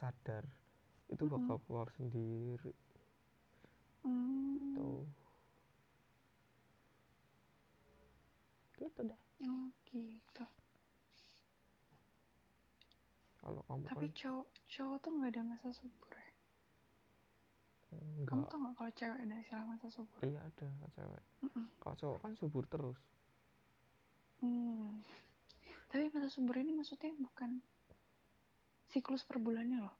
sadar 0.00 0.44
itu 1.10 1.24
bakal 1.26 1.56
keluar 1.66 1.88
sendiri 1.98 2.72
Hmm, 4.02 4.74
tuh 4.74 5.04
gitu 8.80 9.00
deh 9.04 9.20
oh, 9.44 9.68
gitu. 9.92 10.44
kalau 13.40 13.60
kamu 13.68 13.86
Tapi 13.88 14.06
kan 14.06 14.14
cowok 14.20 14.46
cowok 14.72 14.96
tuh 15.04 15.10
nggak 15.16 15.30
ada 15.34 15.42
masa 15.50 15.68
subur 15.72 16.10
ya? 16.14 16.28
Kamu 18.28 18.42
enggak 18.42 18.50
tau 18.50 18.58
nggak 18.62 18.74
kalau 18.78 18.92
cewek 18.98 19.18
ada 19.26 19.36
istilah 19.42 19.64
masa 19.66 19.86
subur? 19.90 20.20
iya 20.24 20.40
ada 20.40 20.66
cewek 20.96 21.22
Mm-mm. 21.44 21.66
kalau 21.82 21.96
cowok 22.00 22.18
kan 22.22 22.32
subur 22.40 22.64
terus 22.68 22.98
Hmm. 24.40 25.00
Tapi 25.90 26.08
masa 26.10 26.30
subur 26.30 26.56
ini 26.56 26.72
maksudnya 26.72 27.12
bukan 27.18 27.60
siklus 28.86 29.22
per 29.22 29.38
bulannya 29.38 29.80
loh. 29.80 29.94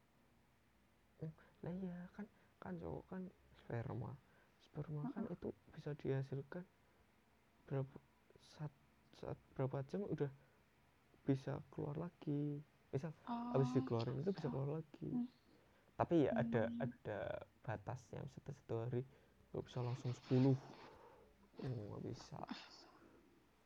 lah 1.60 1.76
iya 1.76 2.08
kan 2.16 2.24
kan 2.56 2.72
cowok 2.80 3.04
kan 3.12 3.22
sperma 3.52 4.16
sperma 4.64 5.04
kan 5.12 5.28
itu 5.28 5.52
bisa 5.76 5.92
dihasilkan 5.92 6.64
berapa 7.68 7.96
saat 8.56 8.72
saat 9.20 9.36
berapa 9.52 9.84
jam 9.84 10.08
udah 10.08 10.32
bisa 11.28 11.60
keluar 11.68 12.00
lagi 12.00 12.64
misal 12.88 13.12
Oh, 13.28 13.52
habis 13.52 13.68
dikeluarin 13.76 14.24
itu 14.24 14.32
bisa 14.32 14.48
keluar 14.48 14.80
lagi 14.80 15.12
Hmm. 15.12 15.28
tapi 16.00 16.24
ya 16.24 16.32
ada 16.32 16.64
Hmm. 16.64 16.80
ada 16.80 17.18
batasnya 17.60 18.24
satu 18.24 18.50
satu 18.56 18.74
hari 18.80 19.04
nggak 19.52 19.64
bisa 19.68 19.78
langsung 19.84 20.16
10 20.32 20.56
oh, 21.60 21.68
nggak 21.68 22.02
bisa 22.08 22.40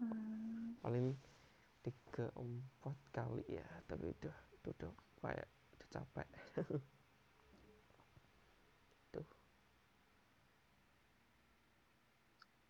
Hmm. 0.02 0.74
paling 0.82 1.14
tiga 1.84 2.26
empat 2.34 2.96
kali 3.14 3.44
ya 3.46 3.66
tapi 3.86 4.10
udah 4.10 4.36
itu 4.56 4.68
udah 4.74 4.92
kayak 5.22 5.48
udah 5.76 5.88
capek 5.92 6.28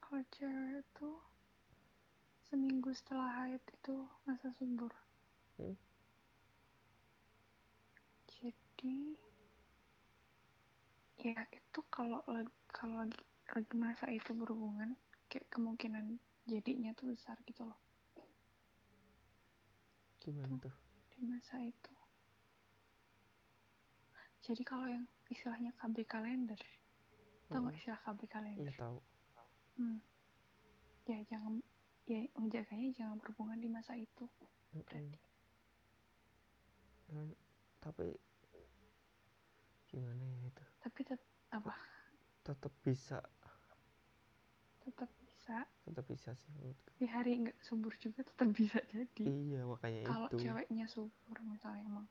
Kalau 0.04 0.22
cewek 0.36 0.84
tuh 0.94 1.16
seminggu 2.54 2.94
setelah 2.94 3.34
haid 3.34 3.58
itu 3.66 4.06
masa 4.28 4.46
subur. 4.54 4.92
Hmm. 5.58 5.74
Jadi 8.30 9.18
ya 11.18 11.40
itu 11.50 11.80
kalau 11.90 12.22
kalau 12.70 13.02
lagi, 13.02 13.18
lagi 13.50 13.74
masa 13.74 14.06
itu 14.12 14.30
berhubungan 14.36 14.94
kayak 15.26 15.50
kemungkinan 15.50 16.22
jadinya 16.52 16.90
tuh 16.98 17.06
besar 17.12 17.36
gitu 17.48 17.62
loh 17.68 17.78
gimana 20.22 20.56
tuh 20.58 20.72
di 21.12 21.20
masa 21.24 21.56
itu. 21.64 21.92
Jadi 24.46 24.62
kalau 24.70 24.86
yang 24.94 25.04
istilahnya 25.32 25.72
KB 25.80 25.96
kalender, 26.12 26.60
tau 27.50 27.58
nggak 27.62 27.74
Mm-mm. 27.74 27.78
istilah 27.78 28.00
KB 28.06 28.20
kalender? 28.34 28.60
iya 28.60 28.72
tahu 28.74 28.98
Hmm. 29.78 29.98
Ya 31.10 31.18
jangan 31.30 31.54
ya 32.10 32.20
menjaganya 32.40 32.88
jangan 32.98 33.16
berhubungan 33.22 33.58
di 33.62 33.68
masa 33.76 33.94
itu. 33.96 34.24
Mm-mm. 34.76 34.84
Berarti. 34.90 35.18
Dan- 37.08 37.36
tapi 37.80 38.16
gimana 39.88 40.24
ya 40.24 40.38
itu 40.50 40.64
Tapi 40.82 41.00
tetap 41.02 41.20
apa? 41.50 41.74
tetap 42.44 42.72
bisa 42.84 43.18
Tetap 44.84 45.10
bisa. 45.18 45.66
Tetap 45.84 46.04
bisa 46.08 46.32
sih 46.34 46.48
menurutku 46.56 46.94
di 46.94 47.06
hari 47.10 47.36
nggak 47.42 47.58
subur 47.60 47.92
juga 47.98 48.22
tetap 48.22 48.48
bisa 48.54 48.78
jadi. 48.88 49.26
Iya 49.26 49.66
makanya 49.66 50.00
kalau 50.08 50.28
itu. 50.30 50.38
ceweknya 50.40 50.86
subur 50.86 51.36
misalnya 51.44 51.82
emang. 51.84 52.06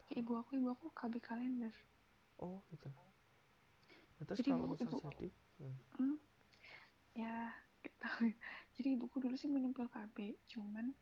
Kayak 0.00 0.16
ibu 0.26 0.32
aku 0.40 0.50
ibu 0.58 0.68
aku 0.74 0.86
KB 0.90 1.14
kalender. 1.22 1.74
Oh 2.40 2.64
gitu. 2.72 2.88
Nah, 4.18 4.24
terus 4.26 4.42
Jadi 4.42 4.50
kalau 4.50 4.64
ibu- 4.74 5.04
jadi 5.06 5.28
hmm, 5.60 5.76
hmm? 6.00 6.16
ya 7.14 7.52
tahu 8.00 8.26
ya. 8.26 8.34
jadi 8.80 8.88
ibuku 8.96 9.16
dulu 9.20 9.36
sih 9.36 9.46
menyempil 9.46 9.86
KB 9.92 10.34
cuman 10.50 10.96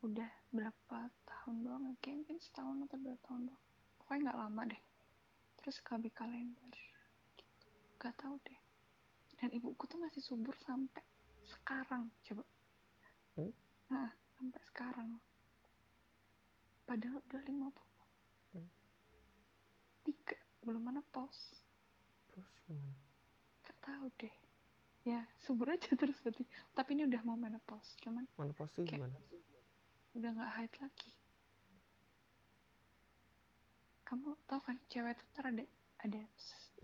udah 0.00 0.28
berapa 0.50 0.98
tahun 1.24 1.56
doang? 1.62 1.82
Ya 1.86 1.94
kayak 1.98 2.16
mungkin 2.20 2.38
setahun 2.38 2.84
atau 2.84 2.98
dua 2.98 3.16
tahun 3.22 3.48
doang. 3.48 3.64
Pokoknya 3.98 4.20
nggak 4.26 4.38
lama 4.38 4.62
deh. 4.66 4.82
Terus 5.56 5.76
KB 5.80 6.04
kalender. 6.10 6.74
Gitu 7.34 7.66
nggak 7.96 8.14
tahu 8.16 8.36
deh. 8.42 8.60
Dan 9.36 9.48
ibuku 9.52 9.84
tuh 9.84 9.96
masih 9.96 10.20
subur 10.20 10.56
sampai 10.58 11.04
sekarang 11.44 12.10
coba. 12.24 12.44
Hmm? 13.36 13.52
nah 13.86 14.08
sampai 14.34 14.60
sekarang. 14.66 15.10
Padahal 16.82 17.18
udah 17.20 17.42
50 17.42 17.84
Hmm. 18.52 18.68
tiga 20.02 20.36
belum 20.62 20.82
mana 20.82 21.02
pos. 21.04 21.34
Terus 22.30 22.48
gimana? 22.62 22.94
Gak 23.60 23.76
tahu 23.80 24.06
deh. 24.16 24.34
Ya, 25.02 25.22
subur 25.38 25.68
aja 25.68 25.86
terus 26.00 26.18
berarti. 26.18 26.42
Tapi 26.72 26.90
ini 26.94 27.06
udah 27.06 27.22
mau 27.22 27.34
menopause, 27.34 27.94
cuman 28.00 28.26
pasti 28.52 28.82
Kayak- 28.82 29.06
gimana 29.06 29.18
udah 30.16 30.30
nggak 30.32 30.52
haid 30.56 30.72
lagi. 30.80 31.10
Kamu 34.06 34.38
tau 34.48 34.60
kan 34.62 34.76
cewek 34.88 35.18
tuh 35.18 35.26
ntar 35.34 35.44
ada 35.52 35.64
ada 36.04 36.22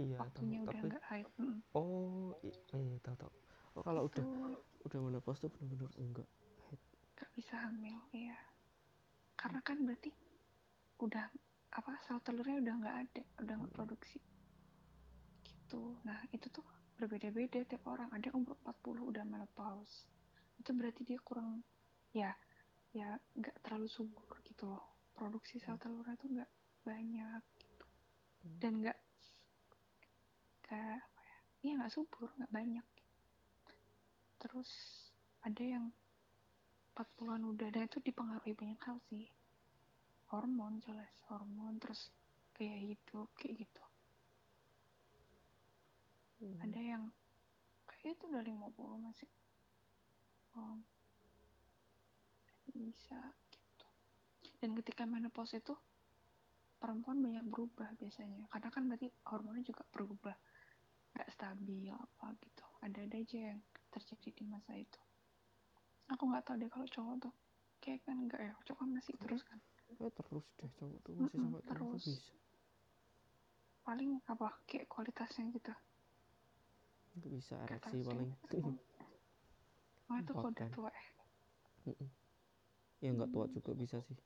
iya 0.01 0.17
waktunya 0.21 0.59
tahu 0.61 0.69
udah 0.69 0.81
nggak 0.91 1.05
haid. 1.09 1.27
Mm, 1.39 1.59
oh 1.73 2.35
i- 2.45 2.61
iya 2.77 2.97
tahu 3.01 3.17
tahu 3.17 3.33
oh 3.79 3.83
kalau 3.83 4.05
udah 4.05 4.21
tuh 4.21 4.61
udah 4.85 4.99
menopause 5.01 5.41
tuh 5.41 5.51
bener-bener 5.57 5.89
enggak 5.97 6.29
nggak 7.17 7.31
bisa 7.39 7.55
hamil, 7.55 8.03
iya. 8.11 8.35
Karena 9.39 9.63
kan 9.63 9.79
berarti 9.87 10.11
udah 10.99 11.31
apa 11.73 11.93
sel 12.03 12.19
telurnya 12.19 12.59
udah 12.59 12.75
nggak 12.83 12.97
ada, 13.07 13.23
udah 13.47 13.55
nggak 13.63 13.73
produksi. 13.79 14.19
Gitu. 15.47 15.83
Nah 16.03 16.19
itu 16.35 16.51
tuh 16.51 16.67
berbeda-beda 16.99 17.63
tiap 17.63 17.87
orang. 17.87 18.11
Ada 18.11 18.35
yang 18.35 18.43
umur 18.43 18.59
40 18.67 19.07
udah 19.07 19.23
menopause. 19.23 20.11
Itu 20.59 20.75
berarti 20.75 21.07
dia 21.07 21.23
kurang 21.23 21.63
ya 22.11 22.35
ya 22.93 23.17
nggak 23.37 23.57
terlalu 23.65 23.89
subur 23.89 24.37
gitu 24.45 24.69
loh. 24.69 24.85
Produksi 25.13 25.61
sel 25.61 25.77
telurnya 25.81 26.17
tuh 26.17 26.29
nggak 26.33 26.51
banyak 26.85 27.43
gitu. 27.61 27.87
Hmm. 28.45 28.59
Dan 28.61 28.73
nggak 28.85 28.99
nggak 30.69 30.81
apa 31.09 31.21
ya? 31.23 31.39
Iya 31.63 31.73
nggak 31.81 31.93
subur, 31.93 32.29
nggak 32.37 32.53
banyak. 32.53 32.87
Terus 34.41 34.71
ada 35.43 35.63
yang 35.63 35.87
40-an 36.93 37.43
udah 37.49 37.69
dan 37.73 37.89
itu 37.89 37.99
dipengaruhi 38.05 38.53
banyak 38.53 38.81
hal 38.85 39.01
sih. 39.09 39.29
Hormon 40.33 40.81
jelas, 40.85 41.13
hormon 41.29 41.77
terus 41.81 42.13
kayak 42.57 42.97
hidup 42.97 43.29
kayak 43.37 43.65
gitu. 43.65 43.85
Hmm. 46.43 46.59
ada 46.59 46.81
yang 46.83 47.05
kayak 47.87 48.19
itu 48.19 48.27
udah 48.27 48.43
50 48.43 48.99
masih 48.99 49.31
oh, 50.59 50.75
bisa 52.75 53.21
gitu. 53.53 53.87
Dan 54.61 54.75
ketika 54.79 55.05
menopause 55.07 55.59
itu 55.59 55.75
perempuan 56.83 57.23
banyak 57.23 57.45
berubah 57.47 57.89
biasanya. 58.01 58.47
Karena 58.51 58.69
kan 58.75 58.83
berarti 58.91 59.09
hormonnya 59.31 59.65
juga 59.67 59.83
berubah. 59.95 60.37
Nggak 61.15 61.29
stabil 61.35 61.87
apa 61.93 62.27
gitu. 62.41 62.65
Ada-ada 62.83 63.17
aja 63.21 63.39
yang 63.55 63.61
terjadi 63.93 64.29
di 64.35 64.45
masa 64.49 64.73
itu. 64.75 65.01
Aku 66.13 66.23
nggak 66.29 66.45
tahu 66.47 66.57
deh 66.61 66.71
kalau 66.73 66.87
cowok 66.89 67.15
tuh 67.29 67.35
kayak 67.83 68.01
kan 68.07 68.17
enggak 68.19 68.41
ya? 68.43 68.53
Cowok 68.67 68.79
kan 68.83 68.91
masih 68.97 69.15
terus 69.23 69.43
kan? 69.47 69.59
Eh, 70.03 70.11
terus 70.19 70.45
deh 70.59 70.71
cowok 70.81 70.99
tuh 71.05 71.13
masih 71.21 71.39
Mm-mm, 71.39 71.47
sampai 71.47 71.63
terus 71.71 72.03
bisa. 72.03 72.33
Paling 73.87 74.11
apa? 74.31 74.49
Kayak 74.69 74.87
kualitasnya 74.93 75.45
gitu. 75.53 75.73
Nggak 77.17 77.31
bisa 77.37 77.55
Nggak 77.55 77.69
ereksi 77.69 77.99
paling. 78.09 78.31
Oh 80.11 80.17
itu 80.21 80.33
kok 80.37 80.45
udah 80.53 80.67
Makan. 80.67 80.71
tua 80.77 80.91
ya 80.93 81.05
Mm-mm. 81.89 82.09
Ya 83.03 83.11
nggak 83.11 83.31
tua 83.35 83.51
juga 83.51 83.75
bisa 83.75 83.99
sih. 84.07 84.19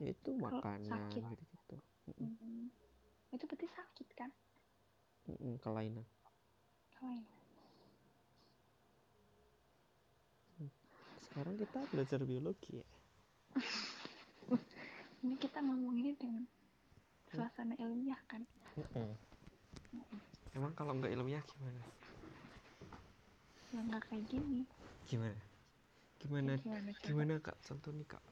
Itu 0.00 0.32
makanan 0.40 0.88
sakit. 0.88 1.20
gitu 1.20 1.44
gitu 1.46 1.76
Hmm. 2.18 2.66
itu 3.30 3.44
berarti 3.46 3.68
sakit 3.70 4.08
kan? 4.18 4.30
Kelainan. 5.62 6.02
Lain. 6.98 7.24
sekarang 11.22 11.56
kita 11.56 11.80
belajar 11.88 12.20
biologi 12.28 12.76
ya. 12.76 12.86
Ini 15.24 15.32
kita 15.40 15.64
ngomongin 15.64 16.12
dengan 16.20 16.44
suasana 17.32 17.72
ilmiah 17.80 18.20
kan? 18.28 18.44
Emang 20.52 20.76
kalau 20.76 20.92
nggak 20.92 21.14
ilmiah 21.16 21.40
gimana? 21.40 21.80
Ya 23.72 23.80
nggak 23.80 24.02
kayak 24.12 24.28
gini. 24.28 24.68
Gimana 25.08 25.51
gimana? 26.22 26.52
Ya, 26.62 26.78
gimana 26.78 26.90
coba 26.94 27.02
gimana 27.02 27.34
kak? 27.42 27.56
Contoh 27.66 27.90
nih 27.90 28.06
kak. 28.06 28.24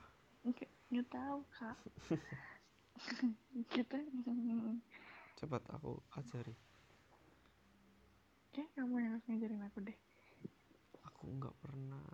Nggak 0.47 0.71
nggak 0.91 1.09
tahu 1.11 1.39
kak. 1.59 1.79
Kita 3.75 3.99
coba 5.43 5.57
aku 5.75 5.99
ajari. 6.15 6.55
Kayak 8.51 8.71
kamu 8.79 8.95
yang 8.99 9.13
harus 9.15 9.25
ngajarin 9.27 9.63
aku 9.67 9.79
deh. 9.83 9.99
Aku 11.11 11.23
nggak 11.35 11.55
pernah. 11.59 12.07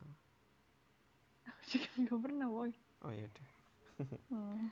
Aku 1.47 1.61
juga 1.69 1.89
nggak 2.01 2.21
pernah 2.25 2.47
boy. 2.49 2.73
Oh 3.05 3.13
ya 3.13 3.29
udah 3.29 3.49
hmm. 4.05 4.69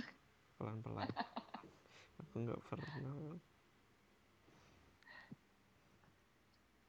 pelan 0.58 0.78
pelan 0.82 1.10
aku 2.22 2.34
nggak 2.46 2.62
pernah. 2.66 3.14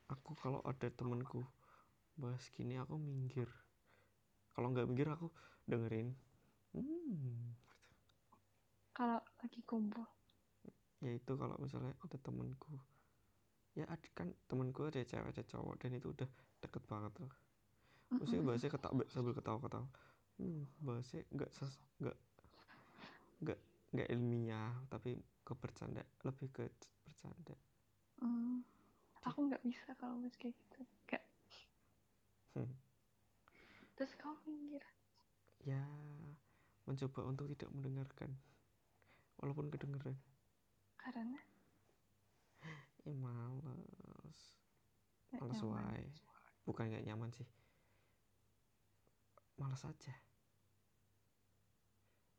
Aku 0.10 0.34
kalau 0.42 0.62
ada 0.66 0.90
temenku 0.90 1.46
bahas 2.20 2.44
gini 2.52 2.76
aku 2.76 3.00
minggir. 3.00 3.48
Kalau 4.52 4.76
nggak 4.76 4.88
minggir 4.92 5.08
aku 5.08 5.32
dengerin. 5.64 6.12
Hmm. 6.76 7.56
Kalau 8.92 9.24
lagi 9.40 9.64
kumpul. 9.64 10.04
Ya 11.00 11.16
itu 11.16 11.32
kalau 11.40 11.56
misalnya 11.64 11.96
ada 12.04 12.18
temenku 12.20 12.76
ya 13.78 13.86
ada 13.88 14.08
kan 14.12 14.28
temenku 14.52 14.92
ada 14.92 15.00
cewek 15.00 15.32
ada 15.32 15.44
cowok 15.48 15.80
dan 15.80 15.96
itu 15.96 16.12
udah 16.12 16.28
deket 16.60 16.84
banget 16.84 17.14
loh 17.24 17.32
maksudnya 18.12 18.44
bahasnya 18.44 18.70
ketawa 18.76 19.04
sambil 19.08 19.34
ketawa 19.38 19.60
ketawa 19.62 19.88
hmm, 20.42 20.64
bahasnya 20.84 21.22
nggak 21.32 21.52
ses 21.56 21.80
nggak 22.02 22.18
nggak 23.40 23.60
nggak 23.96 24.08
ilmiah 24.12 24.74
tapi 24.92 25.16
ke 25.46 25.54
bercanda 25.58 26.06
lebih 26.22 26.54
ke 26.54 26.70
bercanda. 27.02 27.58
Hmm. 28.22 28.62
aku 29.26 29.50
nggak 29.50 29.64
bisa 29.66 29.96
kalau 29.98 30.20
mas 30.20 30.36
kayak 30.38 30.54
gitu. 30.54 30.86
Nggak. 31.08 31.24
Terus 33.95 34.16
kamu 34.16 34.36
minggir. 34.47 34.84
Ya 35.64 35.84
mencoba 36.89 37.30
untuk 37.30 37.51
tidak 37.53 37.70
mendengarkan. 37.76 38.32
Walaupun 39.38 39.70
kedengeran. 39.70 40.18
Karena? 40.97 41.39
Eh 43.05 43.16
males. 43.16 44.39
Males 45.36 45.62
wae. 45.64 46.07
Bukan 46.66 46.89
nggak 46.89 47.05
nyaman 47.05 47.32
sih. 47.32 47.47
Males 49.60 49.84
aja. 49.86 50.16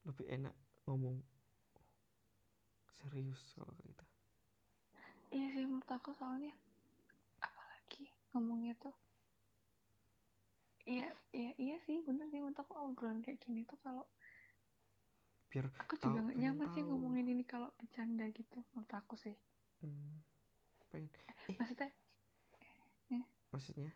Lebih 0.09 0.27
enak 0.29 0.57
ngomong 0.89 1.21
serius 3.01 3.41
kalau 3.57 3.73
kayak 3.77 3.97
gitu. 3.97 4.05
Iya 5.31 5.47
sih 5.55 5.65
menurut 5.65 5.87
aku 5.87 6.11
soalnya 6.19 6.53
apalagi 7.39 8.11
ngomongnya 8.35 8.75
tuh 8.83 8.93
iya 10.89 11.09
iya 11.35 11.53
iya 11.61 11.77
sih 11.85 12.01
bener 12.05 12.29
sih 12.33 12.41
aku 12.41 12.73
obrolan 12.77 13.21
kayak 13.21 13.41
gini 13.43 13.65
tuh 13.69 13.77
kalau 13.85 14.05
biar 15.51 15.67
aku 15.83 15.99
Tahu, 15.99 16.15
juga 16.15 16.31
pengen 16.31 16.41
nyaman 16.41 16.69
sih 16.71 16.83
ngomongin 16.87 17.27
ini 17.27 17.43
kalau 17.43 17.75
bercanda 17.75 18.23
gitu 18.31 18.63
menurut 18.71 18.93
aku 18.95 19.19
sih. 19.19 19.35
Hmm, 19.83 20.23
pengen. 20.95 21.11
Maksudnya? 21.59 21.91
Maksudnya? 23.51 23.91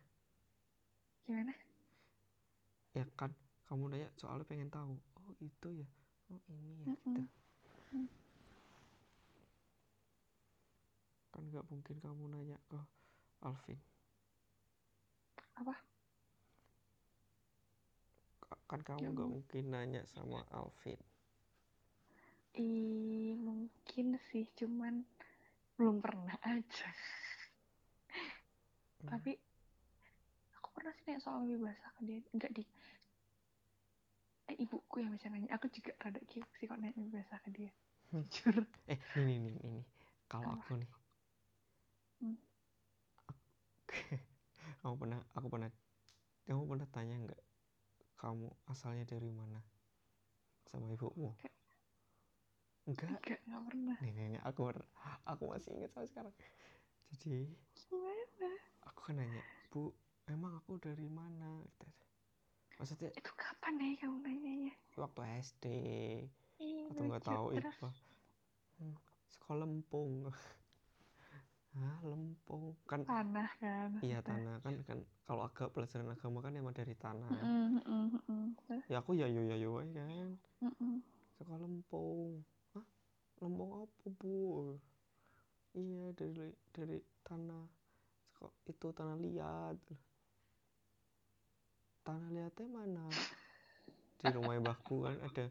Gimana? 1.25 1.55
Ya 2.91 3.07
kan 3.15 3.31
kamu 3.71 3.95
nanya 3.95 4.11
soalnya 4.19 4.43
pengen 4.51 4.67
tahu. 4.67 4.99
Oh 5.19 5.31
itu 5.39 5.69
ya? 5.71 5.89
Oh 6.31 6.43
ini 6.51 6.75
ya 6.83 6.95
gitu. 6.99 7.23
Mm. 7.95 8.11
kan 11.35 11.43
nggak 11.51 11.67
mungkin 11.67 11.97
kamu 11.99 12.25
nanya 12.31 12.59
ke 12.71 12.79
Alvin. 13.43 13.79
Apa? 15.59 15.75
Ka- 18.75 18.81
kan 18.97 18.99
kamu 18.99 19.07
nggak 19.15 19.31
ampun. 19.31 19.35
mungkin 19.35 19.65
nanya 19.73 20.03
sama 20.15 20.41
Alvin 20.59 21.01
Ih, 22.65 23.35
mungkin 23.47 24.07
sih, 24.31 24.45
cuman 24.59 24.95
belum 25.77 25.97
pernah 26.05 26.37
aja. 26.55 26.89
Hmm. 29.03 29.11
Tapi 29.11 29.33
aku 30.59 30.69
pernah 30.75 30.93
sih 30.97 31.05
nanya 31.07 31.21
soal 31.25 31.39
mimpi 31.45 31.59
basah 31.67 31.91
ke 31.97 32.01
dia, 32.09 32.19
enggak 32.35 32.53
di 32.57 32.63
eh 34.51 34.57
ibuku 34.65 34.97
yang 35.03 35.13
bisa 35.17 35.29
nanya. 35.33 35.49
Aku 35.57 35.67
juga 35.77 35.93
rada 36.03 36.21
kiuk 36.31 36.51
sih 36.59 36.67
kalau 36.69 36.81
nanya 36.83 37.05
basah 37.15 37.41
ke 37.45 37.51
dia. 37.57 37.71
Hmm. 38.11 38.25
Jujur. 38.33 38.57
eh 38.93 38.99
nih 39.27 39.39
nih, 39.45 39.57
nih. 39.75 39.85
kalau 40.31 40.49
aku 40.57 40.73
nih 40.81 40.91
Hmm. 42.21 42.35
kamu 44.83 44.95
pernah 45.01 45.21
aku 45.37 45.47
pernah 45.53 45.71
kamu 46.47 46.63
pernah 46.71 46.87
tanya 46.95 47.17
nggak 47.25 47.41
kamu 48.25 48.49
asalnya 48.73 49.05
dari 49.05 49.29
mana 49.29 49.61
sama 50.65 50.89
ibumu 50.89 51.37
Enggak. 51.37 51.53
enggak 52.85 53.11
Enggak, 53.21 53.41
pernah. 53.69 53.97
nih 54.01 54.13
nih, 54.13 54.27
nih 54.37 54.41
aku 54.45 54.61
aku 55.29 55.43
masih 55.53 55.71
ingat 55.77 55.93
sampai 55.93 56.09
sekarang 56.09 56.35
jadi 57.13 57.53
Gimana? 57.77 58.51
aku 58.89 59.01
kan 59.05 59.15
nanya 59.21 59.43
bu 59.69 59.93
emang 60.25 60.57
aku 60.57 60.81
dari 60.81 61.09
mana 61.09 61.61
Gitu. 61.65 61.87
maksudnya 62.81 63.11
Itu 63.13 63.31
kapan 63.37 63.73
nih 63.77 63.93
kamu 64.01 64.17
nanyanya? 64.25 64.73
waktu 64.97 65.21
SD 65.45 65.65
atau 66.91 67.03
nggak 67.05 67.25
tahu 67.25 67.47
apa 67.53 67.89
hmm, 68.81 68.97
sekolah 69.33 69.59
lempung 69.69 70.13
Hah, 71.75 71.99
lempung. 72.07 72.79
Kan 72.87 73.03
tanah 73.03 73.51
kan? 73.59 73.91
iya 73.99 74.23
tanah. 74.23 74.63
Kan 74.63 74.75
kan 74.87 74.99
kalau 75.27 75.43
agak 75.43 75.75
pelajaran 75.75 76.07
agama 76.15 76.39
kan 76.39 76.55
emang 76.55 76.75
dari 76.77 76.95
tanah 76.95 77.27
Mm-mm, 77.43 77.83
mm-mm, 77.83 78.05
mm-mm. 78.15 78.43
Terus, 78.63 78.85
ya 78.87 79.03
aku 79.03 79.19
ya 79.19 79.27
yo 79.27 79.43
ya 79.43 79.57
yo 79.59 79.83
kan. 79.83 80.29
Mm-mm. 80.63 80.95
sekolah 81.35 81.59
lempung. 81.59 82.47
Hah? 82.79 82.87
lempung 83.43 83.71
apa 83.83 84.07
bu? 84.23 84.79
Iya 85.75 86.15
dari 86.15 86.55
dari 86.71 86.99
tanah. 87.27 87.67
Seko- 88.31 88.55
itu 88.71 88.87
tanah 88.95 89.19
liat. 89.19 89.77
Tanah 92.07 92.29
liatnya 92.31 92.67
mana? 92.71 93.05
Di 94.23 94.31
rumah 94.31 94.55
mbahku 94.63 95.05
kan 95.05 95.17
ada 95.27 95.45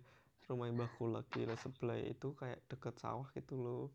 rumah 0.47 0.71
mbahku 0.71 1.11
lagi 1.11 1.43
lah 1.43 1.57
sebelah 1.59 1.99
itu 1.99 2.31
kayak 2.39 2.63
deket 2.71 2.95
sawah 3.01 3.27
gitu 3.35 3.59
loh. 3.59 3.91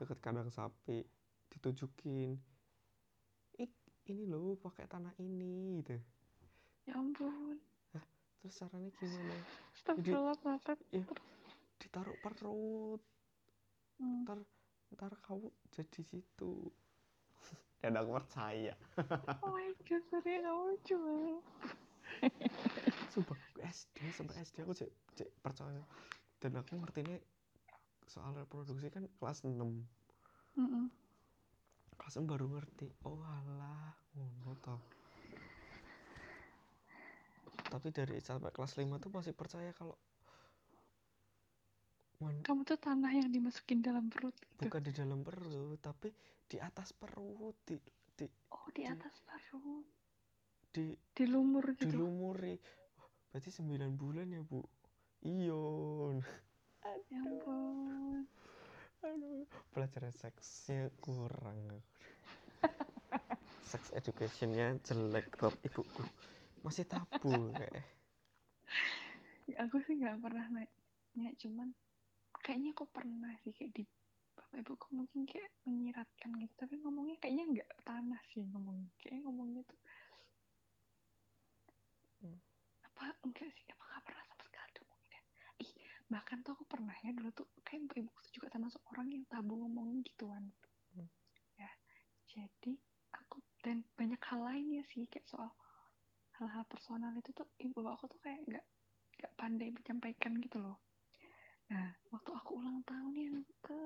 Deket 0.00 0.18
kandang 0.24 0.48
sapi 0.48 1.04
ditunjukin 1.50 2.38
ik 3.56 3.72
ini 4.06 4.24
loh 4.24 4.56
pakai 4.56 4.86
tanah 4.86 5.14
ini 5.18 5.80
gitu 5.82 5.96
Ya 6.86 6.96
ampun. 6.96 7.60
terus 8.40 8.56
caranya 8.56 8.88
gimana 8.96 9.36
ngakak. 10.40 10.78
ya 10.90 11.04
ditaruh 11.76 12.16
perut 12.16 13.02
Hmm. 14.00 14.24
ntar 14.24 14.40
ntar 14.90 15.12
kamu 15.20 15.52
jadi 15.70 16.00
situ 16.02 16.72
dan 17.84 17.92
aku 17.94 18.16
percaya 18.16 18.72
Oh 19.44 19.52
my 19.52 19.68
god, 19.84 20.02
sorry, 20.08 20.40
lucu 20.40 20.96
banget. 20.96 21.44
sumpah 23.12 23.36
SD 23.60 23.96
sampai 24.08 24.34
SD 24.40 24.56
aku 24.64 24.72
cek 24.72 24.88
cek 25.14 25.28
percaya 25.42 25.82
dan 26.38 26.52
aku 26.56 26.80
ngertinya 26.80 27.16
soal 28.06 28.32
reproduksi 28.32 28.88
kan 28.88 29.04
kelas 29.18 29.44
6 29.44 29.52
Mm-mm. 30.56 30.84
kelas 30.88 30.99
6 32.10 32.26
baru 32.26 32.46
ngerti 32.50 32.86
oh 33.06 33.22
alah 33.22 33.94
ngono 34.14 34.52
toh 34.58 34.80
tapi 37.70 37.94
dari 37.94 38.18
sampai 38.18 38.50
kelas 38.50 38.74
5 38.74 38.98
tuh 38.98 39.10
masih 39.10 39.30
percaya 39.30 39.70
kalau 39.70 39.94
man- 42.18 42.42
Kamu 42.42 42.66
tuh 42.66 42.76
tanah 42.76 43.14
yang 43.14 43.30
dimasukin 43.30 43.78
dalam 43.80 44.10
perut 44.10 44.34
gitu. 44.34 44.66
bukan 44.66 44.82
di 44.82 44.92
dalam 44.92 45.20
perut 45.22 45.78
tapi 45.78 46.10
di 46.44 46.58
atas 46.58 46.90
perut 46.92 47.54
di 47.62 47.78
di 48.12 48.26
Oh, 48.50 48.66
di 48.74 48.82
atas 48.84 49.22
perut. 49.22 49.86
di 50.70 50.92
Di 51.14 51.24
lumur 51.26 51.64
gitu. 51.74 51.86
dilumuri 51.88 52.58
berarti 53.30 53.50
9 53.54 53.94
bulan 53.94 54.26
ya 54.28 54.42
bu 54.42 54.60
iyon 55.22 56.18
Ya 57.10 57.20
ampun. 57.22 58.24
aduh 59.00 59.46
pelajaran 59.70 60.12
seksnya 60.12 60.90
kurang 60.98 61.80
sex 63.70 63.82
educationnya 63.94 64.78
jelek 64.82 65.28
Rob 65.40 65.54
ibuku 65.62 66.02
masih 66.64 66.84
tabu 66.84 67.30
kayak. 67.58 67.84
Ya, 69.48 69.66
aku 69.66 69.82
sih 69.82 69.98
gak 69.98 70.20
pernah 70.22 70.46
nanya, 70.52 71.30
cuman 71.40 71.74
kayaknya 72.40 72.70
aku 72.76 72.86
pernah 72.88 73.32
sih 73.42 73.50
kayak 73.50 73.72
di 73.74 73.84
bapak 74.36 74.62
ibuku 74.62 74.86
mungkin 74.94 75.26
kayak 75.26 75.50
menyiratkan 75.66 76.30
gitu 76.38 76.54
tapi 76.56 76.78
ngomongnya 76.80 77.16
kayaknya 77.20 77.44
nggak 77.50 77.70
tanah 77.84 78.20
sih 78.32 78.42
ngomongnya. 78.46 78.90
Kayak 79.02 79.26
ngomongnya 79.26 79.62
tuh 79.66 79.80
Hmm. 82.20 82.36
apa 82.84 83.16
enggak 83.24 83.48
sih 83.56 83.64
apa 83.72 83.80
nggak 83.80 84.04
pernah 84.04 84.24
sama 84.28 84.42
sekali 84.44 84.70
ngomongin 84.76 85.24
ya 85.40 85.48
ih 85.64 85.72
bahkan 86.12 86.38
tuh 86.44 86.52
aku 86.52 86.64
pernah 86.68 86.92
ya 87.00 87.10
dulu 87.16 87.32
tuh 87.32 87.48
kayak 87.64 87.88
bapak 87.88 87.98
ibuku 88.04 88.18
tuh 88.28 88.32
juga 88.36 88.48
termasuk 88.52 88.82
orang 88.92 89.08
yang 89.08 89.24
tabu 89.24 89.56
ngomongin 89.56 90.04
gituan 90.04 90.44
jadi 92.30 92.72
aku 93.10 93.42
dan 93.60 93.82
banyak 93.98 94.20
hal 94.22 94.40
lainnya 94.46 94.82
sih 94.86 95.04
kayak 95.10 95.26
soal 95.26 95.50
hal-hal 96.38 96.64
personal 96.70 97.12
itu 97.18 97.34
tuh 97.34 97.48
ibu 97.60 97.82
aku 97.84 98.06
tuh 98.08 98.20
kayak 98.22 98.40
nggak 98.48 98.66
nggak 99.20 99.32
pandai 99.36 99.68
menyampaikan 99.74 100.38
gitu 100.40 100.62
loh 100.62 100.78
nah 101.68 101.92
waktu 102.10 102.30
aku 102.34 102.62
ulang 102.62 102.80
tahun 102.86 103.14
yang 103.14 103.36
ke 103.62 103.80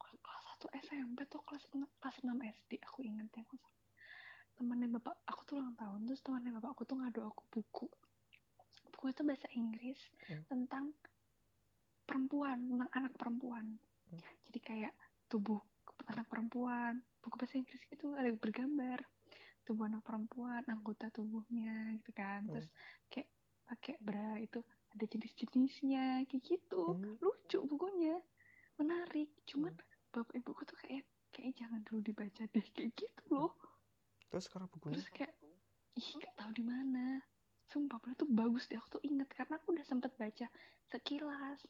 kelas 0.00 0.42
satu 0.48 0.66
SMP 0.84 1.24
tuh 1.28 1.42
kelas 1.46 1.64
enam 1.76 1.90
kelas 2.00 2.18
6 2.24 2.36
SD 2.40 2.80
aku 2.82 3.04
inget 3.06 3.28
ya 3.32 3.42
aku 3.44 3.56
temannya 4.58 4.92
bapak 5.00 5.16
aku 5.24 5.40
tuh 5.48 5.54
ulang 5.60 5.72
tahun 5.76 6.04
terus 6.04 6.20
temannya 6.20 6.52
bapak 6.60 6.70
aku 6.76 6.82
tuh 6.84 6.96
ngadu 7.00 7.20
aku 7.24 7.42
buku 7.48 7.86
buku 8.92 9.04
itu 9.08 9.22
bahasa 9.24 9.48
Inggris 9.56 10.00
Hmm. 10.28 10.44
tentang 10.46 10.84
perempuan 12.04 12.58
tentang 12.68 12.90
anak 12.92 13.12
perempuan 13.16 13.66
Hmm. 14.10 14.20
jadi 14.50 14.58
kayak 14.60 14.94
tubuh 15.30 15.62
anak 16.08 16.26
perempuan. 16.30 17.02
Buku 17.20 17.36
bahasa 17.36 17.60
Inggris 17.60 17.82
itu 17.92 18.12
ada 18.16 18.30
bergambar 18.32 19.04
tubuh 19.64 19.86
anak 19.86 20.02
perempuan 20.02 20.64
anggota 20.66 21.12
tubuhnya 21.12 21.94
gitu 22.00 22.10
kan. 22.16 22.42
Hmm. 22.48 22.58
terus 22.58 22.68
kayak 23.12 23.28
pakai 23.70 23.94
bra 24.02 24.34
itu 24.42 24.58
ada 24.90 25.04
jenis-jenisnya 25.06 26.26
kayak 26.26 26.42
gitu. 26.42 26.96
Hmm. 26.96 27.14
lucu 27.22 27.58
bukunya. 27.68 28.18
Menarik. 28.80 29.30
Cuman 29.46 29.76
bapak 30.10 30.34
ibuku 30.40 30.66
tuh 30.66 30.78
kayak 30.80 31.06
kayak 31.30 31.54
jangan 31.54 31.80
dulu 31.86 32.02
dibaca 32.02 32.42
deh 32.50 32.66
kayak 32.74 32.90
gitu 32.98 33.22
loh. 33.30 33.54
Terus 34.30 34.50
sekarang 34.50 34.66
bukunya? 34.74 34.98
Terus 34.98 35.10
kayak 35.14 35.34
ih 35.94 36.08
nggak 36.18 36.34
tahu 36.34 36.50
di 36.50 36.64
mana. 36.66 37.22
Sumpah 37.70 38.02
padahal 38.02 38.18
tuh 38.18 38.30
bagus 38.30 38.66
deh. 38.66 38.74
Aku 38.74 38.98
tuh 38.98 39.02
inget 39.06 39.30
karena 39.30 39.54
aku 39.62 39.70
udah 39.70 39.86
sempet 39.86 40.10
baca 40.18 40.50
sekilas. 40.90 41.62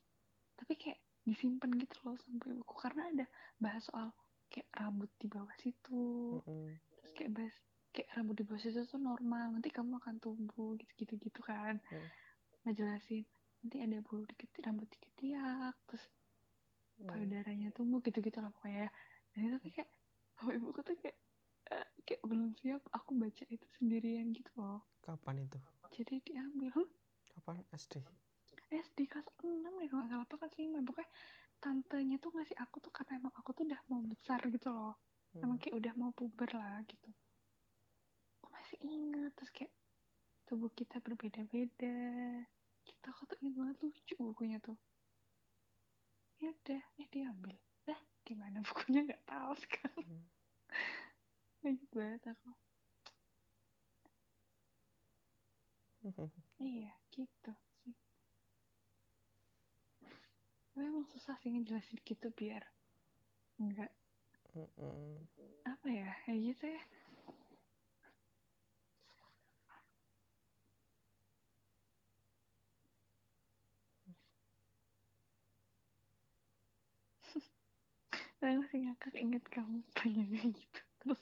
Tapi 0.56 0.72
kayak 0.80 1.00
disimpan 1.24 1.70
gitu 1.76 1.96
loh 2.04 2.16
sampai 2.20 2.56
buku. 2.56 2.74
Karena 2.76 3.02
ada 3.08 3.26
bahas 3.56 3.82
soal 3.86 4.08
kayak 4.50 4.68
rambut 4.74 5.10
di 5.20 5.26
bawah 5.30 5.52
situ. 5.58 6.40
Mm-mm. 6.42 6.74
terus 6.96 7.10
kayak 7.14 7.30
bahas 7.36 7.54
kayak 7.90 8.08
rambut 8.14 8.34
di 8.38 8.44
bawah 8.46 8.60
situ 8.60 8.80
tuh 8.84 9.00
normal. 9.00 9.46
Nanti 9.52 9.68
kamu 9.70 9.98
akan 10.00 10.16
tumbuh 10.18 10.74
gitu 10.76 10.92
gitu 10.96 11.14
gitu 11.18 11.40
kan. 11.42 11.78
Hmm. 11.90 12.08
ngejelasin 12.60 13.24
nanti 13.64 13.76
ada 13.80 14.04
bulu 14.04 14.28
di 14.28 14.36
keti- 14.36 14.60
rambut 14.60 14.84
di 14.92 14.98
ketiak 15.00 15.72
terus 15.88 16.04
Hmm. 17.00 17.08
payudaranya 17.08 17.72
tumbuh 17.72 18.04
gitu-gitu 18.04 18.44
lah 18.44 18.52
pokoknya. 18.52 18.92
Dan 19.32 19.48
itu 19.48 19.72
kayak 19.72 19.88
bapak 20.36 20.54
ibuku 20.60 20.80
tuh 20.84 20.96
kayak 21.00 21.16
eh, 21.70 21.88
kayak 22.04 22.20
belum 22.26 22.52
siap 22.60 22.82
aku 22.92 23.16
baca 23.16 23.44
itu 23.48 23.66
sendirian 23.80 24.28
gitu 24.36 24.52
loh. 24.60 24.84
Kapan 25.00 25.48
itu? 25.48 25.56
Jadi 25.96 26.20
diambil. 26.20 26.68
"Hah, 26.76 26.88
kapan 27.32 27.64
SD 27.72 28.04
SD 28.70 29.10
kelas 29.10 29.26
6 29.42 29.66
deh 29.82 29.88
kalau 29.90 30.06
nggak 30.06 30.10
salah. 30.14 30.26
Apa 30.26 30.34
kelas 30.38 30.54
5 30.54 30.78
pokoknya 30.86 31.10
tantenya 31.60 32.16
tuh 32.22 32.30
ngasih 32.32 32.56
aku 32.56 32.76
tuh 32.78 32.92
karena 32.94 33.18
emang 33.20 33.34
aku 33.34 33.50
tuh 33.52 33.66
udah 33.66 33.80
mau 33.90 34.00
besar 34.06 34.40
gitu 34.46 34.70
loh. 34.70 34.94
Hmm. 35.30 35.46
emang 35.46 35.58
kayak 35.62 35.78
udah 35.78 35.92
mau 35.94 36.10
puber 36.10 36.50
lah 36.54 36.82
gitu. 36.86 37.10
Aku 38.40 38.46
masih 38.50 38.78
inget 38.82 39.30
terus 39.38 39.50
kayak 39.54 39.70
tubuh 40.46 40.70
kita 40.74 40.98
berbeda-beda. 41.02 41.98
Kita 42.82 43.06
aku 43.14 43.30
tuh 43.30 43.38
inget 43.42 43.54
banget 43.58 43.76
lucu 43.82 44.14
bukunya 44.18 44.58
tuh. 44.58 44.78
Ya 46.42 46.50
udah 46.50 46.82
ya 46.98 47.06
diambil. 47.10 47.54
Dah 47.86 48.00
gimana 48.26 48.58
bukunya? 48.66 49.06
Nggak 49.06 49.22
tahu 49.26 49.52
sekarang. 49.58 50.06
Hmm. 50.06 50.24
Ingat 51.66 51.90
banget 51.94 52.22
aku. 52.34 52.50
Iya 56.60 56.92
gitu 57.12 57.52
tapi 60.80 60.88
emang 60.96 61.04
susah 61.12 61.36
sih 61.44 61.52
ngejelasin 61.52 62.00
gitu 62.08 62.32
biar 62.32 62.64
enggak 63.60 63.92
mm 64.56 64.64
-mm. 64.80 65.28
apa 65.68 65.88
ya? 65.92 66.08
Kayak 66.24 66.56
gitu 66.56 66.72
ya. 66.72 66.80
Saya 78.40 78.56
masih 78.56 78.88
ngakak 78.88 79.20
inget 79.20 79.44
kamu 79.52 79.84
tanya 79.92 80.24
gitu. 80.32 80.80
Terus 81.04 81.20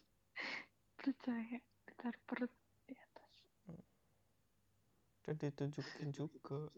percaya 1.03 1.59
tar 1.99 2.15
perut 2.31 2.55
di 2.87 2.95
atas. 2.95 3.35
Mm. 3.67 3.83
Dan 5.27 5.35
ditunjukin 5.43 6.15
juga. 6.15 6.71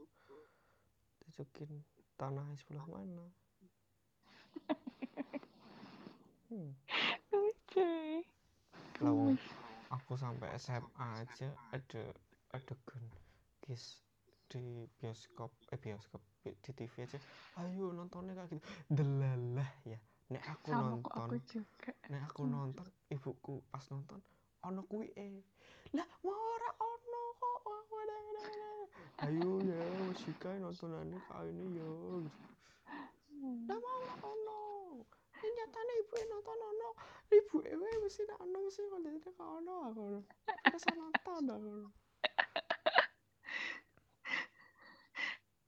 Tunjukin 1.21 2.00
tanahnya 2.21 2.53
sebelah 2.61 2.85
mana 2.85 3.25
hmm. 6.53 6.71
lah 9.01 9.13
wong 9.17 9.41
aku 9.89 10.13
sampai 10.21 10.53
SMA 10.61 11.07
aja 11.17 11.49
ada 11.73 12.05
adegan 12.53 13.05
kis 13.65 14.05
di 14.51 14.85
bioskop 15.01 15.49
eh 15.73 15.81
bioskop 15.81 16.21
di 16.45 16.53
TV 16.77 17.09
aja 17.09 17.17
ayo 17.65 17.97
nontonnya 17.97 18.37
kayak 18.37 18.61
gitu 18.61 18.69
delalah 18.93 19.71
ya 19.89 19.97
nek 20.29 20.45
aku 20.45 20.67
sama 20.69 21.01
nonton 21.01 21.17
aku 21.25 21.37
juga 21.49 21.91
nek 22.13 22.23
aku 22.29 22.43
Hmm. 22.45 22.53
nonton 22.53 22.89
ibuku 23.09 23.65
pas 23.73 23.85
nonton 23.89 24.21
ono 24.69 24.85
kuwi 24.85 25.09
eh 25.17 25.41
lah 25.97 26.07
ora 26.21 26.71
ono 26.77 27.23
kok 27.41 27.59
ayo 29.21 29.61
ya 29.61 29.81
musika 30.09 30.49
nontonannya 30.57 31.21
kayak 31.29 31.53
ini 31.53 31.77
ya 31.77 31.89
lah 33.69 33.77
mau 33.77 34.01
ora 34.01 34.15
ono 34.25 34.61
ini 35.41 35.53
nyatane 35.61 35.93
ibu 36.01 36.15
nonton 36.29 36.57
ono 36.57 36.89
ibu 37.29 37.57
ewe 37.69 37.89
mesti 38.01 38.25
nak 38.25 38.41
ono 38.41 38.57
mesti 38.65 38.81
kontennya 38.89 39.21
kak 39.21 39.45
ono 39.45 39.75
aku 39.93 40.01
ono. 40.09 40.21
Terus 40.65 40.85
nonton 40.97 41.45
aku 41.53 41.69
ono. 41.69 41.89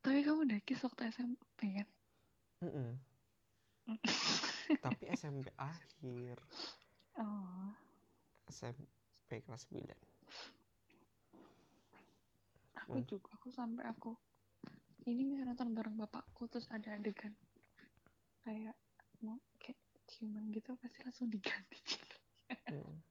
tapi 0.02 0.18
kamu 0.24 0.48
udah 0.48 0.60
kiss 0.64 0.84
waktu 0.84 1.12
SMP 1.12 1.60
kan? 1.76 1.88
Mm-mm. 2.64 2.90
tapi 4.84 5.04
SMP 5.12 5.52
akhir. 5.60 6.36
Oh. 7.20 7.68
SMP 8.48 9.44
kelas 9.44 9.68
9 9.68 10.11
aku 12.82 12.98
Hmm. 13.00 13.08
juga 13.08 13.28
aku 13.38 13.48
sampai 13.54 13.84
aku 13.86 14.12
ini 15.06 15.26
misalnya 15.26 15.54
nonton 15.54 15.74
bareng 15.74 15.96
bapakku 15.98 16.46
terus 16.50 16.66
ada 16.70 16.94
adegan 16.94 17.34
kayak 18.42 18.74
mau 19.22 19.38
kayak 19.58 19.78
ciuman 20.10 20.50
gitu 20.50 20.74
pasti 20.78 21.02
langsung 21.06 21.30
diganti 21.30 21.78
Mm. 22.72 23.02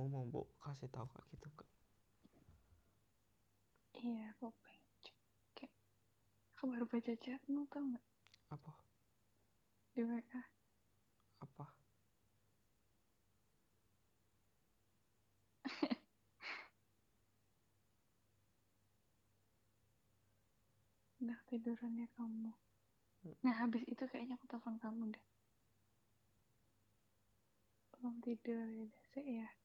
Anakmu 0.00 0.16
mau 0.16 0.24
bu 0.32 0.48
kasih 0.64 0.88
tahu 0.88 1.04
kayak 1.12 1.28
gitu 1.36 1.44
enggak 1.52 1.68
iya 4.00 4.32
aku 4.32 4.48
pengen 4.64 4.80
cek. 5.52 5.68
aku 6.56 6.72
baru 6.72 6.88
baca 6.88 7.12
chatmu 7.20 7.68
tau 7.68 7.84
nggak? 7.84 8.00
Apa? 8.48 8.72
Di 9.92 10.00
WA 10.08 10.40
apa? 11.44 11.68
Udah 21.20 21.36
tiduran 21.44 22.00
ya 22.00 22.08
kamu. 22.16 22.56
Hmm. 23.20 23.36
nah 23.44 23.52
habis 23.60 23.84
itu 23.84 24.00
kayaknya 24.08 24.40
aku 24.40 24.48
telepon 24.48 24.80
kamu 24.80 25.12
deh. 25.12 25.20
Belum 27.92 28.16
tidur 28.24 28.64
ya 28.64 28.88
sih 29.12 29.44
ya 29.44 29.59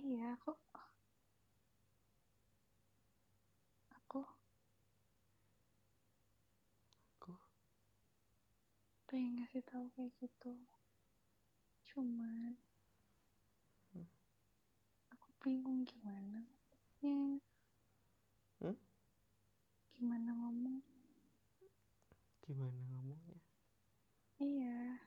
iya 0.00 0.24
aku 0.34 0.50
aku 3.96 4.20
aku 7.20 7.32
pengen 9.08 9.32
ngasih 9.40 9.62
tahu 9.68 9.86
kayak 9.96 10.12
gitu. 10.20 10.52
Cuman 11.88 12.56
Hmm. 13.94 14.06
aku 15.12 15.28
bingung 15.42 15.84
gimana. 15.84 16.40
Ya 17.02 17.38
Hmm? 18.60 18.74
gimana 19.96 20.30
ngomong? 20.38 20.78
Gimana 22.42 22.80
ngomongnya? 22.90 23.38
Iya. 24.42 24.98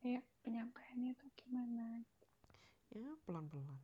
Kayak 0.00 0.24
penyampaiannya 0.42 1.12
tuh 1.20 1.30
gimana 1.38 2.04
ya 2.94 3.10
pelan 3.26 3.46
pelan 3.50 3.78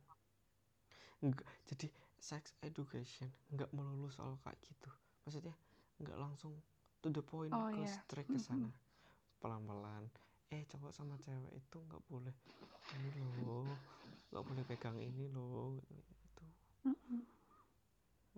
enggak 1.23 1.47
jadi 1.69 1.87
sex 2.19 2.43
education 2.69 3.29
nggak 3.53 3.69
melulu 3.75 4.09
soal 4.11 4.35
kayak 4.43 4.57
gitu. 4.65 4.89
Maksudnya 5.25 5.55
nggak 6.01 6.17
langsung 6.17 6.53
to 7.01 7.07
the 7.13 7.21
point 7.21 7.53
Oh, 7.53 7.69
ke 7.73 7.81
iya. 7.81 7.89
straight 7.89 8.29
ke 8.29 8.39
sana. 8.41 8.69
Pelan 9.41 9.63
pelan 9.69 10.03
eh 10.55 10.63
cowok 10.71 10.91
sama 10.95 11.15
cewek 11.19 11.53
itu 11.61 11.77
nggak 11.87 12.03
boleh 12.11 12.35
ini 12.95 13.09
loh. 13.19 13.77
Nggak 14.31 14.43
boleh 14.47 14.63
pegang 14.69 14.97
ini 14.99 15.25
loh. 15.35 15.77
Itu 15.91 16.45
Mm-mm. 16.85 17.21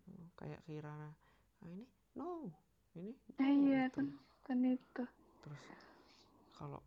Hmm, 0.06 0.26
kayak 0.40 0.62
Kirana 0.68 1.10
ah, 1.62 1.68
ini? 1.70 1.86
No. 2.18 2.50
Ini? 2.98 3.14
Ah, 3.42 3.52
no, 3.56 3.64
iya 3.64 3.82
gitu. 3.82 3.96
kan 3.96 4.08
kan 4.46 4.60
itu. 4.74 5.04
Terus 5.44 5.64
kalau 6.58 6.82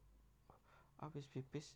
habis 1.03 1.27
pipis 1.29 1.75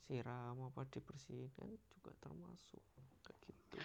disiram 0.00 0.56
apa 0.72 0.82
dibersihin 0.88 1.52
kan 1.54 1.68
juga 1.92 2.10
termasuk 2.18 2.82
kayak 3.22 3.38
gitu 3.46 3.78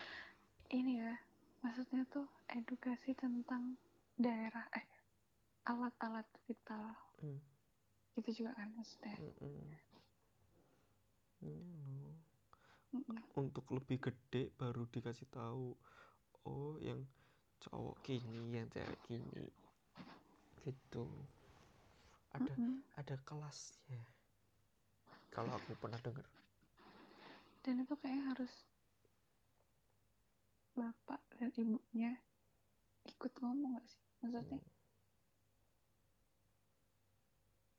ini 0.71 1.03
ya 1.03 1.13
maksudnya 1.61 2.07
tuh 2.09 2.25
edukasi 2.49 3.13
tentang 3.13 3.75
daerah 4.15 4.65
eh 4.73 4.87
alat-alat 5.67 6.25
vital 6.47 6.95
Hmm. 7.15 7.39
itu 8.19 8.43
juga 8.43 8.59
kan 8.59 8.67
maksudnya 8.75 9.15
loh. 9.19 9.31
Mm-mm. 12.95 13.19
untuk 13.35 13.65
lebih 13.71 13.99
gede 13.99 14.51
baru 14.55 14.87
dikasih 14.87 15.27
tahu 15.27 15.75
oh 16.47 16.75
yang 16.79 17.03
cowok 17.59 17.99
gini 18.03 18.55
yang 18.55 18.67
cewek 18.71 18.99
gini 19.05 19.47
gitu 20.63 21.07
ada 22.31 22.53
Mm-mm. 22.55 22.79
ada 22.95 23.15
kelasnya 23.23 24.03
kalau 25.35 25.51
aku 25.51 25.75
pernah 25.75 25.99
dengar 25.99 26.23
dan 27.67 27.81
itu 27.83 27.93
kayaknya 27.99 28.23
harus 28.31 28.53
bapak 30.77 31.19
dan 31.39 31.49
ibunya 31.59 32.11
ikut 33.07 33.31
ngomong 33.41 33.79
gak 33.79 33.87
sih? 33.89 34.01
Maksudnya 34.21 34.59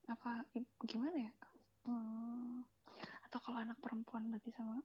apa 0.07 0.47
i- 0.55 0.75
gimana 0.87 1.19
ya? 1.19 1.33
Hmm, 1.87 2.63
atau 3.27 3.39
kalau 3.43 3.59
anak 3.63 3.79
perempuan 3.83 4.27
berarti 4.31 4.51
sama 4.55 4.83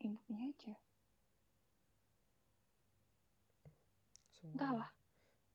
ibunya 0.00 0.48
aja? 0.52 0.74
Semua. 4.36 4.52
Entahlah. 4.52 4.90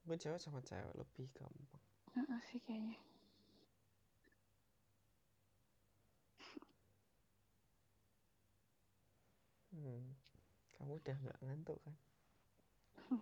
Mungkin 0.05 0.19
cewek 0.21 0.41
sama 0.41 0.59
cewek 0.65 0.93
lebih 0.97 1.27
gampang. 1.37 1.83
Heeh 2.17 2.39
sih 2.49 2.59
kayaknya 2.65 2.97
hmm. 9.79 10.07
kamu 10.77 10.91
udah 10.99 11.15
nggak 11.23 11.39
ngantuk 11.43 11.77
kan? 11.83 11.95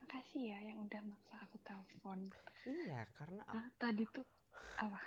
Makasih 0.00 0.42
ya 0.52 0.58
yang 0.68 0.78
udah 0.86 1.00
maksa 1.02 1.34
aku 1.44 1.56
telepon. 1.66 2.20
Iya 2.66 3.00
karena 3.16 3.42
aku 3.48 3.58
Ah, 3.58 3.66
tadi 3.80 4.04
tuh 4.14 4.26
apa? 4.76 5.00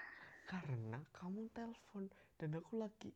Karena 0.49 0.97
kamu 1.13 1.41
telepon 1.53 2.03
dan 2.39 2.49
aku 2.57 2.73
lagi 2.79 3.11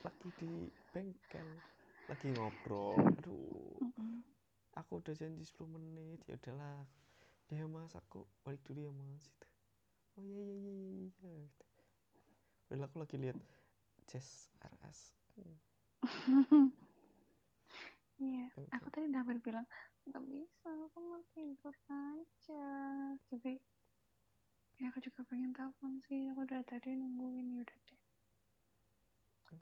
lagi 0.00 0.28
di 0.40 0.52
bengkel 0.92 1.48
lagi 2.08 2.26
ngobrol. 2.32 2.96
Aduh. 2.96 3.76
Mm-mm. 3.82 4.22
aku 4.74 5.02
udah 5.02 5.14
janji 5.14 5.42
10 5.44 5.68
menit. 5.68 6.20
Ya 6.24 6.34
udahlah. 6.38 6.80
Ya 7.48 7.64
mas 7.66 7.92
aku 7.96 8.24
balik 8.44 8.60
dulu 8.68 8.78
ya 8.84 8.92
mas 8.92 9.24
gitu. 9.26 9.46
oh 10.18 10.24
iya 10.24 10.44
iya 10.44 10.72
iya 10.74 10.74
iya 10.82 10.94
iya 11.22 11.32
gitu. 11.46 11.64
Padahal 12.68 12.84
aku 12.86 12.96
lagi 13.02 13.16
lihat 13.16 13.38
Jazz 14.08 14.52
RS 14.60 14.98
Hmm, 15.38 15.54
Iya, 18.18 18.50
aku 18.74 18.90
tadi 18.90 19.06
udah 19.14 19.22
hampir 19.22 19.38
bilang 19.38 19.62
nggak 20.10 20.24
bisa, 20.26 20.74
aku 20.90 20.98
mau 21.06 21.22
tidur 21.30 21.70
aja. 21.86 22.66
Tapi 23.30 23.62
ya 24.82 24.90
aku 24.90 24.98
juga 24.98 25.22
pengen 25.22 25.54
telepon 25.54 26.02
sih. 26.10 26.26
Aku 26.34 26.42
udah 26.42 26.58
tadi 26.66 26.98
nungguin 26.98 27.46
ya 27.54 27.62
udah 27.62 27.78
deh. 27.86 28.00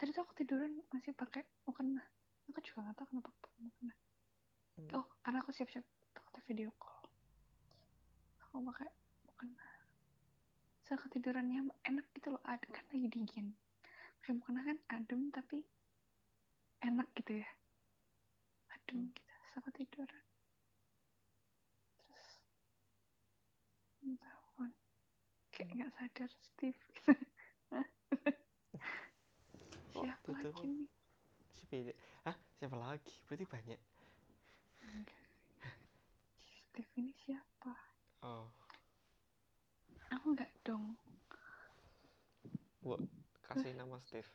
Tadi 0.00 0.08
tuh 0.08 0.24
aku 0.24 0.32
tiduran 0.40 0.72
masih 0.88 1.12
pakai 1.12 1.44
mukena. 1.68 2.00
Aku 2.48 2.64
juga 2.64 2.88
nggak 2.88 2.96
tahu 2.96 3.06
kenapa 3.12 3.28
pakai 3.44 3.60
mukena. 3.60 3.92
Hmm. 4.76 4.92
oh 4.92 5.08
karena 5.24 5.40
aku 5.40 5.56
siap-siap 5.56 5.80
takut 6.12 6.36
video 6.44 6.68
call 6.76 7.08
aku 8.44 8.60
pakai 8.68 8.92
bukan 9.24 9.48
saya 10.84 11.00
ketidurannya 11.00 11.64
enak 11.88 12.04
gitu 12.12 12.36
loh 12.36 12.44
ada 12.44 12.68
kan 12.68 12.84
lagi 12.92 13.08
dingin 13.08 13.56
kayak 14.20 14.36
mukena 14.36 14.60
kan 14.68 14.76
adem 14.92 15.32
tapi 15.32 15.64
enak 16.86 17.08
gitu 17.18 17.42
ya. 17.42 17.48
Adem 18.70 19.10
gitu 19.10 19.22
saya 19.26 19.58
ketiduran 19.66 20.24
terus 21.96 22.30
telepon 23.98 24.70
kayak 25.50 25.68
nggak 25.74 25.90
sadar 25.98 26.30
Steve. 26.30 26.82
Siapa 29.96 30.12
Waktu 30.12 30.30
itu 30.30 30.48
lagi 30.52 30.68
nih? 30.68 30.88
Si 31.56 31.62
beda 31.66 31.92
Hah? 32.28 32.36
Siapa 32.60 32.76
lagi? 32.76 33.14
Berarti 33.26 33.44
banyak. 33.48 33.80
Steve 36.44 36.92
ini 37.00 37.12
siapa? 37.24 37.72
Oh. 38.20 38.52
Aku 40.12 40.36
nggak 40.36 40.52
dong. 40.62 40.94
Bu 42.84 43.00
Kasih 43.48 43.72
nama 43.74 43.96
Steve 44.04 44.28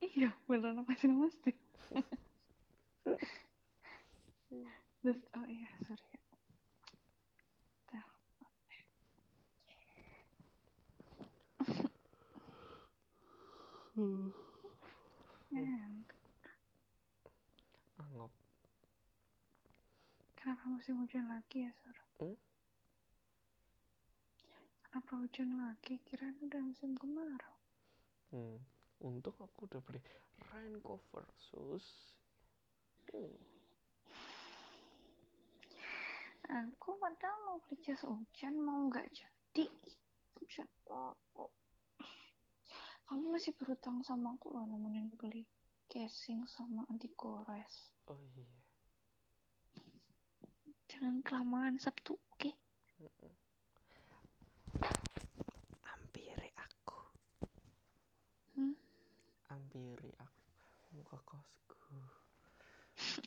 iya 0.00 0.30
beneran 0.48 0.84
masih 0.84 1.08
nama 1.08 1.28
Steve 1.32 1.60
terus 5.02 5.20
oh 5.38 5.46
iya 5.46 5.70
sorry. 5.86 6.16
Ngantuk. 15.56 16.20
Angop 17.96 18.32
Kenapa 20.36 20.68
musim 20.68 21.00
hujan 21.00 21.32
lagi 21.32 21.64
ya, 21.64 21.72
Sur? 21.80 21.96
Hmm? 22.20 22.36
Kenapa 24.84 25.12
hujan 25.16 25.50
lagi? 25.56 25.96
Kirain 26.04 26.36
udah 26.44 26.60
musim 26.60 26.92
kemarau. 26.92 27.56
hmm. 28.36 28.75
Untung 29.04 29.36
aku 29.36 29.68
udah 29.68 29.80
beli 29.84 30.00
rain 30.52 30.80
cover 30.80 31.24
sus 31.36 32.16
hmm. 33.12 33.36
Aku 36.46 36.94
padahal 37.02 37.38
mau 37.42 37.58
beli 37.66 37.82
jas 37.82 38.06
hujan, 38.06 38.54
mau 38.62 38.86
nggak 38.86 39.10
jadi. 39.10 39.66
Hujan. 40.38 40.70
Oh. 40.86 41.50
Kamu 43.06 43.34
masih 43.34 43.50
berutang 43.58 44.02
sama 44.06 44.38
aku 44.38 44.54
loh 44.54 44.62
nemenin 44.62 45.10
beli 45.18 45.42
casing 45.90 46.46
sama 46.46 46.86
anti 46.86 47.10
gores. 47.18 47.94
Oh 48.06 48.18
iya 48.34 48.46
Jangan 50.86 51.18
kelamaan 51.22 51.78
Sabtu, 51.82 52.14
oke? 52.14 52.50
Hampiri 55.82 56.50
aku 56.54 57.00
Hmm? 58.54 58.74
Hampiri 59.76 60.08
aku 60.16 60.40
Kamu 60.88 61.04
ke 61.04 61.18
kosku. 61.28 61.76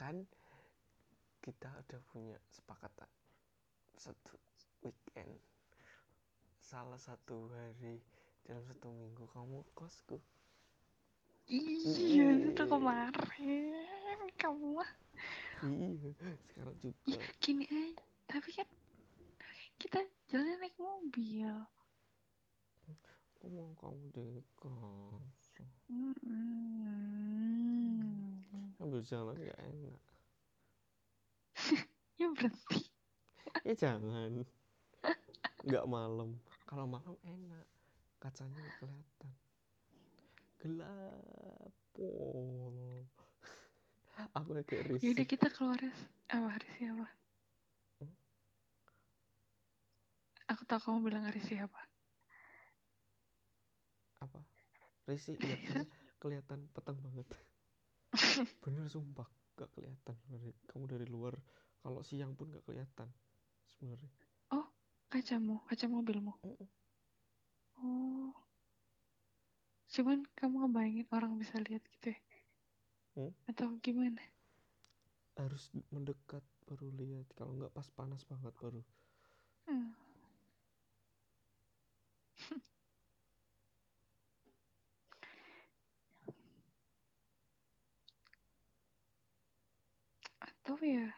Kan 0.00 0.24
Kita 1.44 1.68
udah 1.76 2.00
punya 2.08 2.40
sepakatan 2.48 3.04
Satu 3.92 4.32
weekend. 4.80 5.36
Salah 6.64 6.96
satu 6.96 7.52
hari 7.52 8.00
Dalam 8.48 8.64
satu 8.64 8.96
minggu. 8.96 9.28
Kamu 9.28 9.60
ke 9.60 9.72
kosku. 9.76 10.16
Iya, 11.52 12.32
itu 12.32 12.64
kemarin. 12.64 13.76
Kamu 14.40 14.80
mah. 14.80 14.92
Iya 15.68 16.16
Sekarang 16.48 16.76
juga. 16.80 17.04
Ya, 17.12 17.20
gini 17.44 17.68
aja. 17.68 18.04
Tapi 18.24 18.56
kan 18.56 18.68
kita 19.76 20.00
jalan 20.32 20.56
naik 20.64 20.80
mobil. 20.80 21.52
Aku 22.88 23.52
mau 23.52 23.76
kamu 23.76 24.40
kos 24.56 25.43
Hmm. 25.88 26.74
Ambil 28.80 29.00
jalan 29.04 29.36
gak 29.36 29.60
enak 29.60 30.00
Ya 32.20 32.26
berhenti. 32.32 32.80
Ya 33.64 33.74
jangan 33.76 34.44
Nggak 35.64 35.86
malam 35.88 36.40
Kalau 36.68 36.84
malam 36.88 37.16
enak 37.24 37.66
Kacanya 38.20 38.60
kelihatan 38.80 39.32
Gelap 40.60 41.74
Oh. 41.94 43.06
Aku 44.34 44.50
agak 44.50 44.82
Yaudah 44.98 44.98
risih 44.98 45.26
kita 45.30 45.46
keluar 45.50 45.78
ya. 45.78 45.94
Apa 46.34 46.58
hari 46.58 46.68
siapa? 46.74 47.06
Hmm? 48.02 48.14
Aku 50.50 50.62
tahu 50.66 50.80
kamu 50.82 50.98
bilang 51.06 51.24
hari 51.26 51.38
siapa. 51.38 51.78
Apa 54.22 54.42
Risih 55.04 55.36
karena 55.36 55.84
kelihatan 56.18 56.68
petang 56.72 56.96
banget 57.00 57.28
Bener 58.64 58.88
sumpah 58.88 59.28
Gak 59.54 59.70
kelihatan 59.76 60.16
Kamu 60.66 60.84
dari 60.88 61.06
luar 61.06 61.36
Kalau 61.84 62.00
siang 62.00 62.32
pun 62.34 62.50
gak 62.50 62.64
kelihatan 62.64 63.08
Sebenarnya 63.70 64.10
Kacamu, 65.14 65.62
kaca 65.70 65.86
mobilmu. 65.86 66.34
Mm-mm. 66.42 66.68
Oh. 67.78 68.34
Cuman 69.86 70.26
kamu 70.34 70.66
ngebayangin 70.66 71.06
orang 71.14 71.38
bisa 71.38 71.54
lihat 71.62 71.86
gitu 71.86 72.10
ya? 72.10 72.18
Hmm? 73.14 73.30
Atau 73.46 73.78
gimana? 73.78 74.18
Harus 75.38 75.70
mendekat 75.94 76.42
baru 76.66 76.90
lihat 76.98 77.30
Kalau 77.38 77.54
nggak 77.54 77.70
pas 77.70 77.86
panas 77.94 78.26
banget 78.26 78.50
baru 78.58 78.82
Hmm. 79.70 79.94
Atau 90.64 90.80
ya 90.80 91.12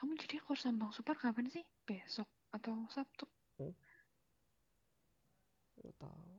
kamu 0.00 0.16
jadi 0.16 0.40
kurs 0.40 0.64
sambang 0.64 0.88
super 0.88 1.12
kapan 1.20 1.52
sih? 1.52 1.60
Besok 1.84 2.24
atau 2.48 2.88
Sabtu? 2.88 3.28
Nggak 5.76 5.92
tahu 6.00 6.32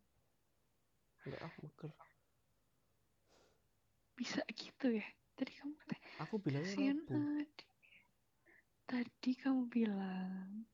Nggak 1.30 1.42
ah 1.46 1.54
mager 1.62 1.92
Bisa 4.18 4.42
gitu 4.58 4.90
ya? 4.90 5.06
Tadi 5.38 5.54
kamu 5.54 5.74
kata 5.86 5.96
Aku 6.26 6.42
Rabu 6.42 7.06
tadi. 7.06 7.66
Tadi 8.90 9.32
kamu 9.38 9.62
bilang 9.70 10.66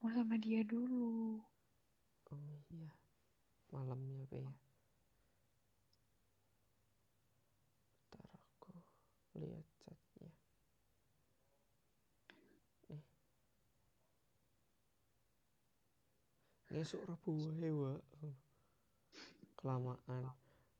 mau 0.00 0.08
sama 0.16 0.40
dia 0.40 0.64
dulu. 0.64 1.44
Oh 2.32 2.56
iya 2.72 2.88
Malamnya 3.68 4.24
apa 4.24 4.36
ya 4.40 4.52
Ntar 8.08 8.24
aku 8.32 8.72
lihat 9.36 9.64
chatnya 9.80 10.32
Nih 12.88 13.04
Ngesuk 16.72 17.04
Rabu 17.04 17.36
wae 17.36 17.68
wa 17.68 17.92
Kelamaan 19.60 20.24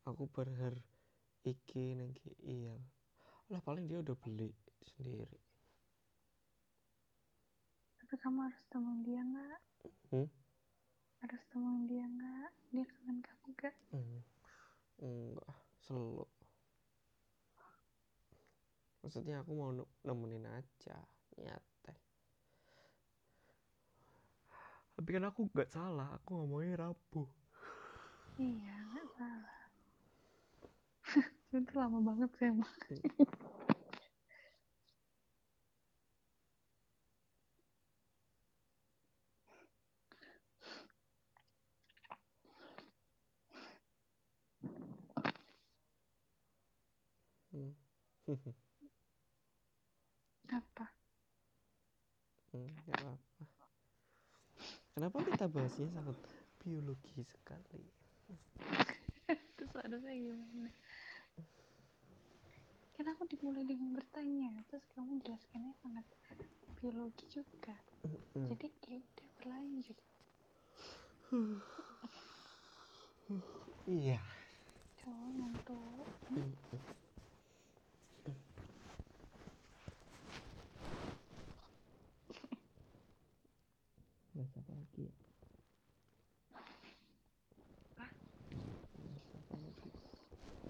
Aku 0.09 0.25
berhar 0.25 0.73
Iki 1.45 2.01
nang 2.01 2.17
iya 2.41 2.73
Lah 3.53 3.61
paling 3.61 3.85
dia 3.85 4.01
udah 4.01 4.17
beli 4.17 4.57
sendiri 4.81 5.37
Tapi 8.01 8.15
kamu 8.17 8.41
harus 8.41 8.63
temuin 8.73 9.05
dia 9.05 9.21
nggak? 9.21 9.61
Hmm? 10.09 10.29
Harus 11.21 11.43
temuin 11.53 11.85
dia 11.85 12.09
nggak? 12.09 12.51
Dia 12.73 12.85
kangen 12.89 13.19
kamu 13.21 13.47
gak? 13.61 13.77
Hmm. 13.93 14.21
Enggak, 14.97 15.57
selalu. 15.85 16.25
Maksudnya 19.05 19.45
aku 19.45 19.53
mau 19.57 19.77
ne- 19.77 19.93
nemenin 20.09 20.45
aja, 20.45 20.97
nyantai. 21.37 22.12
Tapi 24.93 25.09
kan 25.09 25.25
aku 25.25 25.49
gak 25.57 25.73
salah, 25.73 26.09
aku 26.21 26.37
ngomongnya 26.37 26.89
Rabu. 26.89 27.25
Iya, 28.37 28.77
nggak 28.93 29.09
salah. 29.17 29.61
Itu 31.57 31.73
lama 31.77 31.99
banget 32.01 32.31
sih 32.37 32.47
emang. 32.49 32.73
Hmm. 47.53 47.73
Apa? 50.53 50.87
Hmm, 52.53 52.69
gak 52.85 53.01
apa-apa. 53.01 53.32
Kenapa 54.93 55.25
kita 55.25 55.49
bahasnya 55.49 55.89
sangat 55.97 56.17
biologi 56.61 57.25
sekali? 57.25 57.83
Terus 59.57 59.73
harusnya 59.73 60.13
gimana? 60.13 60.71
kan 62.93 63.19
aku 63.19 63.25
dimulai 63.27 63.67
dengan 63.67 63.99
bertanya 63.99 64.53
terus 64.71 64.85
kamu 64.95 65.19
jelaskannya 65.27 65.75
sangat 65.83 66.07
biologi 66.79 67.27
juga 67.35 67.75
Mm-mm. 68.07 68.47
jadi 68.47 68.69
ya 68.87 68.99
udah 69.03 69.29
berlanjut 69.41 69.99
iya 73.91 74.21
cowok 75.03 75.29
ngantuk 75.35 76.07
Mm-mm. 76.31 76.79
bahas 84.33 84.53
apa 84.55 84.73
lagi 84.79 85.01
ya 85.11 85.15
Hah? 87.99 88.11
bahas 88.95 89.27
apa 89.35 89.55
lagi 89.59 89.91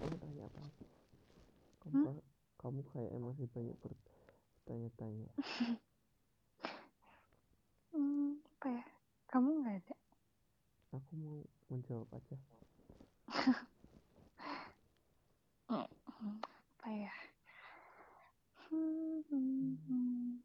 kamu 0.01 0.15
tanya 0.17 0.41
apa 0.49 0.59
lagi 0.65 0.85
kamu, 1.93 2.09
Hmm? 2.09 2.25
kamu 2.57 2.79
kayak 2.89 3.11
masih 3.21 3.47
banyak 3.53 3.77
bertanya-tanya. 3.83 5.29
Hmm, 7.93 8.41
apa 8.57 8.67
ya? 8.73 8.85
Kamu 9.29 9.61
nggak 9.61 9.77
ada? 9.85 9.95
Aku 10.97 11.11
mau 11.13 11.37
menjawab 11.69 12.09
aja. 12.17 12.37
Hmm, 15.69 16.37
apa 16.41 16.89
ya? 16.89 17.13
Hmm, 18.69 19.21
hmm, 19.29 19.77
hmm. 19.87 20.41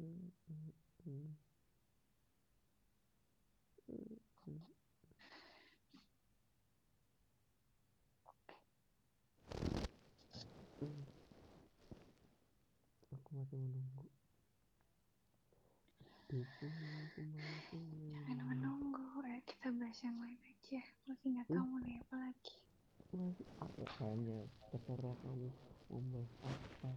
Mm, 0.00 0.30
mm, 0.48 0.70
mm. 1.06 1.28
Mm, 3.90 4.16
mm. 4.46 4.60
Mm. 10.80 11.02
aku 13.14 13.28
masih 13.36 13.49
menunggu. 13.60 14.06
Aku 16.30 17.76
jangan 18.26 18.46
menunggu. 18.46 19.04
Ya 19.26 19.38
kita 19.42 19.68
bahas 19.74 19.98
yang 20.00 20.16
lain 20.18 20.40
aja. 20.44 20.80
Masih 21.04 21.26
nggak 21.34 21.46
Hmm? 21.46 21.56
tahu 21.56 21.72
nih 21.82 21.96
apa 22.00 22.16
lagi 22.18 22.56
masih 23.10 23.42
apa 23.58 23.82
banyak 23.98 24.46
terserah 24.70 25.14
kamu 25.18 25.50
mau 25.90 25.98
bahas 26.14 26.30
apa. 26.46 26.90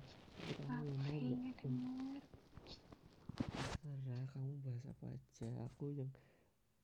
Yang 0.45 0.69
apa 0.69 0.94
nanya 1.10 1.52
Hmm. 1.65 2.22
terserah 3.81 4.26
kamu 4.30 4.52
bahas 4.61 4.84
apa 4.85 5.06
aja. 5.10 5.48
Aku 5.65 5.84
yang 5.90 6.11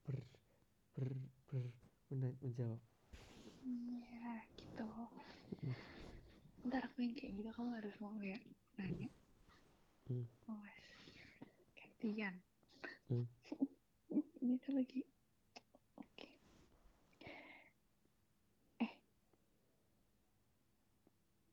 ber 0.04 0.18
ber 0.98 1.10
ber 1.46 1.66
mena- 2.10 2.40
menjawab. 2.42 2.82
Ya 3.62 4.34
gitu. 4.58 4.88
Mm. 5.62 5.76
ntar 6.66 6.82
aku 6.84 6.98
yang 7.02 7.14
kayak 7.14 7.32
gitu 7.38 7.50
kamu 7.54 7.70
harus 7.78 7.96
mau 8.02 8.18
ya 8.20 8.36
nanya 8.76 9.08
Hmm. 10.10 10.26
Gantian. 11.78 12.34
Hmm. 13.14 13.30
ini 14.42 14.58
tuh 14.58 14.74
lagi. 14.74 15.06
Oke. 16.02 16.30
Eh. 18.82 18.94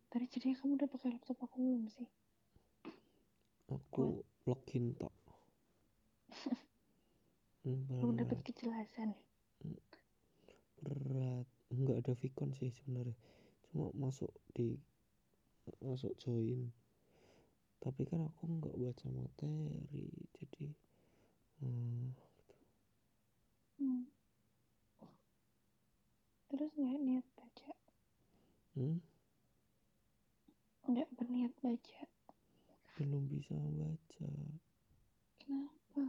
Tadi 0.09 0.25
ceritanya 0.33 0.57
kamu 0.57 0.81
udah 0.81 0.89
pakai 0.89 1.13
laptop 1.13 1.37
aku 1.45 1.57
belum 1.61 1.85
sih? 1.93 2.09
Aku 3.69 4.25
login 4.49 4.97
tok. 4.97 5.13
Hmm, 7.67 7.83
belum 7.91 8.15
dapat 8.15 8.47
kejelasan. 8.47 9.11
Berat. 10.87 11.51
Nggak 11.75 11.99
ada 11.99 12.13
Vicon 12.15 12.55
sih 12.55 12.71
sebenarnya. 12.71 13.19
Cuma 13.67 13.91
masuk 13.91 14.31
di 14.55 14.79
masuk 15.83 16.15
join 16.23 16.71
tapi 17.83 18.03
kan 18.09 18.21
aku 18.27 18.43
nggak 18.49 18.77
baca 18.77 19.07
materi 19.13 20.09
jadi 20.37 20.67
hmm, 21.63 22.09
hmm. 23.79 24.03
terus 26.51 26.71
nggak 26.77 26.99
niat 27.05 27.27
baca? 27.37 27.71
Hmm, 28.77 29.01
nggak 30.87 31.09
berniat 31.17 31.53
baca? 31.61 32.01
Belum 32.97 33.29
bisa 33.29 33.55
baca. 33.77 34.29
Kenapa? 35.41 36.03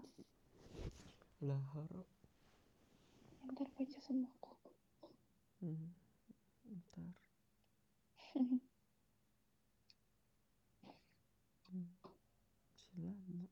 Lah 1.44 1.64
harap. 1.76 2.07
Ntar 3.52 3.68
baca 3.76 3.98
sama 3.99 4.27
aku. 4.31 4.53
Hmm, 5.60 5.89
ntar 6.69 7.11
hmm, 11.68 11.89
masih 12.69 12.91
lama 13.02 13.48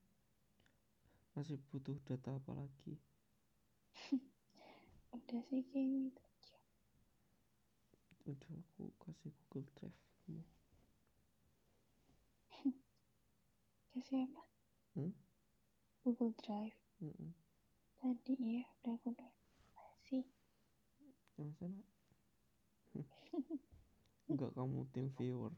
masih 1.36 1.60
butuh 1.68 1.99
data 2.07 2.40
apa 2.40 2.52
lagi? 2.56 2.95
Udah 5.16 5.41
sih 5.52 5.68
kayak 5.68 5.88
gitu 6.07 6.22
aja. 6.24 6.57
Udah 8.26 8.52
aku 8.56 8.84
kasih 9.03 9.32
Google 9.52 9.68
Drive 9.76 9.99
kamu. 10.24 10.44
Kasih 13.91 14.18
apa? 14.32 14.41
Hmm? 14.95 15.14
Google 16.07 16.32
Drive. 16.40 16.80
Mm-mm. 17.03 17.36
tadi 17.99 18.34
ya 18.40 18.64
udah 18.80 18.95
aku 18.95 19.12
udah 19.12 19.32
kasih. 19.76 20.24
Yang 21.36 21.52
sana? 21.60 21.84
Enggak 24.32 24.52
kamu 24.56 24.88
tim 24.95 25.12
viewer. 25.20 25.52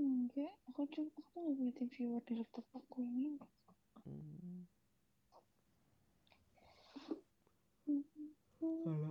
Enggak 0.00 0.56
aku 0.72 0.88
cuma 0.88 1.12
aku 1.20 1.36
nggak 1.44 1.56
punya 1.60 1.72
tim 1.76 1.88
viewer 1.92 2.22
di 2.24 2.32
laptop 2.40 2.64
aku 2.72 3.04
ini 3.04 3.36
hmm. 4.06 4.64
Hmm. 7.86 8.82
kalau 8.86 9.10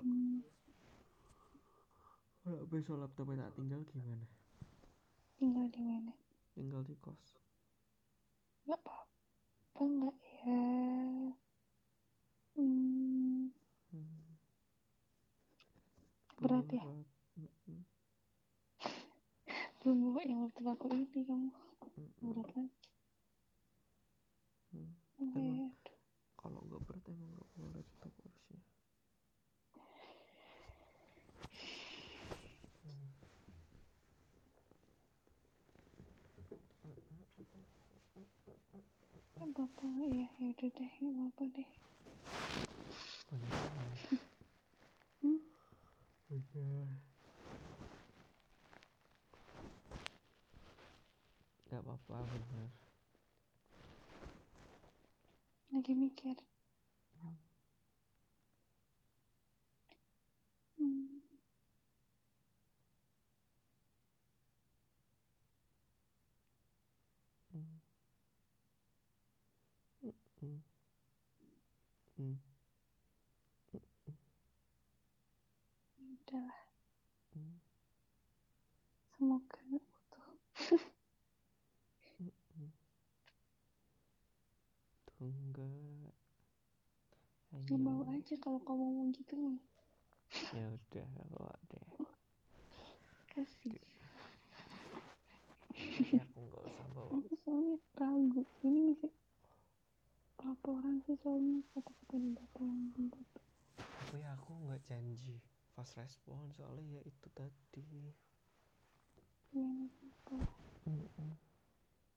kalau 2.42 2.64
besok 2.72 2.98
laptopnya 3.00 3.46
tak 3.46 3.54
tinggal 3.60 3.82
gimana 3.88 4.26
tinggal 5.38 5.66
di 5.70 5.82
mana 5.84 6.12
tinggal 6.56 6.82
di 6.84 6.96
kos 7.00 7.38
nggak 8.66 8.80
apa-apa 8.80 9.82
nggak 9.82 10.18
ya 10.46 10.64
hmm. 12.58 13.52
hmm. 13.92 14.22
Berat 16.42 16.66
ya? 16.74 16.82
Belum 19.86 19.98
bawa 20.10 20.26
yang 20.26 20.42
laptop 20.42 20.74
aku 20.74 20.90
ini 20.90 21.22
kamu 21.22 21.54
berat. 22.18 22.50
Oh, 22.58 22.66
Emang? 25.22 25.38
ya. 25.38 25.70
kalau 26.34 26.60
nggak 26.66 26.82
berat 26.90 27.06
emang 27.06 27.30
nggak 27.38 27.50
boleh 27.54 27.86
Hmm. 32.82 33.14
Nggak 39.38 39.48
apa-apa 39.54 39.88
ya 40.10 40.26
ya 40.42 40.48
udah 40.54 40.70
deh 40.74 40.92
nggak 41.02 41.48
deh 41.54 41.70
benar 43.30 43.70
Hmm? 45.22 45.40
benar 46.28 46.90
nggak 51.70 51.82
apa-apa 51.86 52.18
benar 52.26 52.81
lagi 55.72 55.94
mikir 55.96 56.36
Hmm. 57.16 57.36
hmm. 60.78 61.22
Hmm. 67.52 67.82
Mm-mm. 70.04 70.60
Hmm. 72.18 72.36
udahlah 76.00 76.62
Hmm. 77.32 77.56
semoga 79.16 79.60
utuh 79.72 80.28
Mm-mm. 82.20 82.70
Tuh 85.08 85.30
enggak 85.30 86.16
nggak 87.72 87.82
mau 87.88 88.04
aja 88.12 88.36
kalau 88.44 88.60
kamu 88.68 88.84
mau 88.84 89.08
gitu. 89.16 89.34
Mah 89.40 89.60
ya 90.52 90.68
udah 90.68 91.06
bawa 91.16 91.56
deh. 91.72 91.88
Kasih. 93.32 93.80
Aku 96.20 96.38
nggak 96.44 96.64
usah 96.68 96.88
bawa. 96.92 97.10
Aku 97.16 97.34
soalnya 97.48 97.80
ragu. 97.96 98.44
Ini 98.68 98.80
masih 98.92 99.12
laporan 100.44 101.00
sih 101.08 101.16
soalnya. 101.24 101.64
Kata-kata 101.72 102.20
yang 102.20 102.92
jemput 102.92 103.28
tapi 104.12 104.28
aku 104.28 104.52
nggak 104.68 104.84
janji. 104.92 105.40
Fast 105.72 105.96
respon 105.96 106.52
soalnya 106.52 107.00
ya 107.00 107.02
itu 107.08 107.28
tadi. 107.32 108.12
Ya 109.56 109.64
nggak 109.64 110.04
apa 110.04 110.38
Mm-mm. 110.84 111.32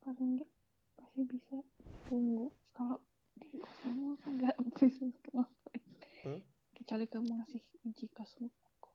paling 0.03 0.31
nggak 0.35 0.51
pasti 0.99 1.23
bisa 1.23 1.63
tunggu. 2.11 2.51
Kalau 2.75 2.99
di 3.51 3.59
kosanmu 3.61 4.17
aku 4.17 4.29
nggak 4.39 4.57
bisa 4.79 5.05
ngapain. 5.33 5.83
Hmm? 6.25 6.41
kecuali 6.85 7.09
kamu 7.09 7.33
ngasih 7.41 7.63
kunci 7.81 8.05
kosmu 8.13 8.53
aku 8.53 8.91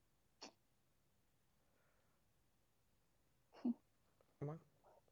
emang 4.46 4.62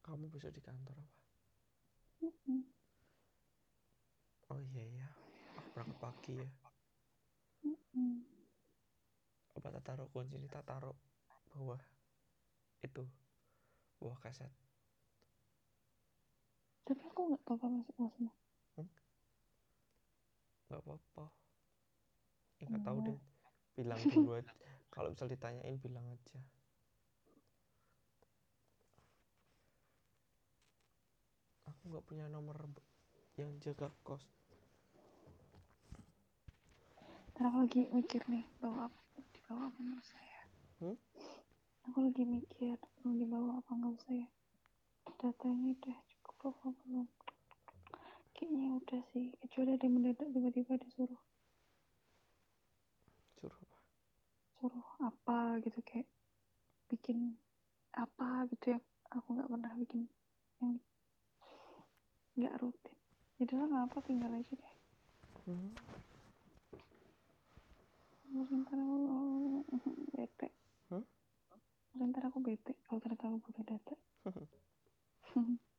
kamu 0.05 0.29
bisa 0.29 0.53
di 0.53 0.61
kantor 0.61 0.93
apa? 0.93 1.17
Oh 4.47 4.59
iya 4.61 4.83
ya 4.87 5.07
aku 5.57 5.67
berangkat 5.73 5.97
pagi 5.99 6.33
ya. 6.37 6.49
Mm-mm. 7.65 8.23
apa 9.57 9.67
tak 9.73 9.83
taruh 9.83 10.07
kunci 10.13 10.37
ini 10.37 10.45
tak 10.45 10.63
taruh 10.69 10.93
bawah 11.49 11.81
itu 12.85 13.03
bawah 13.97 14.21
kaset. 14.21 14.53
Tapi 16.85 17.01
aku 17.03 17.19
nggak 17.33 17.41
apa-apa 17.41 17.65
masuk 17.73 17.95
kosmu 17.97 18.31
nggak 20.67 20.81
apa-apa. 20.83 21.25
Ya, 22.59 22.65
nggak 22.69 22.83
tahu 22.83 22.97
deh. 23.07 23.19
Bilang 23.75 24.01
dulu 24.07 24.31
aja. 24.37 24.51
Kalau 24.93 25.07
misal 25.13 25.27
ditanyain 25.29 25.77
bilang 25.77 26.05
aja. 26.09 26.39
Aku 31.67 31.81
nggak 31.91 32.05
punya 32.07 32.25
nomor 32.27 32.57
yang 33.37 33.51
jaga 33.61 33.91
kos. 34.01 34.23
Ntar 37.31 37.53
aku 37.53 37.57
lagi 37.63 37.81
mikir 37.93 38.21
nih 38.25 38.43
bawa 38.57 38.89
apa? 38.89 38.99
Dibawa 39.29 39.69
apa 39.69 39.77
nggak 39.79 40.01
usah 40.01 40.21
ya 40.21 40.41
Hmm? 40.77 40.97
aku 41.87 41.97
lagi 42.05 42.21
mikir 42.21 42.77
mau 43.01 43.15
dibawa 43.15 43.57
apa 43.57 43.71
nggak 43.73 43.93
usah 43.97 44.13
ya 44.13 44.27
datanya 45.17 45.73
udah 45.73 45.97
cukup 46.11 46.37
apa 46.53 46.67
belum 46.85 47.07
kayaknya 48.37 48.77
udah 48.77 49.01
sih 49.09 49.33
kecuali 49.41 49.73
ada 49.73 49.83
yang 49.89 49.95
mendadak 49.97 50.29
tiba-tiba 50.29 50.77
disuruh. 50.77 51.21
Suruh 53.41 53.57
apa? 53.57 53.77
Suruh 54.61 54.89
apa 55.01 55.39
gitu 55.65 55.81
kayak 55.81 56.05
bikin 56.93 57.33
apa 57.97 58.45
gitu 58.53 58.77
yang 58.77 58.83
aku 59.09 59.27
nggak 59.33 59.49
pernah 59.49 59.73
bikin 59.81 60.05
yang 60.61 60.77
nggak 62.37 62.53
rutin. 62.61 62.97
Jadi 63.41 63.53
lah 63.57 63.65
nggak 63.65 63.85
apa 63.89 63.97
tinggal 64.05 64.29
aja 64.29 64.53
deh. 64.53 64.75
Hmm. 65.49 65.73
Terus 68.29 68.49
ntar 68.53 68.77
aku 68.77 68.97
bete. 70.13 70.47
Hmm? 70.93 71.05
Terus 71.89 72.05
ntar 72.13 72.23
aku 72.29 72.37
bete 72.45 72.77
kalau 72.85 73.01
ternyata 73.01 73.33
aku 73.33 73.37
butuh 73.49 73.65
data 73.65 73.95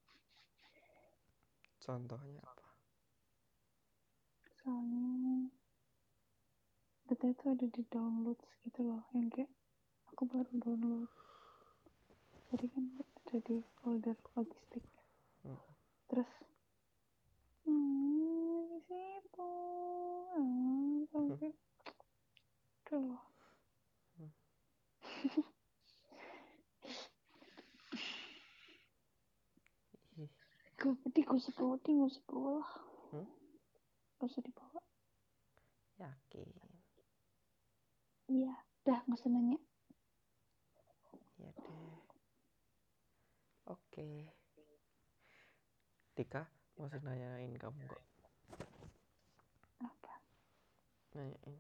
contohnya 1.88 2.44
apa? 2.44 2.68
Soalnya 4.60 5.48
data 7.08 7.24
itu 7.32 7.44
ada 7.48 7.64
di 7.64 7.82
download 7.88 8.36
gitu 8.68 8.84
loh 8.84 9.00
yang 9.16 9.32
kayak 9.32 9.48
aku 10.12 10.28
baru 10.28 10.52
download 10.60 11.08
jadi 12.52 12.68
kan 12.68 12.84
ada 13.00 13.36
di 13.48 13.64
folder 13.80 14.16
logistik 14.36 14.84
Hmm. 15.46 15.54
terus 16.10 16.28
hmm, 17.62 18.68
di 18.68 18.78
situ 18.84 19.50
hmm, 20.34 21.06
sampai 21.14 21.54
Aduh 22.88 23.04
loh. 23.04 23.20
Hmm. 24.16 24.32
Ih, 30.16 30.30
Gak 30.80 30.96
di 31.12 31.22
di 31.88 31.96
usah 31.96 32.20
bawa 32.28 32.60
lah 32.60 32.70
Hmm? 33.08 33.24
gak 34.20 34.28
usah 34.28 34.44
dibawa 34.44 34.80
yakin 35.96 36.48
iya 38.28 38.52
udah 38.84 39.00
gak 39.02 39.16
usah 39.16 39.32
nanya 39.32 39.56
ya 41.40 41.48
deh 41.48 41.96
oke 43.66 44.08
Tika 46.12 46.44
masih 46.76 47.00
nanyain 47.00 47.56
kamu 47.56 47.80
kok 47.88 48.02
apa 49.80 50.14
nanyain 51.14 51.56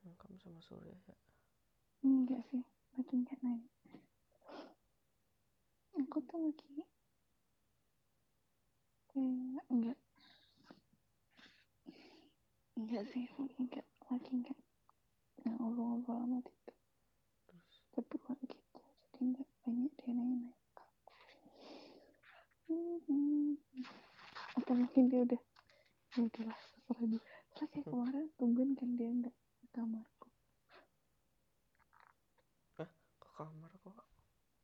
"Hmm, 0.00 0.14
kamu 0.16 0.40
sama 0.40 0.60
Surya 0.60 0.96
ya 1.04 1.16
enggak 2.00 2.40
sih 2.48 2.64
lagi 2.96 3.12
nggak 3.14 3.38
nanya 3.44 3.68
aku 6.00 6.16
tuh 6.24 6.38
lagi 6.40 6.64
kayak 9.10 9.64
enggak 9.68 9.98
enggak 12.74 13.04
sih 13.10 13.26
lagi 13.36 13.54
enggak 13.58 13.86
lagi 14.08 14.30
enggak 14.32 14.58
nggak 15.40 15.54
ngobrol-ngobrol 15.58 16.16
sama 16.22 16.38
Tika 16.40 16.72
terus 17.46 17.76
berdua 17.92 18.32
gitu 18.40 18.56
jadi 19.10 19.18
enggak 19.20 19.48
banyak 19.60 19.92
dia 19.98 20.10
nanya-nanya 20.10 20.54
ke 20.72 20.82
aku 20.82 21.14
Hmm. 22.70 23.58
atau 24.54 24.72
mungkin 24.72 25.10
dia 25.10 25.20
udah 25.26 25.42
ya 26.10 26.22
udahlah 26.22 26.58
terserah 26.58 27.02
dia 27.04 27.22
terus 27.50 27.68
kayak 27.68 27.86
kemarin 27.86 28.24
tungguin 28.38 28.70
kan 28.78 28.88
dia 28.94 29.08
enggak 29.10 29.34
ke 29.58 29.66
kamarku 29.70 30.28
ke 32.72 32.84
kamar 33.28 33.70
kok 33.76 34.06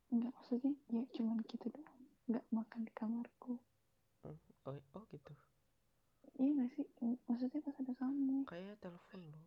enggak 0.07 0.31
maksudnya 0.31 0.71
ya 0.87 1.03
cuman 1.11 1.37
gitu 1.45 1.67
doang 1.67 1.99
enggak 2.25 2.45
makan 2.49 2.79
di 2.83 2.91
kamarku 2.95 3.59
Hmm, 4.23 4.35
oh, 4.65 4.75
oh 4.95 5.03
gitu 5.07 5.31
iya 6.35 6.49
nggak 6.53 6.69
sih 6.73 6.87
M- 6.99 7.19
maksudnya 7.27 7.59
pas 7.59 7.75
ada 7.75 7.93
kamu 7.93 8.43
kayaknya 8.43 8.75
telepon 8.79 9.19
loh 9.23 9.45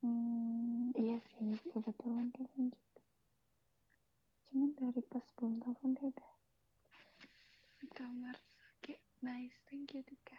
hmm, 0.00 0.92
iya 0.96 1.16
sih 1.30 1.56
kebetulan 1.68 2.28
telepon 2.32 2.72
juga 2.72 3.00
cuman 4.46 4.70
dari 4.74 5.02
pas 5.04 5.24
belum 5.36 5.60
telepon 5.60 5.90
dia 5.92 6.06
udah 6.08 6.30
di 7.76 7.86
kamar 7.92 8.36
kayak 8.80 9.00
nice 9.20 9.56
thank 9.68 9.92
you 9.92 10.00
Tika 10.02 10.38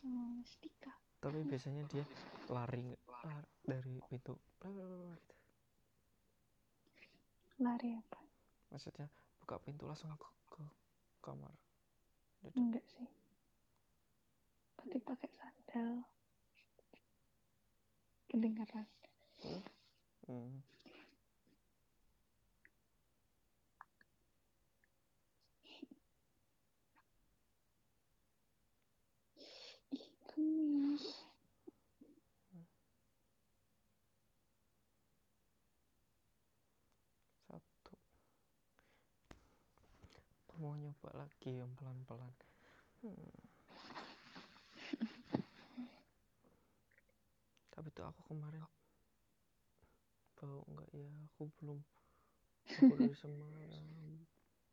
sama 0.00 0.22
Mas 0.34 0.52
Tika 0.58 0.92
tapi 1.20 1.43
biasanya 1.54 1.86
dia 1.86 2.02
lari 2.50 2.82
nggak? 2.82 3.02
Lar- 3.22 3.48
dari 3.62 3.94
pintu. 4.10 4.34
Gitu. 4.58 5.36
Lari 7.62 7.94
apa? 7.94 8.18
Maksudnya 8.74 9.06
buka 9.38 9.62
pintu 9.62 9.86
langsung 9.86 10.10
ke, 10.18 10.28
ke 10.50 10.62
kamar. 11.22 11.54
Duduk. 12.44 12.60
enggak 12.60 12.84
sih 12.92 13.08
pasti 14.76 15.00
pakai 15.00 15.30
sandal 15.32 16.04
kedengaran 18.28 18.84
hmm. 20.28 20.60
ih 29.96 30.08
kemis 30.28 31.04
satu 37.48 37.96
aku 40.44 40.54
mau 40.60 40.76
nyoba 40.76 41.12
lagi 41.24 41.50
yang 41.56 41.72
pelan 41.72 41.98
pelan 42.04 42.32
hmm. 43.00 43.40
tapi 47.72 47.88
tuh 47.96 48.04
aku 48.04 48.20
kemarin 48.28 48.64
bau 50.44 50.60
enggak 50.68 50.88
ya? 50.92 51.08
Aku 51.32 51.48
belum. 51.56 51.80
Aku 52.68 52.94
dari 53.00 53.16
semalam 53.16 53.86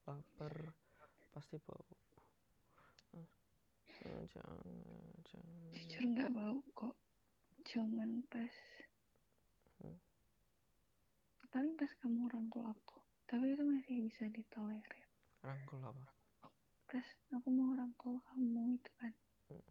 lapar. 0.03 0.53
Pasti 1.32 1.56
bau. 1.64 1.95
Hmm, 3.15 3.28
jangan 4.36 4.68
jangan. 5.23 5.72
Jujur 5.72 6.03
nggak 6.11 6.30
bau 6.36 6.60
kok. 6.76 6.95
Cuman 7.64 8.28
pas. 8.28 8.56
Hmm. 9.80 9.98
paling 11.52 11.76
pas 11.80 11.91
kamu 12.03 12.28
rangkul 12.28 12.68
aku. 12.68 12.99
Tapi 13.32 13.56
itu 13.56 13.64
masih 13.64 13.95
bisa 14.11 14.28
ditolerir. 14.28 15.07
Rangkul 15.40 15.80
apa 15.88 16.20
terus 16.92 17.08
aku 17.32 17.48
mau 17.56 17.72
rangkul 17.72 18.20
kamu 18.28 18.76
itu 18.76 18.92
kan 19.00 19.16
hmm. 19.48 19.64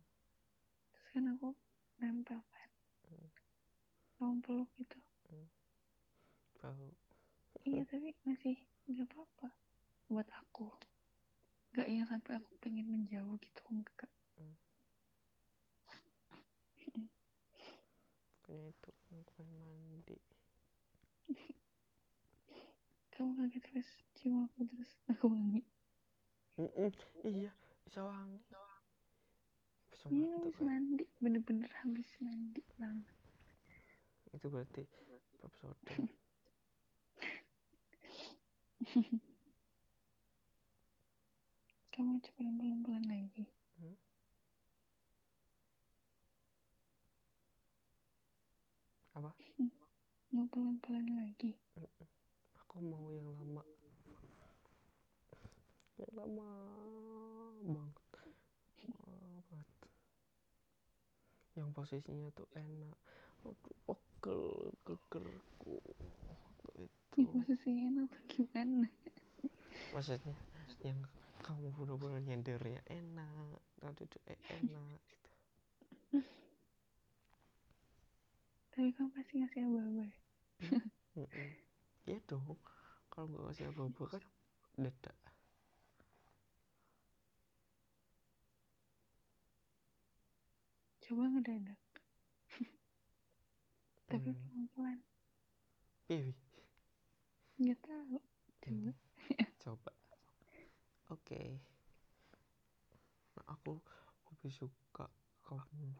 terus 0.88 1.08
kan 1.12 1.28
aku 1.28 1.52
nempel 2.00 2.40
kan 2.48 2.68
hmm. 3.12 3.28
kamu 4.16 4.40
peluk 4.40 4.70
gitu 4.80 4.96
hmm. 5.28 6.96
iya 7.68 7.84
tapi 7.84 8.16
masih 8.24 8.56
nggak 8.88 9.04
apa-apa 9.12 9.52
buat 10.08 10.24
aku 10.32 10.72
nggak 11.76 11.92
yang 11.92 12.08
sampai 12.08 12.40
aku 12.40 12.56
pengen 12.56 12.88
menjauh 12.88 13.36
gitu 13.36 13.60
enggak 13.68 14.08
hmm. 14.40 14.56
itu 18.48 18.90
aku 19.12 19.40
mandi 19.44 20.16
kamu 23.12 23.30
kaget 23.44 23.60
terus 23.68 23.88
cium 24.16 24.48
aku 24.48 24.64
terus 24.72 24.96
aku 25.04 25.28
mandi 25.28 25.60
wangi 26.60 26.68
Mm-mm, 26.76 26.92
iya 27.24 27.48
bisa 27.88 28.04
wangi. 28.04 28.36
Bisa 29.88 30.04
iya 30.12 30.36
habis 30.36 30.60
kan 30.60 30.66
mandi. 30.68 31.04
Bener-bener 31.16 31.72
habis 31.80 32.08
mandi 32.20 32.60
banget. 32.76 33.08
Itu 34.36 34.52
berarti 34.52 34.84
bab 35.40 35.52
soda. 35.56 35.94
Kamu 41.96 42.20
coba 42.20 42.48
pelan-pelan 42.60 43.04
lagi. 43.08 43.44
Hmm? 43.80 43.96
apa? 49.16 49.32
Mau 50.32 50.46
pelan-pelan 50.48 51.08
lagi. 51.16 51.56
Aku 52.64 52.80
mau 52.84 53.08
yang 53.12 53.28
lama 53.36 53.64
lama 56.12 56.50
banget. 57.60 57.96
Banget. 59.50 59.78
Yang 61.58 61.68
posisinya 61.76 62.28
tuh 62.32 62.48
enak. 62.56 62.96
Aduh 63.44 63.76
pegel 64.20 64.42
gegerku. 64.84 65.80
Di 67.16 67.24
itu 67.24 67.28
posisinya 67.28 67.82
enak 67.90 68.04
tuh 68.12 68.22
gimana? 68.28 68.88
Maksudnya 69.92 70.36
yang 70.84 71.00
kamu 71.40 71.72
bener-bener 71.76 72.20
nyendernya 72.24 72.80
enak 72.88 73.60
dan 73.80 73.92
duduknya 73.96 74.36
enak 74.60 75.00
gitu. 75.08 75.30
Tapi 78.70 78.88
kamu 78.96 79.08
pasti 79.12 79.32
ngasih 79.40 79.60
aba-aba 79.66 80.04
ya? 80.04 80.18
Mm-mm. 81.16 81.50
iya 82.06 82.18
dong. 82.28 82.44
Kalau 83.10 83.26
nggak 83.28 83.44
ngasih 83.50 83.66
apa-apa 83.72 84.02
kan 84.16 84.22
dedak 84.84 85.19
coba 91.10 91.26
ngedadak 91.26 91.80
tapi 94.10 94.30
Hmm. 94.30 94.38
pelan-pelan. 94.46 94.98
Piwi. 96.06 96.34
nggak 97.58 97.78
tahu. 97.82 98.22
Coba. 98.62 98.94
Coba. 99.66 99.90
Oke. 101.10 101.58
Nah, 103.34 103.44
aku 103.50 103.82
lebih 104.30 104.54
suka 104.54 105.10
kamu. 105.42 105.90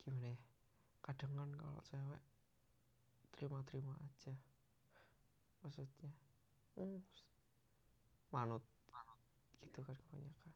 Gimana 0.00 0.32
ya? 0.32 0.38
Kadang 1.04 1.36
kan 1.36 1.50
kalau 1.60 1.80
cewek 1.84 2.22
terima-terima 3.36 3.92
aja. 4.00 4.32
Maksudnya 5.60 6.12
hmm, 6.80 7.04
manut. 8.32 8.64
Gitu 9.60 9.84
kan 9.84 9.96
kebanyakan. 10.08 10.52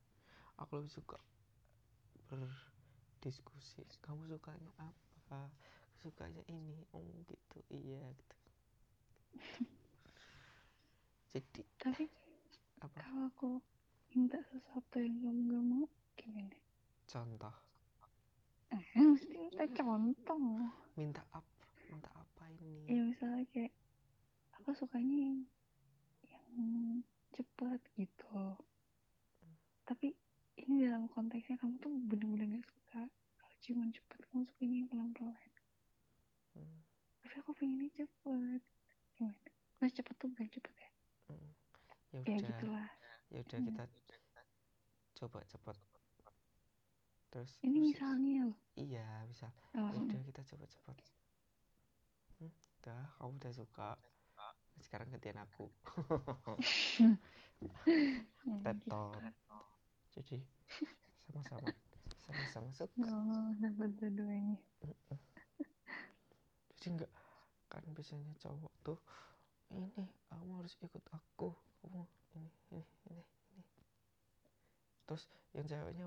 Aku 0.57 0.81
lebih 0.81 0.93
suka 0.97 1.21
berdiskusi 3.19 3.83
kamu 3.99 4.31
sukanya 4.31 4.71
apa? 4.79 5.51
Sukanya 5.99 6.39
ini 6.47 6.87
oh 6.95 7.03
gitu. 7.27 7.59
Iya 7.67 7.99
gitu. 8.15 8.37
Jadi 11.35 11.63
tapi 11.83 12.07
apa? 12.79 12.95
kalau 13.03 13.27
aku 13.27 13.51
minta 14.15 14.39
sesuatu 14.55 15.03
yang 15.03 15.19
kamu 15.19 15.51
gak 15.51 15.65
mau 15.67 15.85
gimana? 16.15 16.59
Contoh. 17.11 17.55
Eh 18.71 19.03
mesti 19.03 19.35
minta 19.35 19.67
contoh. 19.67 20.39
Minta 20.95 21.23
apa 21.35 21.67
minta 21.91 22.11
apa 22.15 22.45
ini? 22.63 22.87
Ya 22.87 23.03
misalnya 23.03 23.43
kayak 23.51 23.75
aku 24.63 24.79
sukanya 24.79 25.27
yang 25.27 25.39
yang 26.23 27.03
cepat 27.35 27.83
gitu. 27.99 28.55
Tapi 29.83 30.15
ini 30.59 30.85
dalam 30.85 31.07
konteksnya 31.09 31.57
kamu 31.57 31.79
tuh 31.79 31.93
bener-bener 32.07 32.59
gak 32.59 32.67
suka 32.67 33.03
kalau 33.39 33.57
cuma 33.61 33.83
cepat 33.89 34.21
kamu 34.27 34.43
sukanya 34.45 34.77
yang 34.77 34.89
pelan-pelan. 34.89 35.51
Hmm, 36.53 36.79
tapi 37.21 37.35
aku 37.39 37.51
pengennya 37.55 37.91
cepet. 37.95 38.61
Gimana? 39.15 39.39
Mas 39.79 39.93
cepet 39.93 40.15
tuh 40.17 40.29
bukan 40.29 40.49
cepet 40.51 40.75
ya? 40.75 40.91
Hmm. 41.29 41.51
ya 42.09 42.19
ya 42.19 42.37
udah. 42.37 42.49
gitulah. 42.51 42.89
Ya 43.29 43.39
udah 43.41 43.59
Hmm. 43.59 43.67
kita 43.69 43.85
coba 45.15 45.39
cepet. 45.45 45.77
Terus 47.29 47.51
ini 47.61 47.71
terus- 47.71 47.87
misalnya 47.93 48.41
loh. 48.49 48.59
Iya 48.75 49.07
bisa. 49.29 49.47
Oh, 49.77 49.91
ya 49.93 50.01
udah 50.01 50.21
kita 50.25 50.43
coba 50.49 50.65
cepet. 50.67 50.97
Hmm, 52.39 52.53
udah 52.81 53.03
kamu 53.17 53.33
udah 53.37 53.53
suka. 53.53 53.91
Sekarang 54.79 55.11
gantian 55.11 55.39
aku. 55.39 55.67
Ya, 58.47 58.55
tetot 58.65 59.19
gitu. 59.19 59.59
Jadi 60.25 60.43
sama-sama. 61.29 61.69
Sama-sama 62.19 62.69
suka. 62.75 63.07
Oh 63.07 63.49
dapat 63.63 63.91
dua-duanya 63.97 64.59
jadi 66.79 66.95
enggak 66.95 67.13
kan 67.69 67.85
biasanya 67.93 68.33
cowok 68.41 68.73
tuh 68.81 68.99
ini 69.77 69.93
kamu 70.33 70.63
harus 70.63 70.73
ikut 70.81 71.05
aku. 71.13 71.53
Kamu 71.85 72.01
ini 72.39 72.49
ini 72.73 72.81
ini 73.11 73.23
ini. 73.53 73.65
Terus 75.05 75.29
yang 75.53 75.69
ceweknya 75.69 76.07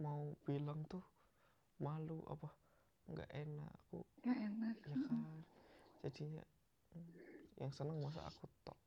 mau 0.00 0.32
bilang 0.48 0.80
tuh 0.88 1.04
malu 1.82 2.24
apa 2.32 2.48
nggak 3.12 3.28
enak 3.28 3.68
aku. 3.68 4.00
Gak 4.24 4.38
enak. 4.40 4.76
Ya 4.88 4.96
kan? 5.04 5.44
Jadinya 6.00 6.44
hmm, 6.96 7.12
yang 7.60 7.72
seneng 7.76 8.00
masa 8.00 8.24
aku 8.24 8.48
tok. 8.64 8.78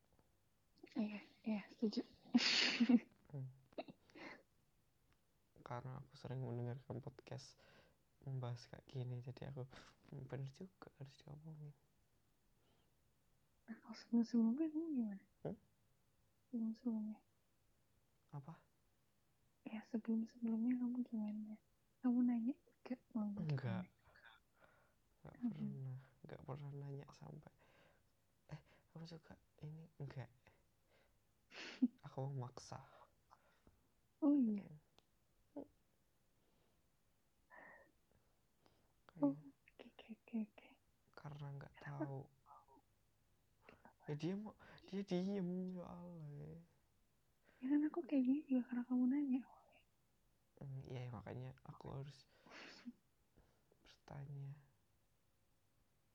Iya 0.97 1.21
iya 1.45 1.61
setuju 1.69 2.01
karena 5.69 5.91
aku 6.01 6.13
sering 6.17 6.41
mendengarkan 6.41 6.97
podcast 7.05 7.47
membahas 8.25 8.61
kayak 8.69 8.85
gini 8.89 9.21
jadi 9.21 9.53
aku 9.53 9.63
bener 10.29 10.49
juga 10.57 10.89
harus 10.97 11.13
diomongin. 11.21 11.73
Kalau 13.69 13.93
sebelum 13.95 14.23
sebelumnya 14.25 14.67
kamu 14.73 14.87
gimana? 14.97 15.25
Hmm? 15.45 15.57
sebelum 16.49 16.71
sebelumnya 16.81 17.19
apa? 18.33 18.53
Ya 19.69 19.79
sebelum 19.93 20.25
sebelumnya 20.33 20.73
kamu 20.81 20.97
gimana? 21.05 21.53
Kamu 22.01 22.19
nanya 22.25 22.55
enggak 22.57 23.01
mau 23.13 23.29
enggak. 23.37 23.85
nggak 25.21 25.37
Mhm. 25.45 25.49
pernah 25.53 25.95
nggak 26.25 26.41
pernah 26.47 26.71
nanya 26.81 27.05
sampai. 27.21 27.53
Eh 28.49 28.61
kamu 28.91 29.05
suka 29.05 29.35
ini 29.61 29.85
enggak. 30.01 30.31
Aku 32.09 32.33
maksa 32.33 32.79
oh 34.21 34.35
iya 34.35 34.78
Oh. 39.19 39.35
oke 39.35 39.85
oke 40.15 40.35
oke 40.39 40.67
karena 41.19 41.47
nggak 41.59 41.75
tahu. 41.83 42.23
ya 44.07 44.13
dia 44.15 44.33
mau 44.39 44.55
dia 44.89 45.01
diem 45.05 45.75
ya 45.75 45.85
Allah. 45.85 46.57
Ya 47.59 47.65
kan 47.69 47.81
aku 47.85 47.99
kayak 48.07 48.23
gini 48.23 48.41
juga 48.47 48.63
karena 48.71 48.83
kamu 48.87 49.05
nanya. 49.11 49.43
Hmm, 50.63 50.79
iya 50.87 51.11
makanya 51.11 51.51
aku 51.67 51.91
harus 51.91 52.19
bertanya. 53.67 54.55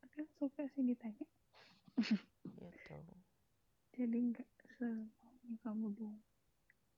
Tapi 0.00 0.16
aku 0.24 0.32
suka 0.40 0.64
sih 0.72 0.82
ditanya. 0.82 1.26
Iya 2.48 2.70
dong. 2.88 3.22
Jadi 3.94 4.18
nggak 4.32 4.48
semaunya 4.74 5.54
kamu 5.62 5.86
doang 5.94 6.22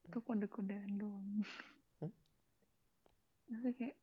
atau 0.07 0.23
kode-kodean 0.23 0.95
doang 0.95 1.43
Hmm? 1.99 2.13
Maksudnya 3.51 3.73
kayak 3.75 3.97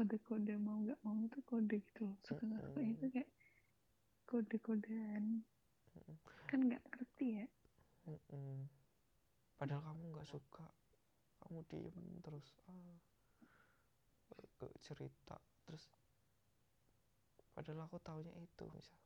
kode-kode 0.00 0.56
mau 0.56 0.80
nggak 0.80 0.96
mau 1.04 1.20
itu 1.20 1.44
kode 1.44 1.76
gitu 1.84 2.16
suka 2.24 2.40
nggak 2.48 2.64
suka 2.64 2.80
itu 2.80 3.04
kayak 3.12 3.28
kode-kodean. 4.24 5.44
Kan 6.48 6.72
nggak 6.72 6.80
ngerti 6.88 7.44
ya. 7.44 7.46
Padahal 9.60 9.84
kamu 9.92 10.16
nggak 10.16 10.24
suka 10.24 10.64
kamu 11.44 11.60
diem 11.68 12.00
terus 12.24 12.56
ah 12.64 12.96
ke 14.56 14.72
cerita. 14.80 15.36
Terus 15.68 15.84
padahal 17.52 17.84
aku 17.84 18.00
taunya 18.00 18.32
itu 18.40 18.64
misal. 18.72 18.96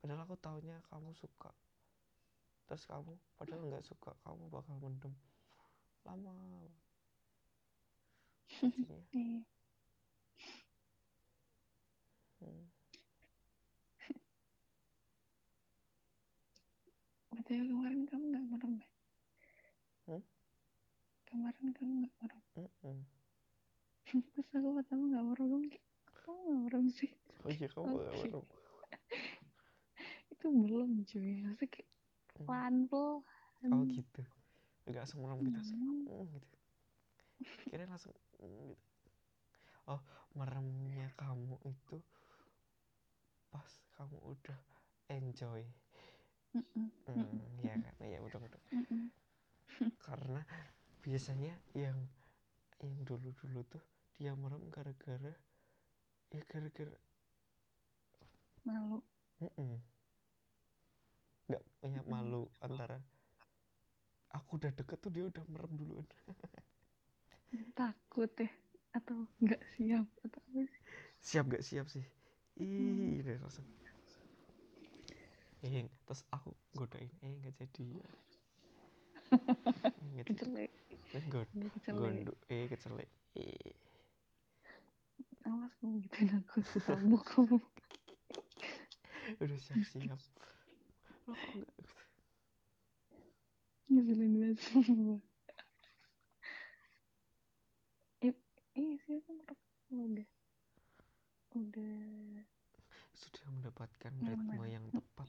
Padahal 0.00 0.24
aku 0.24 0.40
taunya 0.40 0.80
kamu 0.88 1.12
suka. 1.12 1.52
Terus 2.64 2.88
kamu 2.88 3.12
padahal 3.36 3.60
nggak 3.68 3.84
suka 3.84 4.16
kamu 4.24 4.48
bakal 4.48 4.80
mendem. 4.80 5.12
Lama 6.08 6.32
jadinya 8.58 8.98
iya 9.14 9.40
hmm. 12.40 12.64
betul 17.30 17.62
kemarin 17.64 18.02
kamu 18.06 18.24
nggak 18.34 18.44
merem 18.50 18.72
ya 18.82 18.88
Hmm? 20.08 20.22
kemarin 21.24 21.66
kamu 21.76 21.92
nggak 22.02 22.14
merem 22.18 22.42
Mm-mm. 22.58 22.98
terus 24.34 24.48
aku 24.50 24.68
pertama 24.74 25.02
nggak 25.14 25.24
merem 25.30 25.62
kamu 26.10 26.38
nggak 26.42 26.60
merem 26.66 26.84
sih 26.90 27.10
oh 27.46 27.50
iya 27.50 27.66
kamu 27.70 27.84
nggak 27.86 28.14
baru 28.18 28.40
itu 30.34 30.46
belum 30.48 30.90
cuy 31.06 31.32
maksudnya 31.44 31.70
kayak 31.70 31.88
Hmm. 32.30 32.46
pelan 32.46 32.74
pelan 32.88 33.70
oh 33.74 33.82
gitu 33.84 34.22
langsung 34.88 35.20
merem 35.22 35.38
gitu 35.44 35.60
Hmm. 35.60 36.08
Mm, 36.08 36.26
gitu 36.34 36.56
kira 37.68 37.84
langsung 37.86 38.14
mm, 38.14 38.29
gitu. 38.40 38.88
Oh 39.90 40.00
meremnya 40.38 41.10
kamu 41.18 41.58
itu 41.66 41.98
pas 43.50 43.70
kamu 43.98 44.16
udah 44.22 44.60
enjoy. 45.10 45.62
Mm-mm. 46.50 46.86
hmm, 47.06 47.62
ya 47.62 47.74
kan? 47.78 47.94
Ya 48.02 48.18
udah 48.22 48.40
udah. 48.40 48.62
Karena 50.06 50.42
biasanya 51.04 51.54
yang 51.74 51.98
yang 52.80 52.96
dulu 53.04 53.30
dulu 53.44 53.60
tuh 53.68 53.82
dia 54.16 54.32
merem 54.36 54.64
gara-gara 54.72 55.34
ya 56.32 56.42
gara-gara 56.48 56.96
malu. 58.64 59.02
Mm 59.40 59.80
nggak 61.50 61.66
punya 61.82 62.00
malu 62.06 62.46
antara 62.62 63.02
aku 64.30 64.54
udah 64.54 64.70
deket 64.70 64.98
tuh 65.02 65.10
dia 65.10 65.26
udah 65.26 65.42
merem 65.50 65.72
duluan 65.74 66.06
takut 67.74 68.30
ya 68.38 68.50
atau 68.90 69.26
nggak 69.38 69.62
siap 69.76 70.06
atau 70.26 70.40
apa 70.42 70.60
sih? 70.66 70.80
Siap 71.20 71.44
gak 71.50 71.64
siap 71.64 71.86
sih? 71.86 72.04
Ih 72.60 73.22
udah 73.22 73.40
langsung 73.44 73.66
eh 75.60 75.84
terus 76.08 76.24
aku 76.32 76.56
godain. 76.72 77.12
Eh 77.20 77.36
nggak 77.36 77.54
jadi. 77.60 77.86
Nggak 80.10 80.24
jadi. 80.24 80.30
Kecelek. 80.32 80.72
Eh 81.12 81.24
god 81.28 81.48
Nggak 81.52 81.92
gondok. 81.92 82.38
Eh 82.48 82.64
kecelek. 82.64 83.10
Eh. 83.36 83.76
Awas 85.44 85.72
kamu 85.78 86.00
gituin 86.08 86.32
aku 86.40 86.64
tabuk 86.64 87.22
kamu. 87.28 87.60
Udah 89.44 89.58
siap 89.60 89.84
siap 89.84 90.18
lo 91.30 91.38
kok 91.38 91.54
nggak 91.54 91.78
ngeselin 93.90 94.32
banget 94.34 94.58
semua 94.66 95.18
eh 98.26 98.34
iya 98.80 98.96
sih 99.04 99.20
aku 99.20 99.36
merasa 99.36 99.92
udah 99.92 100.28
udah 101.52 102.00
sudah 103.12 103.44
mendapatkan 103.52 104.12
Nyaman. 104.16 104.32
ritme 104.32 104.64
yang 104.72 104.86
tepat. 104.88 105.28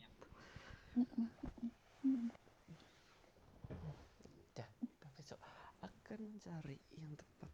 Kita 4.55 5.07
besok 5.19 5.39
akan 5.83 6.19
mencari 6.31 6.79
yang 6.95 7.11
tepat. 7.19 7.51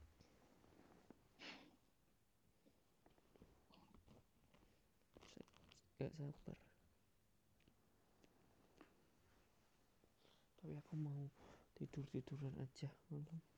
Gak 5.97 6.13
sabar. 6.13 6.57
Tapi 10.61 10.77
aku 10.77 10.93
mau 11.01 11.25
tidur 11.73 12.05
tiduran 12.13 12.53
aja 12.61 12.93
malam 13.09 13.56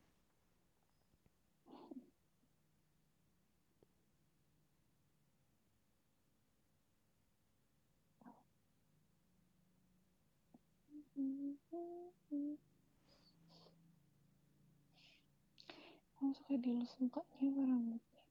kamu 16.20 16.32
suka 16.36 16.54
dilus 16.60 16.92
mukanya 17.00 17.48
apa 17.48 17.62
rambutnya 17.64 18.24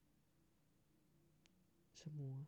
semua. 1.96 2.40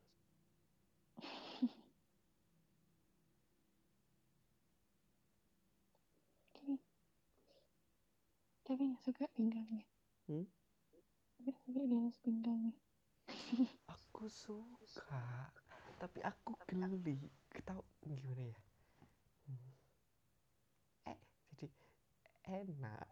Tapi 6.55 6.77
tapi 8.69 8.81
nggak 8.89 9.03
suka 9.05 9.25
pinggangnya. 9.35 9.85
Hmm? 10.29 10.47
tapi 11.41 11.57
suka 11.65 11.81
dilus 11.89 12.17
pinggangnya. 12.21 12.77
Aku 13.95 14.29
suka 14.29 15.51
tapi 16.01 16.25
aku 16.25 16.57
geli. 16.89 17.29
Tahu 17.61 17.83
gimana 18.01 18.57
ya 18.57 18.61
Hmm. 19.51 19.73
eh 21.11 21.19
jadi 21.53 21.67
enak. 22.49 23.07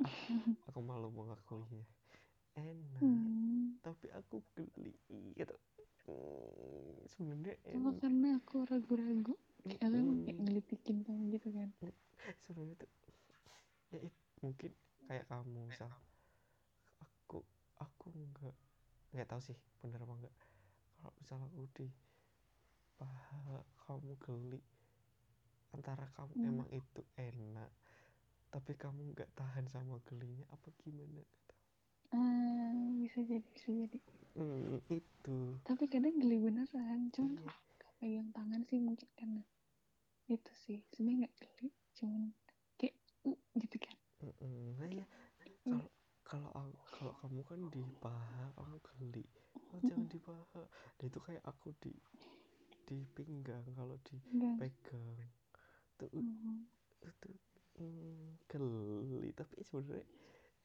Aku, 0.70 0.80
malu 0.82 1.08
mengakuinya 1.12 1.84
enak. 2.56 3.00
Hmm. 3.00 3.76
tapi 3.80 4.06
aku 4.12 4.44
geli 4.54 4.92
gitu 5.38 5.56
Hmm, 6.08 7.06
sebenarnya 7.06 7.54
cuma 7.70 7.92
karena 8.02 8.28
aku 8.40 8.66
ragu-ragu 8.66 9.34
aku 9.68 9.94
emang 9.94 10.18
kayak 10.26 10.38
ngelitikin 10.42 10.96
kamu 11.06 11.22
gitu 11.38 11.48
kan. 11.54 11.68
Sebenarnya 12.42 12.74
tuh 12.82 12.90
ya 13.94 13.98
it- 14.06 14.22
mungkin 14.42 14.72
kayak 15.06 15.24
kamu 15.30 15.60
misal 15.70 15.90
aku 17.04 17.38
aku 17.78 18.06
nggak 18.14 18.56
nggak 19.14 19.28
tahu 19.30 19.40
sih 19.42 19.58
bener 19.82 20.00
apa 20.02 20.14
enggak 20.18 20.34
kalau 20.98 21.12
misal 21.20 21.38
aku 21.46 21.62
di 21.76 21.86
paha 22.98 23.60
kamu 23.86 24.12
geli 24.24 24.60
antara 25.76 26.04
kamu 26.16 26.34
Hmm. 26.34 26.44
emang 26.50 26.68
itu 26.72 27.00
enak 27.18 27.70
tapi 28.50 28.72
kamu 28.74 29.14
nggak 29.14 29.30
tahan 29.38 29.66
sama 29.70 29.96
gelinya 30.08 30.42
apa 30.50 30.68
gimana? 30.82 31.22
Ah 32.10 32.74
bisa 33.00 33.22
jadi 33.22 33.46
bisa 33.54 33.70
jadi. 33.70 33.98
Hmm, 34.34 34.78
itu. 34.90 35.38
Tapi 35.66 35.84
kadang 35.92 36.14
geli 36.18 36.36
beneran 36.42 37.00
cuman 37.14 37.34
Iya. 37.38 37.46
kalau 37.46 37.62
pegang 38.00 38.30
tangan 38.36 38.62
sih 38.66 38.78
mungkin 38.82 39.08
karena 39.18 39.42
itu 40.26 40.52
sih. 40.66 40.78
Sebenarnya 40.90 41.16
nggak 41.26 41.34
geli 41.38 41.68
cuman 41.98 42.22
kayak 42.78 42.94
uh, 43.28 43.38
gitu 43.62 43.76
kan. 43.78 43.96
Mm-mm. 44.20 44.76
Nah, 44.80 44.90
ya 44.90 45.06
Hmm. 45.64 45.78
kalau 45.78 45.88
kalau 46.24 46.50
kalau 46.90 47.14
kamu 47.22 47.40
kan 47.46 47.60
di 47.70 47.82
paha 48.02 48.44
kamu 48.58 48.76
geli. 48.82 49.24
Oh, 49.70 49.80
jangan 49.86 50.06
di 50.10 50.18
paha. 50.18 50.62
Nah, 50.98 51.04
itu 51.06 51.18
kayak 51.22 51.42
aku 51.46 51.70
di 51.78 51.92
di 52.88 52.98
pinggang 53.14 53.62
kalau 53.78 53.94
dipegang 54.02 55.14
tuh 56.00 56.08
Hmm. 56.16 56.64
itu 57.00 57.20
mm, 57.80 58.48
geli. 58.48 59.30
Tapi 59.36 59.54
sebenarnya 59.64 60.04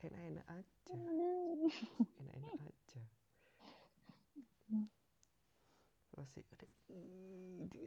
enak-enak 0.04 0.46
aja. 0.48 0.96
Enak-enak 2.24 2.56
aja. 2.64 3.02
Masih 6.16 6.44
ada 6.56 6.68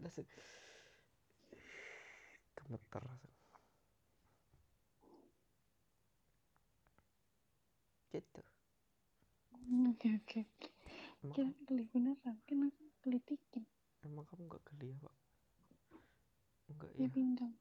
langsung 0.04 0.28
gemeter 2.56 3.04
gitu. 8.12 8.42
Oke 9.88 10.08
oke 10.16 10.40
kira 11.34 11.50
geli 11.66 11.84
beneran 11.92 12.36
kan 12.46 12.60
aku 12.66 12.86
emang 14.06 14.24
kamu 14.28 14.42
nggak 14.48 14.62
geli 14.70 14.86
ya 14.94 14.98
pak 15.04 15.14
enggak 16.72 16.90
ya? 16.94 17.08
pinggang 17.10 17.54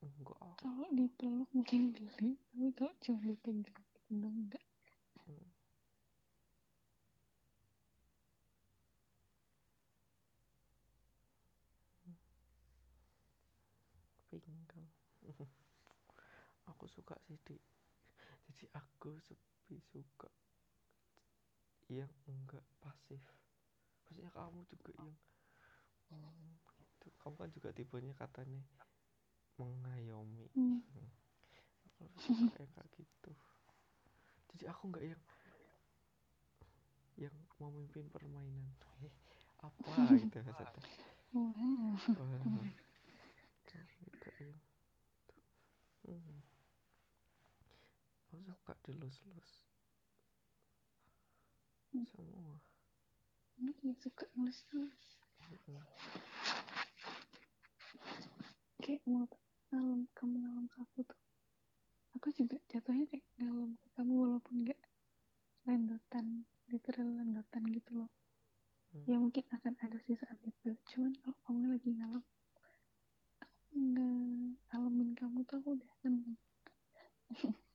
enggak. 0.00 0.38
Kalau 0.60 0.88
dipeluk 0.92 1.48
mungkin 1.52 1.92
geli 1.96 2.36
tapi 2.52 2.68
kalau 2.76 2.94
cuma 3.00 3.20
dipegang 3.24 3.88
pinggang 4.08 4.36
enggak. 4.36 4.64
Hmm. 5.24 5.48
pinggang 14.28 14.88
aku 16.70 16.84
suka 16.90 17.14
sih 17.24 17.38
di 17.46 17.56
jadi 18.50 18.66
aku 18.76 19.16
lebih 19.70 19.80
suka 19.94 20.30
yang 21.88 22.12
enggak 22.26 22.64
pasif. 22.80 23.20
Maksudnya 24.04 24.30
kamu 24.32 24.64
juga 24.68 24.90
yang 24.96 25.12
gitu. 25.12 26.63
Kamu 27.24 27.40
kan 27.40 27.50
juga 27.56 27.72
tipenya 27.72 28.12
katanya 28.20 28.60
mengayomi 29.56 30.44
hmm. 30.52 30.84
aku 32.20 32.36
yang 32.36 32.52
kayak 32.52 32.84
gitu 32.92 33.32
jadi 34.52 34.68
aku 34.68 34.92
nggak 34.92 35.04
yang 35.08 35.22
yang 37.16 37.36
memimpin 37.56 38.12
permainan 38.12 38.68
eh 39.00 39.14
apa 39.64 40.20
gitu 40.20 40.36
maksudnya 40.44 40.84
wow 41.32 41.96
yang 43.72 43.88
tuh. 44.28 44.52
Hmm. 46.04 46.44
aku 48.28 48.36
suka 48.44 48.76
dilus-lus 48.84 49.50
semua 52.12 52.60
yang 53.80 53.96
suka 53.96 54.28
Mm-mm 55.44 56.73
kayak 58.84 59.00
mau 59.08 59.24
ngalem 59.72 60.04
kamu 60.12 60.34
ngalem 60.44 60.64
ke 60.68 60.76
aku 60.84 60.98
tuh. 61.08 61.20
Aku 62.20 62.28
juga 62.36 62.60
jatuhnya 62.68 63.08
kayak 63.08 63.24
ngalem 63.40 63.72
ke 63.80 63.86
kamu 63.96 64.12
walaupun 64.12 64.54
nggak 64.60 64.80
lendotan 65.64 66.44
literal 66.68 67.08
lendotan 67.16 67.64
gitu 67.72 68.04
loh. 68.04 68.10
Hmm. 68.92 69.10
ya 69.10 69.16
mungkin 69.18 69.42
akan 69.48 69.74
ada 69.80 69.96
sih 70.04 70.14
saat 70.20 70.36
itu. 70.44 70.76
Cuman 70.92 71.16
kalau 71.24 71.36
kamu 71.48 71.64
lagi 71.72 71.90
ngalem 71.96 72.24
aku 73.40 73.72
nggak 73.72 74.12
ngalamin 74.68 75.10
kamu 75.16 75.38
tuh 75.48 75.56
aku 75.64 75.68
udah 75.80 75.92
seneng. 76.04 76.36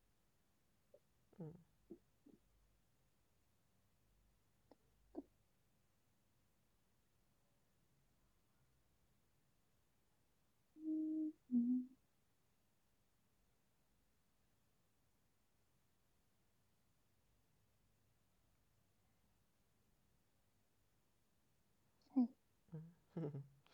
Hmm. 11.49 11.89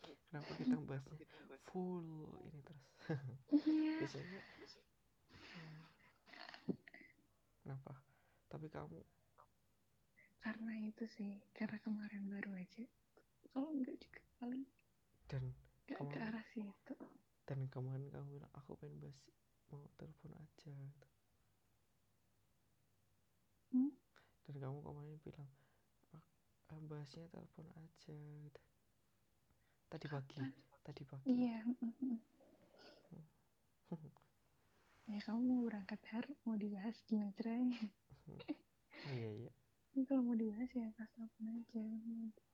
Kenapa 0.06 0.52
kita 0.58 0.76
bahasnya 0.84 1.20
full 1.68 2.08
ini 2.52 2.60
terus? 2.64 2.86
Iya. 3.56 3.94
Biasanya. 4.04 4.42
Kenapa? 7.64 7.92
Tapi 8.52 8.68
kamu 8.72 9.00
karena 10.46 10.78
itu 10.78 11.10
sih 11.10 11.42
karena 11.58 11.82
kemarin 11.82 12.30
baru 12.30 12.54
aja 12.54 12.86
kalau 13.50 13.74
enggak 13.74 13.98
juga 13.98 14.22
paling 14.38 14.62
dan 15.26 15.42
enggak 15.90 15.98
kamu... 15.98 16.12
ke 16.14 16.20
arah 16.22 16.46
situ 16.54 16.94
dan 17.46 17.60
kemarin 17.70 18.10
kamu 18.10 18.28
bilang 18.38 18.52
aku 18.54 18.74
pengen 18.78 18.98
bahas 19.02 19.20
mau 19.70 19.82
telepon 19.98 20.34
aja 20.36 20.70
gitu. 20.72 21.08
Hmm? 23.74 23.92
dan 24.46 24.56
kamu 24.62 24.78
kemarin 24.82 25.18
bilang 25.22 25.50
"Ah, 26.14 26.24
ah, 26.70 26.80
bahasnya 26.86 27.26
telepon 27.30 27.66
aja 27.76 28.14
gitu. 28.46 28.62
tadi 29.90 30.06
pagi 30.10 30.38
tadi 30.82 31.02
pagi 31.06 31.26
iya 31.30 31.62
mm, 31.66 31.94
mm. 32.02 32.18
ya 35.06 35.20
kamu 35.22 35.42
mau 35.46 35.62
berangkat 35.66 36.02
har 36.12 36.26
mau 36.46 36.58
dibahas 36.58 36.98
gimana 37.06 37.32
caranya 37.38 37.82
iya 39.14 39.30
iya 39.46 39.52
kalau 40.06 40.22
mau 40.22 40.38
dibahas 40.38 40.70
ya 40.74 40.90
pas 40.98 41.10
telepon 41.14 41.46
aja 41.58 41.86
chat 42.34 42.46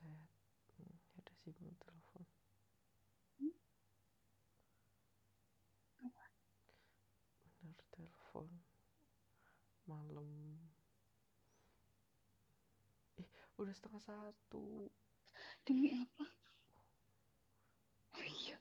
hmm, 0.00 0.26
ya 0.80 0.90
udah 1.18 1.36
sih 1.42 1.52
mau 1.60 1.72
telepon 1.80 2.24
Hmm? 3.36 3.52
Apa? 6.02 6.24
bener 7.60 7.80
telepon 7.92 8.48
malam 9.86 10.28
eh 13.20 13.45
udah 13.56 13.74
setengah 13.74 14.02
satu 14.04 14.88
demi 15.64 15.96
apa 15.96 16.26
oh 18.16 18.24
iya 18.24 18.58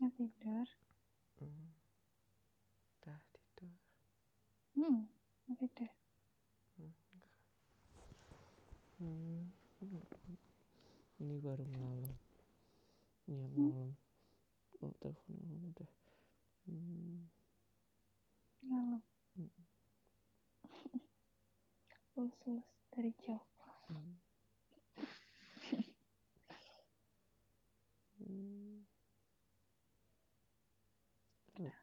ya 0.00 0.08
tidur 0.16 0.68
hmm. 1.40 1.68
dah 3.04 3.20
tidur 3.32 3.74
hmm 4.76 5.06
ya 5.48 5.54
tidur 5.60 5.90
Hmm. 9.04 9.52
Ini 11.20 11.36
baru 11.44 11.60
malam. 11.76 12.14
Ini 13.28 13.36
yang 13.36 13.52
Hmm. 13.52 13.68
malam. 13.68 13.90
Oh, 14.80 14.92
telepon 14.96 15.34
malam 15.44 15.62
udah. 15.76 15.90
Hmm. 16.64 17.28
malam 18.64 19.02
Lulus 22.24 22.64
dari 22.88 23.12
jauh 23.20 23.52
Hmm. 23.84 24.16
Hmm. 28.16 28.80
Nggak 31.52 31.76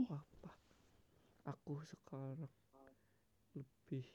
apa-apa. 0.00 0.52
Aku 1.52 1.84
sekarang 1.84 2.48
lebih 3.52 4.08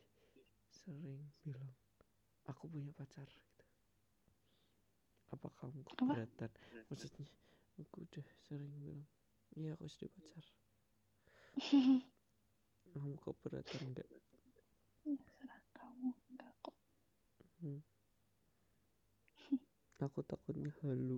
sering 0.73 1.29
bilang 1.45 1.77
aku 2.49 2.65
punya 2.65 2.89
pacar 2.97 3.29
gitu. 3.29 3.65
Apa 5.29 5.53
kamu 5.61 5.85
keberatan? 5.93 6.49
Maksudnya 6.89 7.29
aku 7.77 8.01
udah 8.09 8.25
sering 8.49 8.73
bilang 8.81 9.05
iya 9.53 9.77
aku 9.77 9.85
sudah 9.85 10.09
pacar. 10.09 10.45
Kamu 12.93 13.17
keberatan 13.19 13.83
ya 13.97 14.05
serah 15.19 15.61
kamu 15.73 16.09
enggak 16.31 16.53
kok 16.61 16.75
Hmm. 17.59 17.79
Aku 19.97 20.19
takutnya 20.23 20.67
halu. 20.83 21.15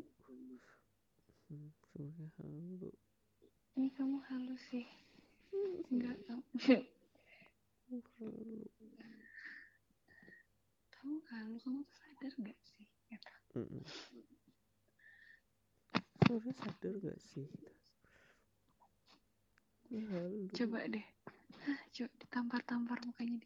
Hmm, 1.50 1.74
sebenarnya 1.90 2.30
halu. 2.38 2.90
ini 3.76 3.90
kamu 3.92 4.18
halus 4.30 4.62
sih 4.70 4.86
enggak 5.90 6.16
kamu 6.30 6.46
Halu. 8.18 8.62
kamu 10.90 11.18
halu 11.30 11.56
kamu 11.60 11.80
tuh 11.84 11.98
sadar 11.98 12.34
gak 12.40 12.60
sih 12.64 12.86
Gitu. 13.06 13.32
Mm-mm. 13.56 13.84
Sebenarnya 16.26 16.54
sadar 16.58 16.94
gak 17.00 17.20
sih? 17.22 17.46
Halu. 19.92 20.50
coba 20.52 20.80
deh 20.90 21.06
Coba 21.66 22.14
ditampar-tampar 22.22 23.02
mukanya 23.02 23.42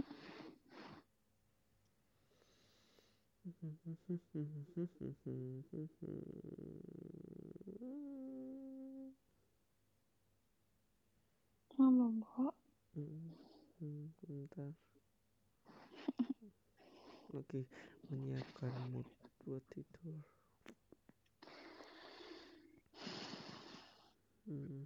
mama 11.76 12.09
Hmm, 12.96 13.36
hmm, 13.78 14.05
bentar. 14.24 14.72
Lagi 17.34 17.62
menyiapkan 18.09 18.72
mood 18.90 19.06
buat 19.44 19.62
tidur. 19.70 20.34
Hmm, 24.45 24.85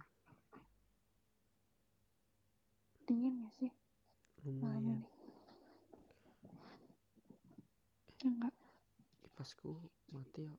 dingin 3.03 3.43
gak 3.43 3.53
sih 3.59 3.71
malam 4.63 5.03
lumayan. 5.03 5.03
enggak 8.23 8.55
Kipasku 9.19 9.75
mati 10.15 10.47
ya. 10.47 10.55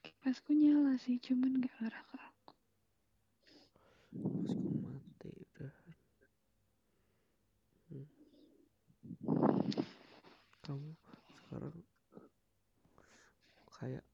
kipasku 0.00 0.50
nyala 0.56 0.96
sih 0.96 1.20
cuman 1.20 1.60
gak 1.60 1.76
arah 1.84 2.04
ke 2.08 2.16
aku 2.16 2.52
Kipasku 4.12 4.68
mati 4.80 5.28
udah. 5.36 5.74
Hmm. 7.92 8.08
Kamu 10.64 10.90
sekarang 11.36 11.76
kayak 13.76 14.04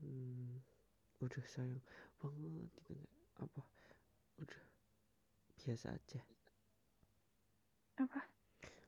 hmm, 0.00 0.62
udah 1.20 1.44
sayang 1.46 1.82
banget 2.20 2.68
gitu 2.80 2.90
nggak? 2.96 3.12
Apa? 3.44 3.62
Udah 4.42 4.62
biasa 5.60 5.86
aja? 5.92 6.20
apa? 8.00 8.20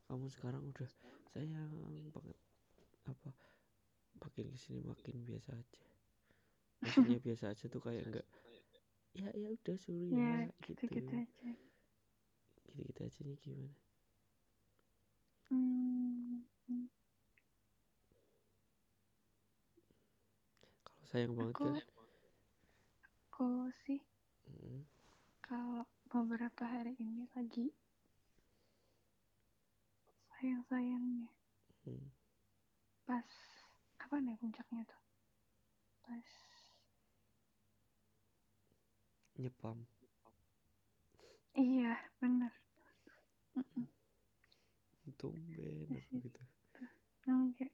Kamu 0.08 0.26
sekarang 0.32 0.62
udah 0.72 0.88
sayang 1.32 1.72
banget. 2.12 2.38
Apa? 3.08 3.30
Makin 4.20 4.46
ke 4.52 4.58
sini 4.58 4.80
makin 4.84 5.16
biasa 5.28 5.52
aja. 5.56 5.82
Maksudnya 6.82 7.18
biasa 7.26 7.44
aja 7.52 7.64
tuh 7.68 7.82
kayak 7.84 8.04
enggak 8.08 8.26
ya 9.12 9.28
ya 9.36 9.48
udah 9.52 9.76
suruh 9.76 10.08
ya 10.08 10.48
ya 10.48 10.48
gitu. 10.64 10.88
gitu 10.88 11.12
aja. 11.12 11.50
Gitu-gitu 12.64 13.00
aja 13.04 13.20
nih 13.28 13.36
gimana? 13.44 13.76
Hmm, 15.52 16.48
kalau 20.86 21.04
sayang 21.10 21.32
banget 21.36 21.56
aku 21.56 21.60
kan 21.60 21.76
aku 23.42 23.66
sih 23.82 23.98
Mm, 24.50 24.84
kalau 25.42 25.82
beberapa 26.06 26.62
hari 26.62 26.94
ini 27.02 27.26
lagi 27.34 27.74
sayang-sayangnya. 30.38 31.26
Mm. 31.86 32.10
pas 33.06 33.28
kapan 34.00 34.30
ya 34.30 34.34
puncaknya 34.40 34.82
tuh? 34.90 35.00
Pas 36.06 36.28
nyepam. 39.38 39.86
Iya 41.62 41.92
Mm-mm. 43.56 43.86
tumben 45.18 45.88
aku 45.98 46.14
gitu. 46.24 46.40
yang 47.26 47.54
kayak 47.56 47.72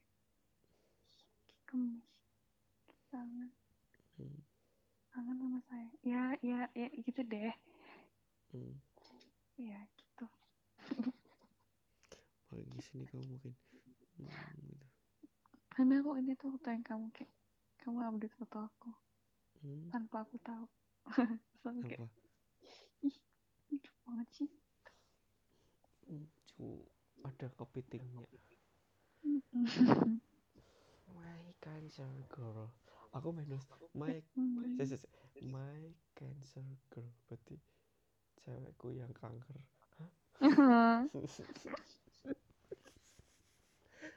gemes 1.67 2.05
kangen 3.11 3.51
kangen 5.19 5.35
sama 5.35 5.59
saya. 5.67 5.91
Ya 5.99 6.23
ya 6.39 6.59
ya 6.71 6.87
gitu 7.03 7.21
deh. 7.27 7.51
Mm. 8.55 8.79
ya 9.59 9.79
gitu. 9.99 10.25
Makin 12.49 12.71
ke 12.71 12.81
sini 12.81 13.03
kamu 13.11 13.27
makin 13.35 13.51
mm, 14.23 14.31
gitu. 14.63 14.87
karena 15.75 15.99
aku 15.99 16.17
ini 16.17 16.33
tuh 16.39 16.49
foto 16.55 16.67
yang 16.71 16.81
kamu 16.87 17.11
kayak 17.11 17.29
kamu 17.83 17.99
update 17.99 18.35
foto 18.39 18.57
aku. 18.71 18.89
Mm, 19.67 19.91
tanpa 19.91 20.23
aku 20.23 20.39
tahu. 20.39 20.65
Soalnya 21.59 21.83
kayak 21.83 21.99
apa 21.99 22.09
lucu 23.69 23.91
banget 24.07 24.27
sih. 24.31 24.49
Mm, 26.07 26.25
cu 26.55 26.87
ada 27.27 27.47
kepitingnya. 27.51 28.23
Cancer 31.59 32.07
girl 32.31 32.71
aku 33.15 33.29
minus 33.33 33.65
my 33.93 34.21
si, 34.77 34.85
si. 35.33 35.41
my 35.49 35.81
cancer 36.15 36.63
girl 36.93 37.09
berarti 37.27 37.57
cewekku 38.41 38.93
yang 38.93 39.11
kanker 39.11 39.57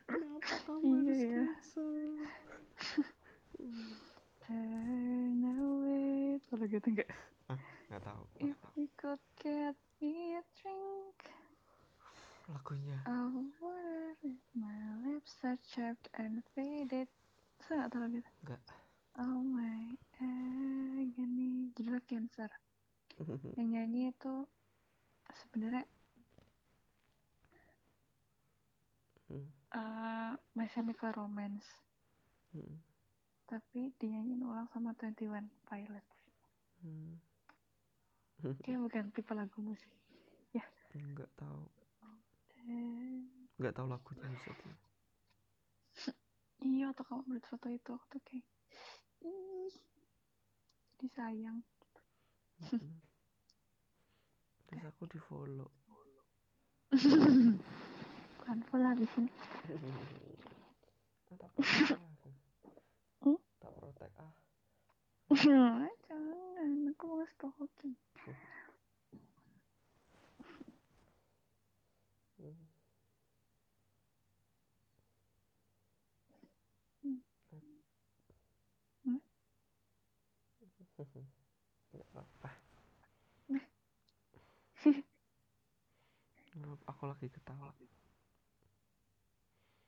kenapa 0.07 0.55
kamu 0.67 0.83
Iya 0.83 0.97
harus 1.03 1.21
ya. 1.25 1.43
cancer 1.49 1.95
Turn 4.43 5.39
away. 5.47 6.43
Kalau 6.51 6.65
gitu 6.67 6.87
enggak. 6.91 7.09
nggak 7.89 8.03
tahu 8.03 8.23
If 8.41 8.59
you 8.75 8.89
could 8.97 9.21
get 9.39 9.77
me 10.01 10.35
a 10.35 10.43
drink 10.57 11.19
lagunya 12.49 12.99
of 13.07 13.33
water, 13.63 14.17
my 14.53 14.75
lips 15.07 15.39
are 15.47 15.57
chapped 15.63 16.09
and 16.19 16.43
faded. 16.53 17.07
Saya 17.63 17.87
nggak 17.87 17.91
tahu 17.95 18.07
gitu. 18.19 18.31
Nggak. 18.43 18.61
Oh 19.19 19.41
my 19.45 19.93
agony. 20.21 21.73
Judulnya 21.77 22.01
Cancer. 22.09 22.51
Yang 23.59 23.69
nyanyi 23.69 24.03
itu 24.13 24.35
sebenarnya 25.33 25.85
Hmm. 29.33 29.49
uh, 29.73 30.37
My 30.53 30.69
Chemical 30.69 31.17
Romance. 31.17 31.65
Hmm. 32.53 32.85
Tapi 33.49 33.97
dinyanyiin 33.97 34.45
ulang 34.45 34.69
sama 34.69 34.93
21 34.93 35.49
Pilots. 35.65 36.17
Hmm. 36.85 37.17
Kayak 38.61 38.81
bukan 38.85 39.05
tipe 39.17 39.33
lagumu 39.33 39.73
sih. 39.73 39.93
nggak 40.93 41.31
tahu 41.41 41.65
Dan 42.53 43.25
nggak 43.57 43.73
tahu 43.73 43.87
lagunya 43.89 44.29
maksudnya 44.29 44.75
iya 46.69 46.93
waktu 46.93 47.03
kamu 47.09 47.21
upload 47.25 47.45
foto 47.49 47.67
itu 47.73 47.91
aku 47.97 48.05
tuh 48.13 48.21
kayak 48.29 48.47
ih, 49.23 49.75
jadi 50.99 51.07
sayang. 51.15 51.59
Terus 54.67 54.83
aku 54.87 55.03
di 55.11 55.19
follow. 55.23 55.71
Bukan 56.93 58.59
full 58.69 58.85
habisin 58.85 59.27
tak 61.43 61.51
protek 61.59 61.99
aku. 61.99 62.31
Hmm? 63.27 63.39
tak 63.59 63.73
protek 63.75 64.13
ah. 64.23 64.33
Jangan 66.07 66.93
aku 66.95 67.05
mau 67.11 67.27
stalking 67.27 67.99
Hmm. 77.03 77.19
Hmm. 79.03 79.23
nggak 81.93 82.07
apa 82.15 82.51
Nah. 83.51 83.67
Maaf, 86.63 86.83
aku 87.03 87.11
lagi 87.11 87.27
ketawa 87.35 87.75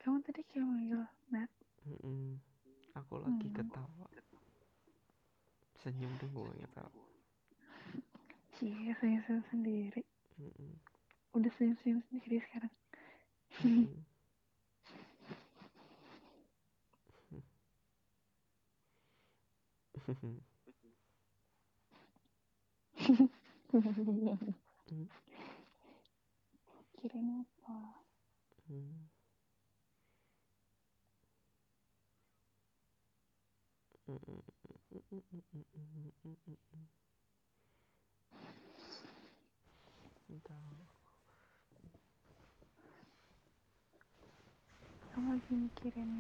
kamu 0.03 0.19
tadi 0.27 0.43
kayak 0.51 0.67
manggil 0.67 1.03
Nat 1.31 1.51
Mm-mm. 1.87 2.41
aku 2.99 3.15
lagi 3.23 3.47
Hmm. 3.47 3.55
ketawa 3.55 4.09
senyum 5.81 6.11
deh 6.19 6.27
ngomongnya 6.35 6.67
tau 6.75 6.91
sih 8.57 8.75
senyum 8.99 9.21
senyum 9.27 9.45
sendiri 9.51 10.03
Mm-mm. 10.41 10.73
udah 11.37 11.53
senyum 11.57 11.77
senyum 11.83 12.03
sendiri 12.09 12.37
sekarang 12.45 12.73
Mm-mm. 13.63 14.05
Hmm. 17.31 17.43
kirain 27.05 27.45
apa 27.45 28.01
Hmm. 28.65 29.13
Entah. 40.33 40.65
kamu 45.15 45.39
lagi 45.39 45.53
mikirin 45.55 46.13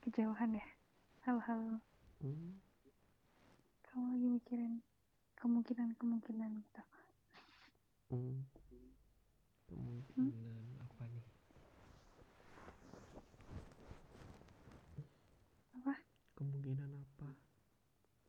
kejauhan 0.00 0.56
ya 0.56 0.66
hal-hal 1.28 1.84
Hmm. 2.24 2.56
kamu 3.84 4.04
lagi 4.14 4.28
mikirin 4.40 4.74
kemungkinan-kemungkinan 5.36 6.64
gitu 6.64 6.82
Hmm. 8.08 8.40
Kemungkinan 9.68 10.32
apa 10.80 11.02
nih? 11.06 11.26
apa 15.76 15.94
Kemungkinan 16.34 16.90
apa? 16.96 17.28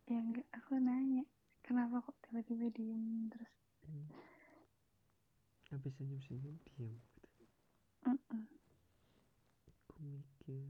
ya 0.05 0.17
enggak 0.17 0.47
aku 0.51 0.73
nanya 0.77 1.21
kenapa 1.61 2.01
kok 2.01 2.17
tiba-tiba 2.25 2.67
diem 2.73 3.29
terus 3.29 3.51
Hmm. 3.81 4.05
Habis 5.69 5.97
senyum-senyum 5.97 6.57
diam. 6.67 6.93
Mm-mm. 8.05 8.41
Aku 9.65 9.97
mikir 10.01 10.61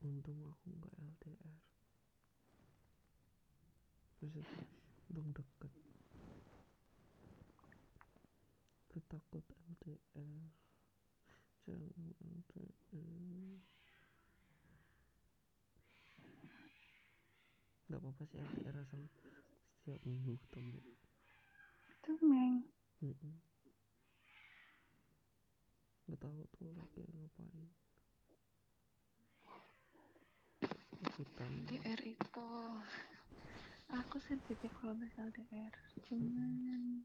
untung 0.00 0.40
aku 0.48 0.64
nggak 0.72 0.94
LDR. 0.96 1.56
Maksudnya 4.16 4.44
untung 5.12 5.28
deket. 5.36 5.72
Aku 8.88 8.96
takut 9.08 9.44
LDR. 9.44 10.40
Jangan 11.64 12.08
LDR. 12.16 13.60
Sih 18.22 18.38
LDR 18.38 18.76
asal 18.78 19.02
setiap 19.82 19.98
minggu 20.06 20.38
ketemu. 20.46 20.78
itu 21.90 22.10
meng 22.22 22.62
Mm-mm. 23.02 23.34
Gak 26.06 26.18
tahu 26.22 26.42
tuh 26.54 26.70
lagi 26.70 27.02
ngapain. 27.02 27.66
Ikutan. 31.02 31.50
LDR 31.66 32.00
itu 32.06 32.48
aku 33.90 34.16
sensitif 34.22 34.70
kalau 34.78 34.94
bahas 34.94 35.18
LDR 35.18 35.74
cuman 36.06 37.02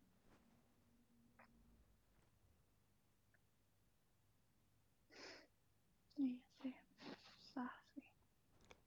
iya 6.21 6.37
sih 6.61 6.75
susah 7.25 7.73
sih 7.93 8.05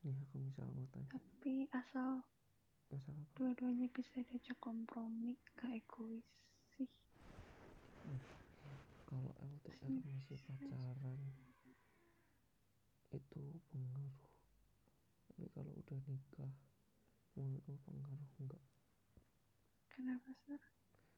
Nih 0.07 0.17
aku 0.25 0.37
misal 0.41 0.67
mau 0.73 0.87
tanya. 0.95 1.30
Tapi 1.41 1.65
asal 1.73 2.21
apa? 2.93 3.17
dua-duanya 3.33 3.89
bisa 3.97 4.21
diajak 4.29 4.61
kompromi 4.61 5.41
gak 5.57 5.73
egois 5.73 6.21
sih 6.77 6.85
Kalau 9.09 9.33
LDR 9.41 9.89
masih 10.05 10.37
pacaran 10.45 11.17
itu 13.09 13.41
pengaruh. 13.73 14.21
Tapi 15.33 15.49
kalau 15.57 15.73
udah 15.81 16.01
nikah 16.13 16.53
menurutmu 17.33 17.81
pengaruh 17.89 18.31
enggak? 18.37 18.65
kenapa 19.97 20.29
sih 20.45 20.61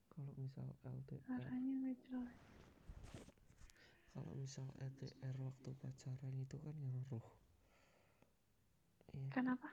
Kalau 0.06 0.30
misal 0.38 0.70
LDR 0.86 1.18
suaranya 1.26 1.72
nggak 1.82 1.98
jelas 2.06 2.38
kalau 4.14 4.32
misal 4.38 4.70
LDR 4.78 5.34
waktu 5.42 5.74
pacaran 5.82 6.34
itu 6.38 6.56
kan 6.62 6.78
ngaruh. 6.78 7.26
Iya. 9.12 9.28
kenapa 9.34 9.68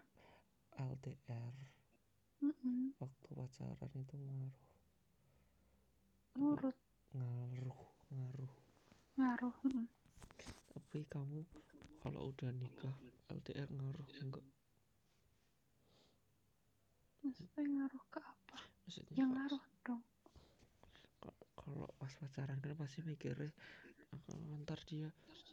LDR 0.79 1.55
Mm-mm. 2.39 2.95
waktu 3.03 3.29
pacaran 3.35 3.91
itu 3.95 4.15
ngaruh. 4.15 4.55
nurut 6.39 6.77
Ngaruh, 7.15 7.79
ngaruh. 8.15 8.53
ngaruh 9.19 9.55
mm-mm. 9.67 9.85
Tapi 10.71 10.99
kamu 11.11 11.41
kalau 11.99 12.31
udah 12.31 12.49
nikah 12.55 12.95
LDR 13.29 13.67
ngaruh 13.67 14.07
enggak? 14.23 14.45
maksudnya 17.19 17.61
ngaruh 17.67 18.03
ke 18.09 18.19
apa 18.23 18.57
Maksudnya 18.87 19.15
yang 19.19 19.31
ngaruh 19.35 19.63
dong 19.85 20.01
Ka- 21.19 21.39
kalau 21.59 21.87
pas 21.99 22.13
pacaran 22.15 22.57
kan 22.63 22.73
pasti 22.79 22.99
mikirnya 23.03 23.51
"Ah, 24.15 24.57
ntar 24.63 24.79
dia 24.89 25.09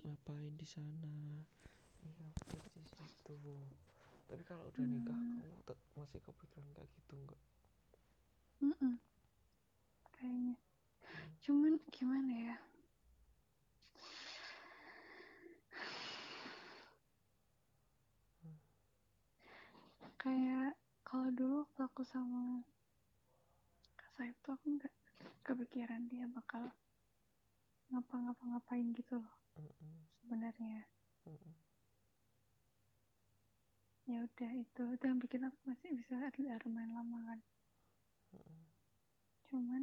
ngapain 0.07 0.55
di 0.55 0.66
sana 0.66 1.12
iya 2.07 2.28
di 2.74 2.82
situ 2.86 3.35
tapi 4.27 4.43
kalau 4.43 4.66
udah 4.66 4.82
nikah 4.82 5.15
hmm. 5.15 5.39
kamu 5.39 6.03
masih 6.03 6.19
kepikiran 6.19 6.66
kayak 6.74 6.90
gitu 6.98 7.15
nggak 7.15 7.40
mm 8.59 8.74
-mm. 8.74 8.94
kayaknya 10.19 10.57
hmm. 10.59 11.31
cuman 11.47 11.73
gimana 11.94 12.32
ya 12.35 12.57
hmm. 18.43 18.59
kayak 20.19 20.74
kalau 21.07 21.28
dulu 21.31 21.62
waktu 21.62 21.81
aku 21.86 22.03
sama 22.03 22.66
kak 23.94 24.27
itu 24.27 24.48
aku 24.51 24.66
nggak 24.74 24.94
kepikiran 25.47 26.03
dia 26.11 26.27
bakal 26.27 26.74
ngapa-ngapa-ngapain 27.94 28.90
gitu 28.90 29.23
loh 29.23 29.36
mm 29.55 29.70
-mm. 29.70 29.94
sebenarnya 30.19 30.82
mm 31.31 31.39
-mm 31.39 31.65
ya 34.11 34.19
udah 34.27 34.51
itu. 34.62 34.83
Itu 34.95 35.05
yang 35.11 35.19
bikin 35.23 35.43
aku 35.49 35.59
masih 35.69 35.91
bisa 35.99 36.15
LDR 36.31 36.62
main 36.70 36.91
lama 36.97 37.19
kan. 37.28 37.39
Cuman 39.51 39.83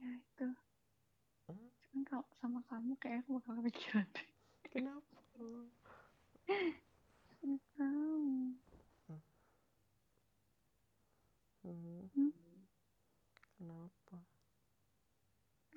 ya 0.00 0.10
itu. 0.18 0.48
Hmm? 1.48 1.68
cuman 1.82 2.02
kalau 2.08 2.26
sama 2.40 2.60
kamu 2.70 2.92
kayak 3.02 3.18
aku 3.24 3.30
bakal 3.40 3.52
kepikiran. 3.60 4.06
Kenapa? 4.72 5.16
Nggak 7.42 7.62
tahu 7.76 8.56
Hmm, 11.62 12.10
Hmm? 12.16 12.30
kenapa? 13.54 14.18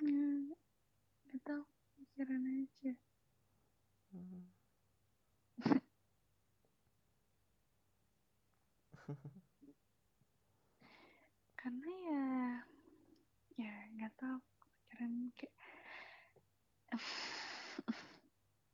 Ya 0.02 0.26
nggak 1.30 1.40
tahu. 1.46 1.62
Pikiran 1.96 2.42
aja. 2.48 2.92
Hmm. 4.12 4.55
Karena 11.56 11.90
ya 12.06 12.24
ya 13.56 13.74
nggak 13.96 14.12
tahu 14.20 14.36
pikiran 14.60 15.12
kayak 15.34 15.56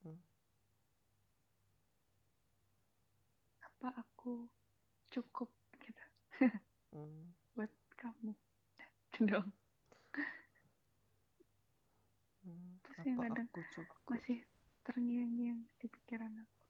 Hmm. 0.03 0.19
apa 3.63 3.89
aku 4.03 4.51
cukup 5.09 5.49
gitu 5.79 6.05
Hmm. 6.93 7.33
buat 7.55 7.71
kamu 7.97 8.35
dong 9.25 9.49
Hmm. 12.43 12.83
Terus 12.83 13.07
yang 13.07 13.23
kadang 13.23 13.47
aku 13.47 13.63
cukup 13.71 13.99
masih 14.11 14.43
terngiang-ngiang 14.83 15.63
di 15.79 15.87
pikiran 15.87 16.43
aku 16.43 16.62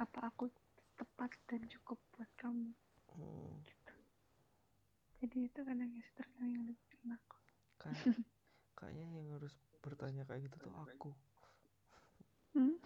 apa 0.00 0.32
aku 0.32 0.48
tepat 0.96 1.28
dan 1.44 1.60
cukup 1.68 2.00
buat 2.16 2.30
kamu? 2.40 2.72
Hmm. 3.12 3.52
gitu 3.68 3.94
jadi 5.20 5.52
itu 5.52 5.60
kadang 5.60 5.92
masih 5.92 6.12
terngiang 6.16 6.64
di 6.64 6.72
pikiran 6.72 7.20
aku 7.20 7.36
kayak 7.76 8.00
kayaknya 8.80 9.06
yang 9.12 9.28
harus 9.36 9.52
bertanya 9.84 10.24
kayak 10.24 10.48
gitu 10.48 10.56
tuh 10.64 10.72
aku. 10.72 11.12
Hmm? 12.56 12.76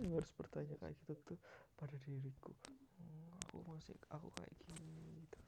yang 0.00 0.14
harus 0.16 0.30
bertanya 0.38 0.78
kayak 0.78 0.94
gitu 1.02 1.34
tuh 1.34 1.38
pada 1.74 1.94
diriku. 2.06 2.54
Hmm, 2.98 3.34
aku 3.42 3.66
masih 3.66 3.98
aku 4.14 4.30
kayak 4.38 4.54
gini 4.62 5.26
gitu. 5.26 5.38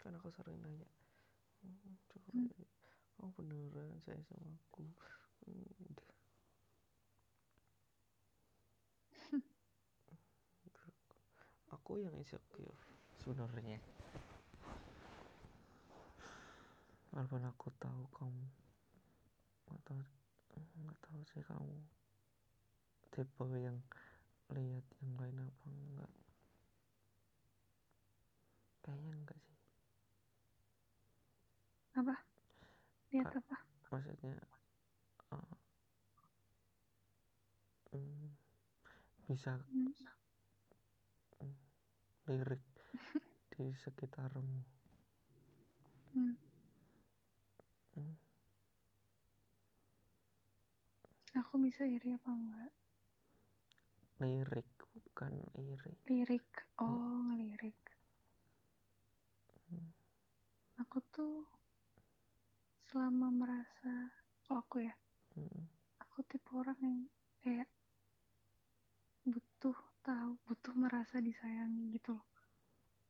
Kan 0.00 0.16
aku 0.16 0.32
sering 0.32 0.56
nanya 0.64 0.88
hmm, 1.60 1.92
coba 2.08 2.28
Hmm. 2.32 3.24
oh 3.24 3.30
beneran 3.36 4.00
saya 4.04 4.20
sama 4.28 4.48
aku? 4.56 4.84
Hmm, 5.44 5.68
udah. 5.92 6.08
Aku 11.88 12.04
yang 12.04 12.12
insecure 12.20 12.76
sebenarnya. 13.24 13.80
Walaupun 17.16 17.48
aku 17.48 17.72
tahu 17.80 18.04
kamu 18.12 18.44
nggak 19.72 19.80
tahu 19.88 20.04
nggak 20.84 20.98
tahu 21.00 21.20
sih 21.32 21.40
kamu 21.48 21.80
tipe 23.08 23.40
yang 23.56 23.80
lihat 24.52 24.84
yang 25.00 25.16
lain 25.16 25.40
apa 25.40 25.64
enggak. 25.64 26.12
Kayaknya 28.84 29.12
enggak 29.24 29.38
sih. 29.40 29.56
Apa? 31.96 32.14
Lihat 33.16 33.32
apa? 33.32 33.56
maksudnya 33.88 34.36
eh, 35.32 35.56
hmm, 37.96 38.28
bisa 39.24 39.56
Hmm. 39.72 40.17
Lirik 42.28 42.64
di 43.52 43.64
sekitarmu 43.82 44.60
Hmm. 46.14 46.34
Hmm, 47.94 48.14
aku 51.40 51.54
bisa 51.64 51.82
iri 51.96 52.08
apa 52.18 52.30
enggak? 52.38 52.72
Lirik 54.20 54.68
bukan 54.92 55.32
iri 55.56 55.94
lirik. 56.08 56.48
Oh 56.82 57.22
ngelirik 57.28 57.78
Hmm. 59.68 59.92
aku 60.80 60.98
tuh 61.14 61.44
selama 62.88 63.28
merasa 63.40 63.92
oh 64.48 64.56
aku 64.62 64.76
ya. 64.88 64.94
Hmm, 65.36 65.62
aku 66.02 66.18
tipe 66.30 66.50
orang 66.60 66.78
yang 66.80 66.98
kayak 67.44 67.68
tahu 70.08 70.30
butuh 70.46 70.74
merasa 70.82 71.16
disayangi 71.28 71.84
gitu 71.96 72.10
loh. 72.18 72.28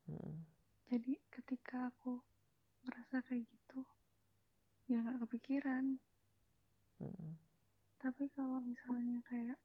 Hmm, 0.09 0.45
jadi 0.91 1.15
ketika 1.35 1.77
aku 1.95 2.13
merasa 2.87 3.17
kayak 3.27 3.45
gitu 3.55 3.81
ya 4.91 4.97
nggak 5.05 5.19
kepikiran. 5.29 5.85
Hmm, 6.99 7.39
tapi 8.03 8.25
kalau 8.37 8.59
misalnya 8.71 9.19
kayak 9.31 9.59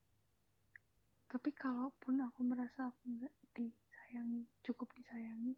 tapi 1.31 1.49
kalaupun 1.64 2.15
aku 2.27 2.39
merasa 2.45 2.80
aku 2.93 3.01
nggak 3.15 3.34
disayangi 3.57 4.43
cukup 4.65 4.88
disayangi 4.97 5.55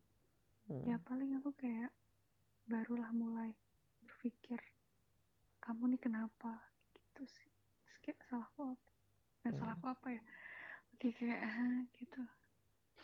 hmm, 0.67 0.79
ya 0.87 0.95
paling 1.07 1.31
aku 1.39 1.51
kayak 1.61 1.91
barulah 2.71 3.11
mulai 3.21 3.51
berpikir 4.05 4.59
kamu 5.63 5.83
nih 5.97 6.01
kenapa? 6.05 6.53
Gitu 6.93 7.23
sih. 7.25 7.51
Kayak 8.05 8.21
salahku 8.29 8.61
apa? 8.77 8.89
Dan 9.41 9.51
Hmm. 9.51 9.59
salahku 9.59 9.85
apa 9.89 10.07
ya 10.13 10.21
oke 10.95 11.11
kayak 11.11 11.43
ah, 11.43 11.83
gitu. 11.99 12.23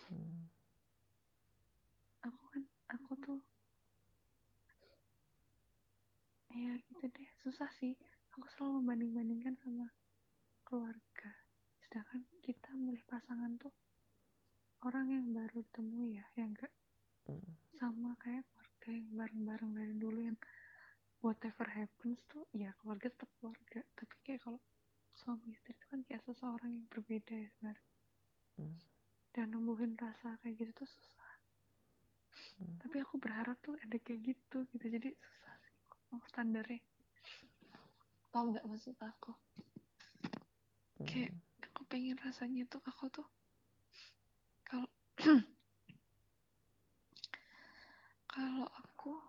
Hmm, 0.08 0.48
aku 2.24 2.44
kan 2.56 2.64
aku 2.88 3.12
tuh 3.20 3.40
ya 6.56 6.72
gitu 6.88 7.04
deh 7.12 7.30
susah 7.44 7.68
sih. 7.76 8.00
Aku 8.40 8.48
selalu 8.56 8.80
membanding-bandingkan 8.80 9.60
sama 9.60 9.92
keluarga. 10.64 11.36
Sedangkan 11.84 12.24
kita 12.40 12.72
milih 12.80 13.04
pasangan 13.12 13.60
tuh 13.60 13.76
orang 14.88 15.12
yang 15.12 15.28
baru 15.36 15.60
ketemu 15.60 16.16
ya 16.16 16.26
yang 16.40 16.56
enggak 16.56 16.72
hmm, 17.28 17.60
sama 17.76 18.16
kayak 18.24 18.48
keluarga 18.56 18.90
yang 18.96 19.10
bareng-bareng 19.20 19.72
dari 19.76 19.96
dulu 20.00 20.20
yang 20.32 20.40
whatever 21.20 21.68
happens 21.68 22.24
tuh 22.32 22.48
ya 22.56 22.72
keluarga 22.80 23.12
tetap 23.12 23.28
keluarga. 23.36 23.84
Tapi 24.00 24.16
kayak 24.24 24.48
kalau 24.48 24.64
suami 25.22 25.54
istri 25.54 25.78
itu 25.78 25.86
kan 25.86 26.02
kayak 26.10 26.26
seseorang 26.26 26.74
yang 26.74 26.88
berbeda 26.90 27.34
ya 27.38 27.48
sebenarnya 27.54 27.88
hmm, 28.58 28.76
dan 29.38 29.46
numbuhin 29.54 29.94
rasa 29.96 30.36
kayak 30.42 30.66
gitu 30.66 30.84
tuh 30.84 30.90
susah. 30.90 31.34
Hmm, 32.58 32.76
tapi 32.82 32.98
aku 33.06 33.22
berharap 33.22 33.56
tuh 33.62 33.78
ada 33.78 33.98
kayak 34.02 34.34
gitu 34.34 34.66
gitu. 34.74 34.86
Jadi 34.90 35.10
susah 35.14 35.54
sih 35.62 35.76
oh, 36.18 36.24
standarnya. 36.28 36.82
Tau 38.34 38.44
nggak 38.50 38.66
maksud 38.66 38.98
aku? 38.98 39.32
Kayak 41.06 41.38
hmm, 41.38 41.66
aku 41.70 41.82
pengen 41.86 42.18
rasanya 42.20 42.66
tuh 42.66 42.82
aku 42.84 43.06
tuh 43.14 43.28
kalau 44.66 44.88
kalau 48.34 48.66
aku 48.80 49.20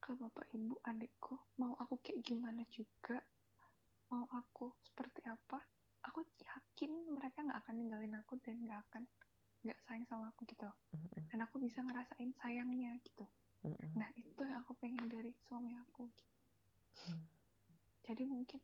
ke 0.00 0.10
bapak 0.16 0.46
ibu 0.54 0.78
adikku 0.86 1.34
mau 1.60 1.74
aku 1.82 1.98
kayak 2.00 2.22
gimana 2.24 2.64
juga 2.72 3.20
mau 4.10 4.24
aku 4.30 4.70
seperti 4.86 5.26
apa 5.26 5.58
aku 6.06 6.22
yakin 6.38 6.90
mereka 7.10 7.42
nggak 7.42 7.58
akan 7.66 7.74
ninggalin 7.74 8.14
aku 8.14 8.38
dan 8.42 8.56
nggak 8.62 8.80
akan 8.88 9.02
nggak 9.66 9.78
sayang 9.82 10.06
sama 10.06 10.30
aku 10.30 10.46
gitu. 10.46 10.70
Dan 11.26 11.42
aku 11.42 11.58
bisa 11.58 11.82
ngerasain 11.82 12.30
sayangnya 12.38 12.94
gitu. 13.02 13.26
Nah 13.98 14.06
itu 14.14 14.40
yang 14.46 14.62
aku 14.62 14.78
pengen 14.78 15.10
dari 15.10 15.34
suami 15.46 15.74
aku. 15.74 16.06
Hmm, 17.02 17.26
jadi 18.06 18.22
mungkin 18.24 18.62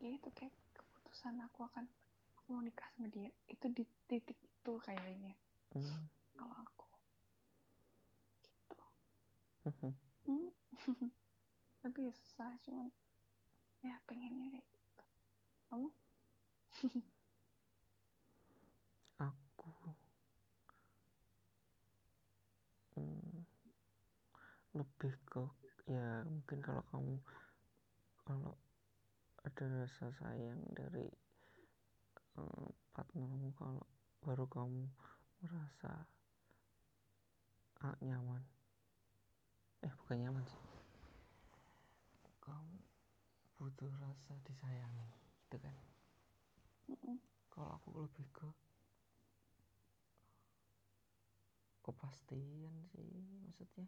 ya 0.00 0.08
itu 0.16 0.28
kayak 0.32 0.56
keputusan 0.72 1.36
aku 1.44 1.68
akan 1.68 1.84
aku 2.40 2.56
mau 2.56 2.64
nikah 2.64 2.88
sama 2.96 3.12
dia. 3.12 3.28
Itu 3.44 3.68
di 3.68 3.84
titik 4.08 4.40
itu 4.40 4.72
kayaknya 4.80 5.36
hmm, 5.76 6.08
kalau 6.40 6.56
aku. 6.56 6.88
Gitu. 8.40 8.76
Hmm. 10.24 10.48
tapi 11.80 12.08
ya 12.08 12.12
susah 12.12 12.52
cuman 12.64 12.92
ya 13.80 13.96
pengennya 14.04 14.46
kayak 14.52 14.68
kamu? 15.72 15.88
Aku 19.28 19.72
hmm, 22.96 23.44
lebih 24.76 25.14
ke 25.24 25.44
ya 25.88 26.22
mungkin 26.28 26.60
kalau 26.60 26.84
kamu 26.92 27.16
kalau 28.28 28.54
ada 29.40 29.64
rasa 29.84 30.12
sayang 30.20 30.60
dari 30.76 31.08
eh, 32.36 32.68
partnermu 32.92 33.56
kalau 33.56 33.84
baru 34.20 34.44
kamu 34.44 34.84
merasa 35.40 36.04
ah, 37.80 37.96
nyaman. 38.04 38.44
Eh 39.80 39.92
bukan 39.96 40.20
nyaman 40.20 40.44
sih 40.44 40.69
butuh 43.60 43.92
rasa 44.00 44.32
disayangi 44.48 45.12
gitu 45.44 45.60
kan? 45.60 45.76
Mm-mm. 46.88 47.20
kalau 47.52 47.76
aku 47.76 47.92
lebih 47.92 48.24
ke 48.32 48.48
kepastian 51.84 52.72
sih 52.88 53.20
maksudnya 53.44 53.84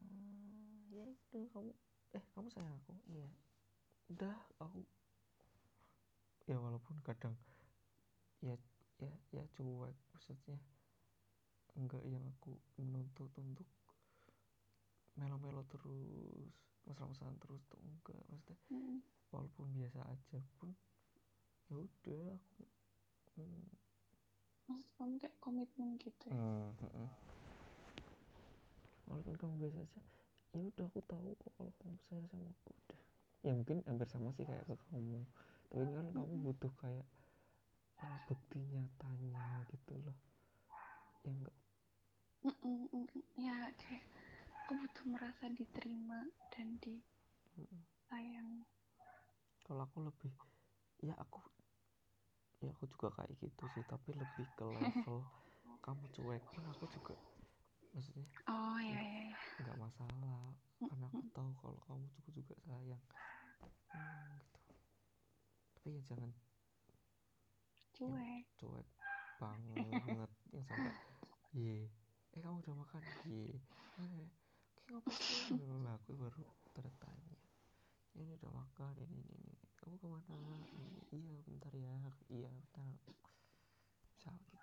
eh, 0.00 0.80
ya 0.96 1.04
udah 1.04 1.44
kamu 1.52 1.72
eh 2.16 2.24
kamu 2.32 2.48
sayang 2.48 2.72
aku? 2.80 2.96
Iya. 3.12 3.28
Udah 4.08 4.36
aku 4.56 4.80
ya 6.48 6.56
walaupun 6.56 6.98
kadang 7.04 7.36
ya 8.42 8.56
ya 8.98 9.12
ya 9.30 9.44
cuek 9.54 9.94
maksudnya 10.10 10.58
enggak 11.78 12.02
yang 12.04 12.24
aku 12.26 12.58
menuntut 12.76 13.30
untuk 13.38 13.68
melo-melo 15.16 15.62
terus 15.68 16.50
mesra-mesraan 16.86 17.36
terus 17.42 17.62
tuh 17.70 17.80
enggak 17.82 18.20
maksudnya 18.30 18.58
Mm-mm. 18.72 19.02
walaupun 19.32 19.66
biasa 19.76 20.00
aja 20.12 20.38
pun 20.58 20.70
ya 21.68 21.74
udah 21.78 22.26
aku 22.36 22.62
hmm, 23.36 23.66
maksud 24.68 24.90
kamu 24.98 25.14
kayak 25.22 25.36
komitmen 25.44 25.88
gitu 26.02 26.26
ya 26.30 26.36
hmm, 26.36 26.70
hmm, 26.80 26.90
hmm. 26.96 27.08
walaupun 29.08 29.34
kamu 29.40 29.54
biasa 29.62 29.78
aja 29.86 30.00
ya 30.52 30.60
udah 30.68 30.84
aku 30.90 31.00
tahu 31.10 31.28
kok 31.40 31.52
kalau 31.56 31.72
kamu 31.80 31.96
sayang 32.08 32.26
sama 32.30 32.46
aku 32.52 32.68
udah 32.80 33.00
ya 33.46 33.50
mungkin 33.58 33.76
hampir 33.88 34.08
sama 34.10 34.28
sih 34.36 34.44
kayak 34.48 34.64
ke 34.68 34.74
kamu 34.90 35.20
tapi 35.72 35.86
kan 35.96 36.06
kamu 36.14 36.34
Mm-mm. 36.34 36.44
butuh 36.44 36.72
kayak 36.82 37.06
yang 38.02 38.14
bukti 38.26 38.58
nyatanya 38.74 39.42
gitu 39.70 39.94
loh 40.04 40.18
ya 41.24 41.30
enggak 41.32 41.56
Mm-mm, 42.46 42.78
mm-mm. 42.92 43.22
ya 43.38 43.56
kayak 43.80 44.04
aku 44.72 44.88
butuh 44.88 45.04
merasa 45.04 45.52
diterima 45.52 46.24
dan 46.48 46.80
Mm-mm. 47.58 47.82
disayang. 48.08 48.64
Kalau 49.66 49.82
aku 49.86 49.98
lebih 50.06 50.32
ya 51.06 51.14
aku 51.24 51.40
ya 52.64 52.70
aku 52.74 52.84
juga 52.92 53.08
kayak 53.16 53.32
gitu 53.44 53.64
sih 53.74 53.84
tapi 53.92 54.10
lebih 54.22 54.46
ke 54.58 54.64
level 54.64 55.18
kamu 55.84 56.04
cuek 56.16 56.42
pun 56.54 56.64
aku 56.72 56.84
juga 56.94 57.14
maksudnya 57.94 58.26
oh 58.48 58.78
ya 58.90 59.00
ya 59.00 59.32
nggak 59.60 59.78
masalah 59.84 60.54
karena 60.88 61.04
aku 61.12 61.22
tahu 61.36 61.50
kalau 61.62 61.78
kamu 61.88 62.04
juga 62.16 62.30
juga 62.38 62.54
sayang. 62.66 63.04
Hmm, 63.94 64.38
gitu. 64.40 64.60
Tapi 65.76 65.88
ya 65.96 66.02
jangan 66.08 66.30
cuek. 67.94 68.46
Cuek 68.58 68.88
banget 69.40 70.30
yang 70.56 70.64
sampai 70.70 70.92
ye 71.52 71.76
eh 72.34 72.40
kamu 72.44 72.56
udah 72.64 72.74
makan? 72.82 73.04
Ye 73.24 73.60
eh 73.98 74.28
lah 75.00 75.96
aku 75.96 76.12
baru 76.20 76.44
bertanya. 76.76 77.40
Ini 78.12 78.36
udah 78.36 78.52
makan 78.52 78.92
ini 79.00 79.24
ini, 79.24 79.36
ini. 79.40 79.54
kamu 79.80 79.96
ke 79.96 80.04
mana? 80.04 80.36
Ini 80.76 81.00
iya 81.16 81.40
bentar 81.48 81.72
ya. 81.72 81.96
Iya 82.28 82.48
bentar. 82.52 82.92
Misal 84.04 84.36
gitu. 84.36 84.60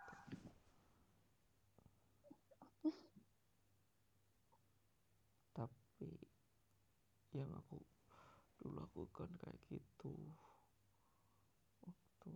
Tapi 5.57 6.13
yang 7.33 7.49
aku 7.49 7.81
dulu 8.61 8.77
lakukan 8.85 9.29
kayak 9.41 9.57
gitu 9.65 10.13
waktu 11.81 12.33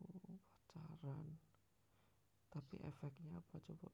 pacaran. 0.73 1.37
Tapi 2.49 2.75
efeknya 2.89 3.37
apa 3.37 3.61
coba? 3.61 3.89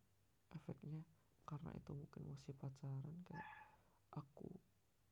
Efeknya 0.56 1.04
karena 1.44 1.76
itu 1.76 1.92
mungkin 1.92 2.24
masih 2.32 2.56
pacaran 2.56 3.18
kayak 3.28 3.69
aku 4.14 4.50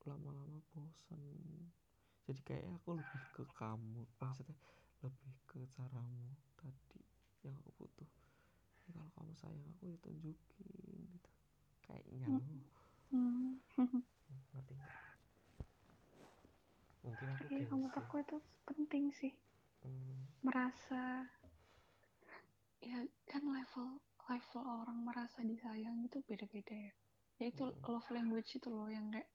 lama-lama 0.08 0.58
bosan 0.72 1.70
jadi 2.26 2.40
kayak 2.48 2.66
aku 2.80 2.90
lebih 3.00 3.22
ke 3.34 3.44
kamu 3.56 4.04
maksudnya 4.20 4.56
lebih 5.04 5.34
ke 5.48 5.58
caramu 5.74 6.34
tadi 6.60 7.00
yang 7.46 7.56
aku 7.60 7.70
butuh. 7.78 8.10
Ya, 8.86 8.90
kalau 8.96 9.10
kamu 9.16 9.32
sayang 9.40 9.64
aku 9.76 9.84
ya 9.92 9.96
tunjukin 10.04 10.68
gitu. 11.14 11.30
Kayaknya 11.86 12.28
lo 12.28 12.42
Hmm. 13.10 13.58
ngerti 14.52 14.74
nggak? 14.78 14.96
Mungkin 17.04 17.28
aku 17.34 17.46
Iya, 17.50 17.62
kamu 17.68 17.86
aku 18.00 18.14
itu 18.24 18.36
penting 18.68 19.04
sih. 19.18 19.32
Hmm, 19.82 20.26
merasa 20.42 21.28
ya 22.90 22.98
kan 23.30 23.42
level 23.56 23.88
level 24.28 24.62
orang 24.82 24.98
merasa 25.06 25.38
disayang 25.50 25.96
itu 26.06 26.18
beda-beda 26.28 26.74
ya 26.86 26.92
ya 27.38 27.46
itu 27.50 27.64
love 27.86 28.08
language 28.10 28.50
itu 28.58 28.68
loh 28.68 28.90
yang 28.90 29.06
kayak 29.14 29.30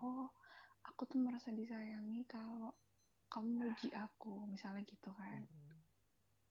oh 0.00 0.28
aku 0.84 1.04
tuh 1.08 1.20
merasa 1.20 1.52
disayangi 1.52 2.24
kalau 2.24 2.72
kamu 3.32 3.50
muji 3.68 3.88
aku 3.96 4.44
misalnya 4.48 4.82
gitu 4.88 5.10
kan 5.12 5.44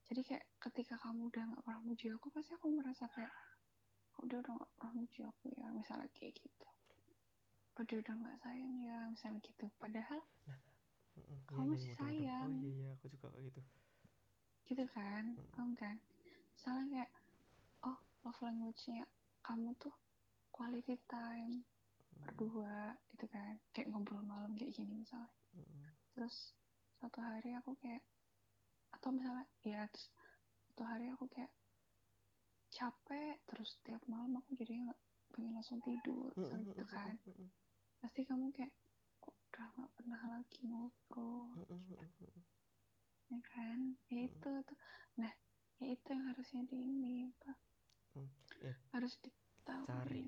jadi 0.09 0.21
kayak 0.21 0.45
ketika 0.61 0.95
kamu 1.01 1.31
udah 1.31 1.43
nggak 1.49 1.61
pernah 1.65 1.81
muji 1.81 2.05
aku 2.13 2.27
pasti 2.29 2.53
aku 2.53 2.67
merasa 2.69 3.09
kayak 3.13 3.33
"Oh, 4.17 4.25
udah 4.29 4.37
udah 4.45 4.51
nggak 4.61 4.71
pernah 4.77 4.93
muji 4.93 5.19
aku 5.25 5.45
ya 5.57 5.67
misalnya 5.73 6.09
kayak 6.13 6.33
gitu 6.37 6.67
udah 7.73 7.95
udah 8.05 8.13
nggak 8.21 8.37
sayang 8.45 8.73
ya 8.85 8.97
misalnya 9.09 9.39
gitu 9.41 9.65
padahal 9.81 10.21
Mm-mm. 11.17 11.37
Iya, 11.37 11.37
Kamu 11.49 11.65
iya, 11.65 11.69
masih 11.73 11.89
iya, 11.89 11.93
betul, 11.97 12.09
betul. 12.13 12.41
oh 12.41 12.49
sayang. 12.49 12.53
iya 12.61 12.69
iya 12.73 12.89
aku 12.97 13.05
juga 13.09 13.27
kayak 13.33 13.45
gitu 13.49 13.61
gitu 14.63 14.83
kan 14.95 15.23
Mm. 15.33 15.49
paham 15.53 15.69
kan 15.77 15.95
misalnya 16.55 16.85
kayak 16.93 17.11
oh 17.85 17.97
love 18.23 18.41
language-nya 18.45 19.03
kamu 19.43 19.69
tuh 19.77 19.93
quality 20.53 20.95
time 21.09 21.65
berdua 22.23 22.93
gitu 23.11 23.25
kan 23.27 23.57
kayak 23.73 23.89
ngobrol 23.91 24.21
malam 24.23 24.53
kayak 24.55 24.71
gini 24.71 25.01
misalnya 25.01 25.33
Mm-mm. 25.57 25.91
terus 26.15 26.53
satu 27.01 27.19
hari 27.19 27.51
aku 27.57 27.75
kayak 27.81 28.05
atau 28.95 29.09
misalnya 29.11 29.43
ya 29.65 29.83
terus 29.91 30.07
satu 30.71 30.83
hari 30.87 31.09
aku 31.11 31.25
kayak 31.27 31.51
capek 32.73 33.37
terus 33.45 33.77
tiap 33.85 34.01
malam 34.09 34.39
aku 34.39 34.55
jadi 34.57 34.87
nggak 34.87 34.99
pengen 35.33 35.53
langsung 35.57 35.81
tidur 35.81 36.31
misalnya 36.37 36.63
gitu 36.71 36.83
kan 36.87 37.13
pasti 37.99 38.21
kamu 38.23 38.49
kayak 38.55 38.73
kok 39.19 39.35
udah 39.51 39.67
nggak 39.77 39.91
pernah 39.97 40.21
lagi 40.37 40.59
ngobrol 40.69 41.49
Mm-mm. 41.59 41.81
Mm-mm. 41.97 42.41
ya 43.33 43.39
kan 43.51 43.79
ya 44.09 44.19
itu 44.25 44.51
tuh 44.63 44.79
nah 45.17 45.33
ya 45.81 45.87
itu 45.91 46.07
yang 46.13 46.23
harusnya 46.31 46.61
di 46.69 46.77
ini 46.87 47.27
apa 47.33 47.53
Mm. 48.13 48.29
Eh, 48.61 48.77
harus 49.67 49.87
Cari. 49.87 50.23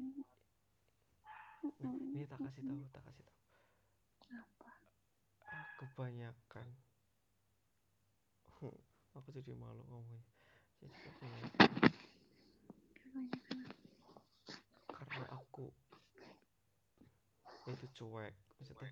nah 1.82 1.91
ini 1.91 2.24
tak 2.30 2.40
kasih 2.40 2.64
tahu 2.64 2.86
tak 2.94 3.03
kasih 3.10 3.24
tahu. 3.26 3.40
Apa? 4.38 4.72
Kebanyakan. 5.82 6.68
Aku 9.18 9.28
jadi 9.32 9.52
malu 9.56 9.84
ngomongnya. 9.88 10.24
Jadi 10.80 10.95
kebanyakan 10.95 11.72
karena 15.16 15.32
aku 15.32 15.72
itu 17.72 17.88
cuek 17.95 18.36
maksudnya. 18.60 18.91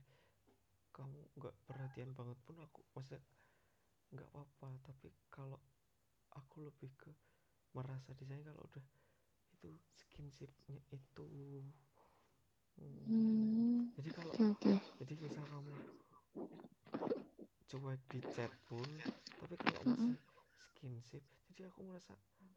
Kamu 0.96 1.20
nggak 1.36 1.56
perhatian 1.68 2.16
banget 2.16 2.40
pun 2.48 2.56
aku 2.64 2.80
maksudnya 2.96 3.20
nggak 4.16 4.28
apa-apa. 4.32 4.80
Tapi 4.88 5.12
kalau 5.28 5.60
aku 6.32 6.64
lebih 6.64 6.96
ke 6.96 7.12
merasa 7.76 8.16
disayang 8.16 8.48
kalau 8.48 8.64
udah 8.72 8.86
itu 9.64 9.72
skinshipnya 9.96 10.78
itu 10.92 11.24
Hmm. 13.08 13.08
hmm 13.08 13.92
jadi 13.96 14.10
kalau 14.12 14.36
oke 14.52 14.74
jadi 15.00 15.14
misal 15.24 15.46
kamu 15.48 15.76
cuek 17.70 18.00
di 18.12 18.20
chat 18.34 18.52
pun 18.68 18.90
tapi 19.40 19.56
kalau 19.64 19.82
Mm-mm. 19.88 20.12
masih 20.12 20.18
skinship 20.60 21.24
jadi 21.48 21.62
aku 21.72 21.80
merasa 21.88 22.14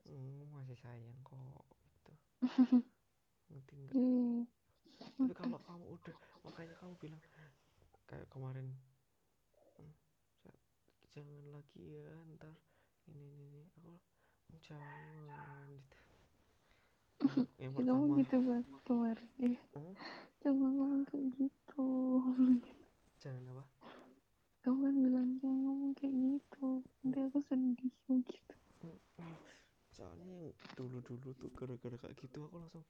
hmm, 0.07 0.51
masih 0.55 0.77
sayang 0.83 1.19
kok 1.27 1.65
gitu 1.95 2.13
ngerti 3.51 3.75
nggak 3.83 3.97
Hmm, 3.97 4.45
tapi 5.17 5.33
kalau 5.39 5.59
kamu 5.67 5.85
udah 5.97 6.17
makanya 6.47 6.75
kamu 6.81 6.95
bilang 7.03 7.23
kayak 8.09 8.29
kemarin 8.33 8.69
"Hmm, 9.79 9.93
jangan 11.13 11.43
lagi 11.55 11.83
ya 11.97 12.13
ntar 12.37 12.55
ini 13.11 13.25
ini, 13.35 13.61
ini. 13.79 13.95
aku 14.51 14.59
"Hmm, 14.59 14.59
jangan 14.67 15.67
gitu 15.71 16.06
yang, 17.37 17.49
ya 17.61 17.69
kamu 17.85 18.05
pertama. 18.09 18.17
gitu 18.19 18.37
banget 18.49 18.77
kemarin 18.89 19.29
eh 19.45 19.57
hmm, 19.77 19.95
jangan 20.41 20.71
ngomong 20.73 21.03
kayak 21.09 21.27
gitu. 21.37 21.85
Jangan 23.21 23.45
apa? 23.53 23.65
Kamu 24.65 24.79
kan 24.83 24.95
bilang 24.99 25.29
jangan 25.41 25.61
ngomong 25.65 25.93
kayak 25.99 26.15
gitu. 26.17 26.67
Nanti 27.05 27.19
aku 27.21 27.39
sedih 27.47 27.93
gitu. 28.25 28.55
Soalnya 29.97 30.27
yang 30.29 30.53
dulu-dulu 30.77 31.33
tuh 31.37 31.51
gara-gara 31.57 31.97
kayak 31.97 32.17
gitu 32.21 32.45
aku 32.45 32.57
langsung 32.61 32.85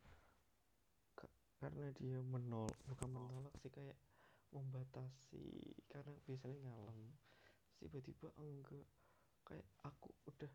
ka- 1.15 1.35
karena 1.63 1.91
dia 1.95 2.19
menol 2.23 2.67
bukan 2.91 3.09
menolak 3.11 3.55
sih 3.63 3.71
kayak 3.71 3.95
membatasi. 4.51 5.75
Karena 5.91 6.15
biasanya 6.27 6.57
ngalem 6.67 6.99
tiba-tiba 7.79 8.29
enggak. 8.43 8.87
Kayak 9.47 9.67
aku 9.87 10.11
udah 10.27 10.51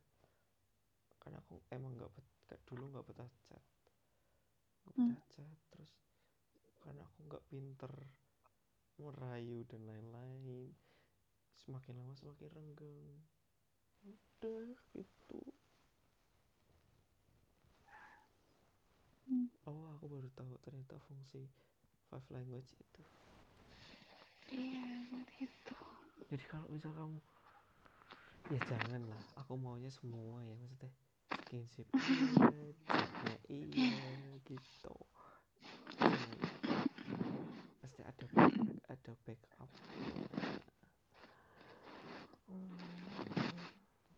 kan 1.22 1.38
aku 1.38 1.62
emang 1.70 1.94
nggak 1.96 2.12
bet 2.50 2.60
dulu 2.66 2.90
nggak 2.90 3.06
betah 3.06 3.30
chat 3.46 3.62
nggak 4.90 4.98
Hmm. 4.98 5.56
terus 5.72 5.92
karena 6.82 7.06
aku 7.06 7.20
nggak 7.30 7.46
pinter 7.48 7.94
merayu 9.02 9.66
dan 9.66 9.82
lain-lain 9.90 10.70
semakin 11.62 11.94
lama 11.98 12.14
semakin 12.18 12.50
renggang. 12.54 13.18
Udah 14.06 14.66
gitu. 14.98 15.40
Hmm. 19.30 19.48
oh 19.70 19.96
aku 19.96 20.06
baru 20.12 20.30
tahu 20.36 20.54
ternyata 20.66 20.98
fungsi 21.08 21.46
five 22.10 22.28
language 22.34 22.72
itu. 22.76 23.02
Iya 24.52 24.86
gitu. 25.40 25.76
Jadi 26.34 26.44
kalau 26.50 26.68
misal 26.68 26.92
kamu 26.92 27.18
ya 28.52 28.60
jangan 28.68 29.02
lah 29.08 29.24
aku 29.40 29.56
maunya 29.56 29.88
semua 29.88 30.44
ya 30.44 30.52
maksudnya 30.60 30.92
iya 31.52 31.84
chatnya 32.88 33.36
iya 33.52 34.16
gitu 34.48 34.96
pasti 37.84 38.02
ada 38.08 38.26
back, 38.32 38.56
ada 38.88 39.12
backup 39.28 39.70
hmm. 42.48 42.76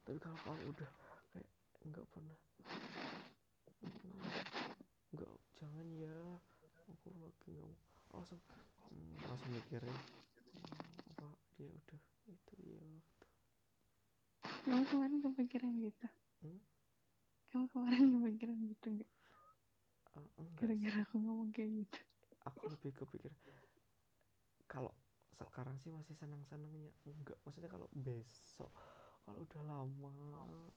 tapi 0.06 0.18
kalau 0.22 0.38
kamu 0.46 0.64
udah 0.78 0.92
kayak 1.34 1.50
nggak 1.90 2.06
pernah 2.14 2.40
nggak 5.14 5.34
jangan 5.58 5.88
ya 5.98 6.18
aku 6.94 7.10
lagi 7.18 7.50
nggak 7.50 7.66
mau 7.66 7.74
langsung 8.14 8.42
hmm, 8.94 9.18
langsung 9.26 9.50
mikirin 9.58 9.98
apa 11.18 11.28
dia 11.58 11.70
udah 11.70 12.02
itu 12.30 12.56
ya 12.62 12.86
kamu 14.70 14.84
kemarin 14.86 15.18
kepikiran 15.20 15.74
gitu 15.82 16.08
Hmm? 16.44 16.60
Kamu 17.54 17.66
kemarin 17.72 18.06
kepikiran 18.18 18.60
gitu 18.72 18.88
nggak? 18.98 19.12
Enggak 20.42 20.74
sih. 20.78 20.90
gara-gara 20.90 21.00
aku 21.06 21.16
ngomong 21.24 21.50
kayak 21.56 21.72
gitu. 21.86 22.00
Aku 22.50 22.64
lebih 22.72 22.92
kepikir 22.96 23.32
kalau 24.68 24.92
sekarang 25.40 25.76
sih 25.82 25.92
masih 25.92 26.16
senang-senangnya. 26.16 26.92
Enggak 27.08 27.38
maksudnya 27.44 27.70
kalau 27.72 27.88
besok 27.94 28.72
kalau 29.24 29.40
udah 29.46 29.62
lama 29.64 30.12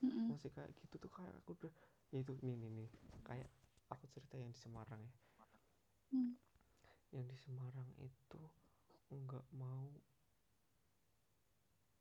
Mm-mm. 0.05 0.29
masih 0.31 0.51
kayak 0.55 0.71
gitu 0.79 0.95
tuh 1.03 1.11
kayak 1.11 1.35
aku 1.43 1.51
udah 1.59 1.73
ya 2.13 2.19
itu 2.23 2.33
nih 2.47 2.57
nih 2.61 2.71
nih. 2.83 2.91
Kayak 3.27 3.51
aku 3.93 4.05
cerita 4.13 4.35
yang 4.39 4.51
di 4.55 4.59
Semarang 4.59 5.01
ya. 5.03 5.13
Hmm. 6.11 6.37
yang 7.15 7.27
di 7.31 7.37
Semarang 7.39 7.91
itu 8.03 8.41
nggak 9.11 9.47
mau 9.59 9.87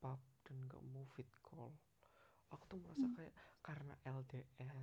pub 0.01 0.21
dan 0.45 0.57
nggak 0.67 0.83
mau 0.93 1.05
fit 1.13 1.29
call 1.45 1.71
aku 2.53 2.63
tuh 2.69 2.77
merasa 2.81 3.05
Hmm. 3.07 3.15
kayak 3.17 3.33
karena 3.61 3.93
LDR 4.05 4.77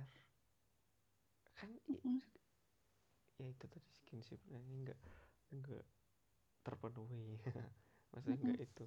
kan 1.53 1.69
Mm. 1.87 2.19
ya 3.39 3.45
itu 3.49 3.65
tadi 3.69 3.87
skinship 3.93 4.41
nah 4.51 4.59
ini 4.59 4.83
nggak 4.83 4.99
nggak 5.53 5.85
terpenuhi. 6.63 7.37
Maksudnya 8.11 8.35
nggak 8.41 8.61
itu. 8.61 8.85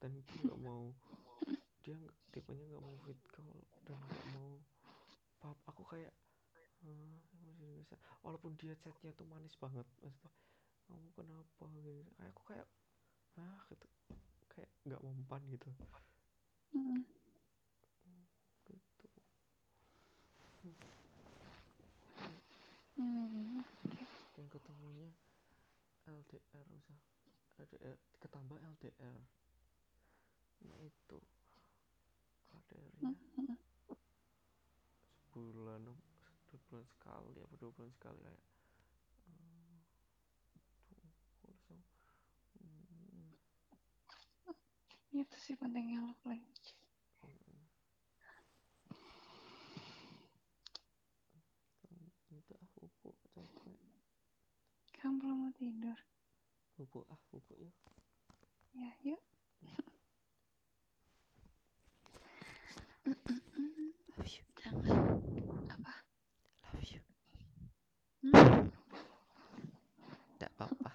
Dan 0.00 0.10
itu 0.16 0.32
nggak 0.44 0.60
mau 0.60 0.92
dia 1.84 1.94
nggak 1.94 2.16
tipenya 2.34 2.64
nggak 2.66 2.82
mau 2.82 2.96
fit 3.06 3.20
call 3.30 3.58
dan 3.86 3.94
nggak 3.94 4.26
mau 4.34 4.58
pub 5.38 5.58
aku 5.70 5.82
kayak 5.86 6.10
"Ah, 6.82 7.18
bisa. 7.58 7.94
Walaupun 8.26 8.58
dia 8.58 8.74
chatnya 8.82 9.14
tuh 9.14 9.26
manis 9.30 9.54
banget 9.58 9.86
maksudnya 10.02 10.30
kamu 10.86 11.08
kenapa? 11.14 11.64
Gitu. 11.74 12.02
Kayak 12.18 12.32
aku 12.34 12.42
kayak 12.50 12.66
ah 13.38 13.60
gitu. 13.70 13.86
Kayak 14.50 14.70
nggak 14.86 15.02
mempan 15.02 15.42
gitu. 15.50 15.70
Mm. 16.74 17.02
gitu 18.66 19.06
Hmm. 22.96 23.60
ketemunya 24.32 25.12
LDR 26.08 26.66
usah. 26.72 26.98
LDR 27.60 27.96
ketambah 28.20 28.56
LDR 28.56 29.20
nah 30.64 30.78
itu. 30.80 31.20
LDR-nya 32.56 33.12
sebulan 35.28 35.84
dua 35.84 36.58
bulan 36.72 36.86
sekali 36.88 37.36
apa 37.44 37.54
dua 37.60 37.70
bulan 37.76 37.92
sekali 37.92 38.16
kayak. 38.24 38.44
Hmm, 39.28 39.84
itu 45.12 45.36
sih 45.36 45.52
pentingnya 45.60 46.00
love 46.00 46.24
language 46.24 46.55
kamu 55.06 55.22
belum 55.22 55.38
mau 55.38 55.54
tidur. 55.54 55.94
Bubuk 56.74 57.06
ah 57.06 57.20
bubuk 57.30 57.54
yuk. 57.62 57.70
Ya 58.74 58.90
yuk. 59.06 59.22
Love 63.06 64.26
you. 64.26 64.42
Jangan 64.58 64.82
apa? 65.78 65.94
Love 66.74 66.90
you. 66.90 66.98
Tidak 70.34 70.50
hmm? 70.50 70.58
apa-apa. 70.58 70.90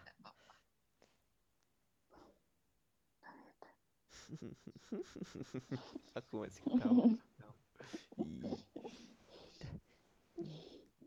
Aku 6.19 6.43
masih 6.43 6.59
kau, 6.67 6.75
ketawa 6.75 7.07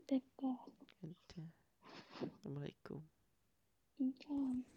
Dekat. 0.09 0.64
alaikum. 2.57 3.01
Inchallah. 3.99 4.74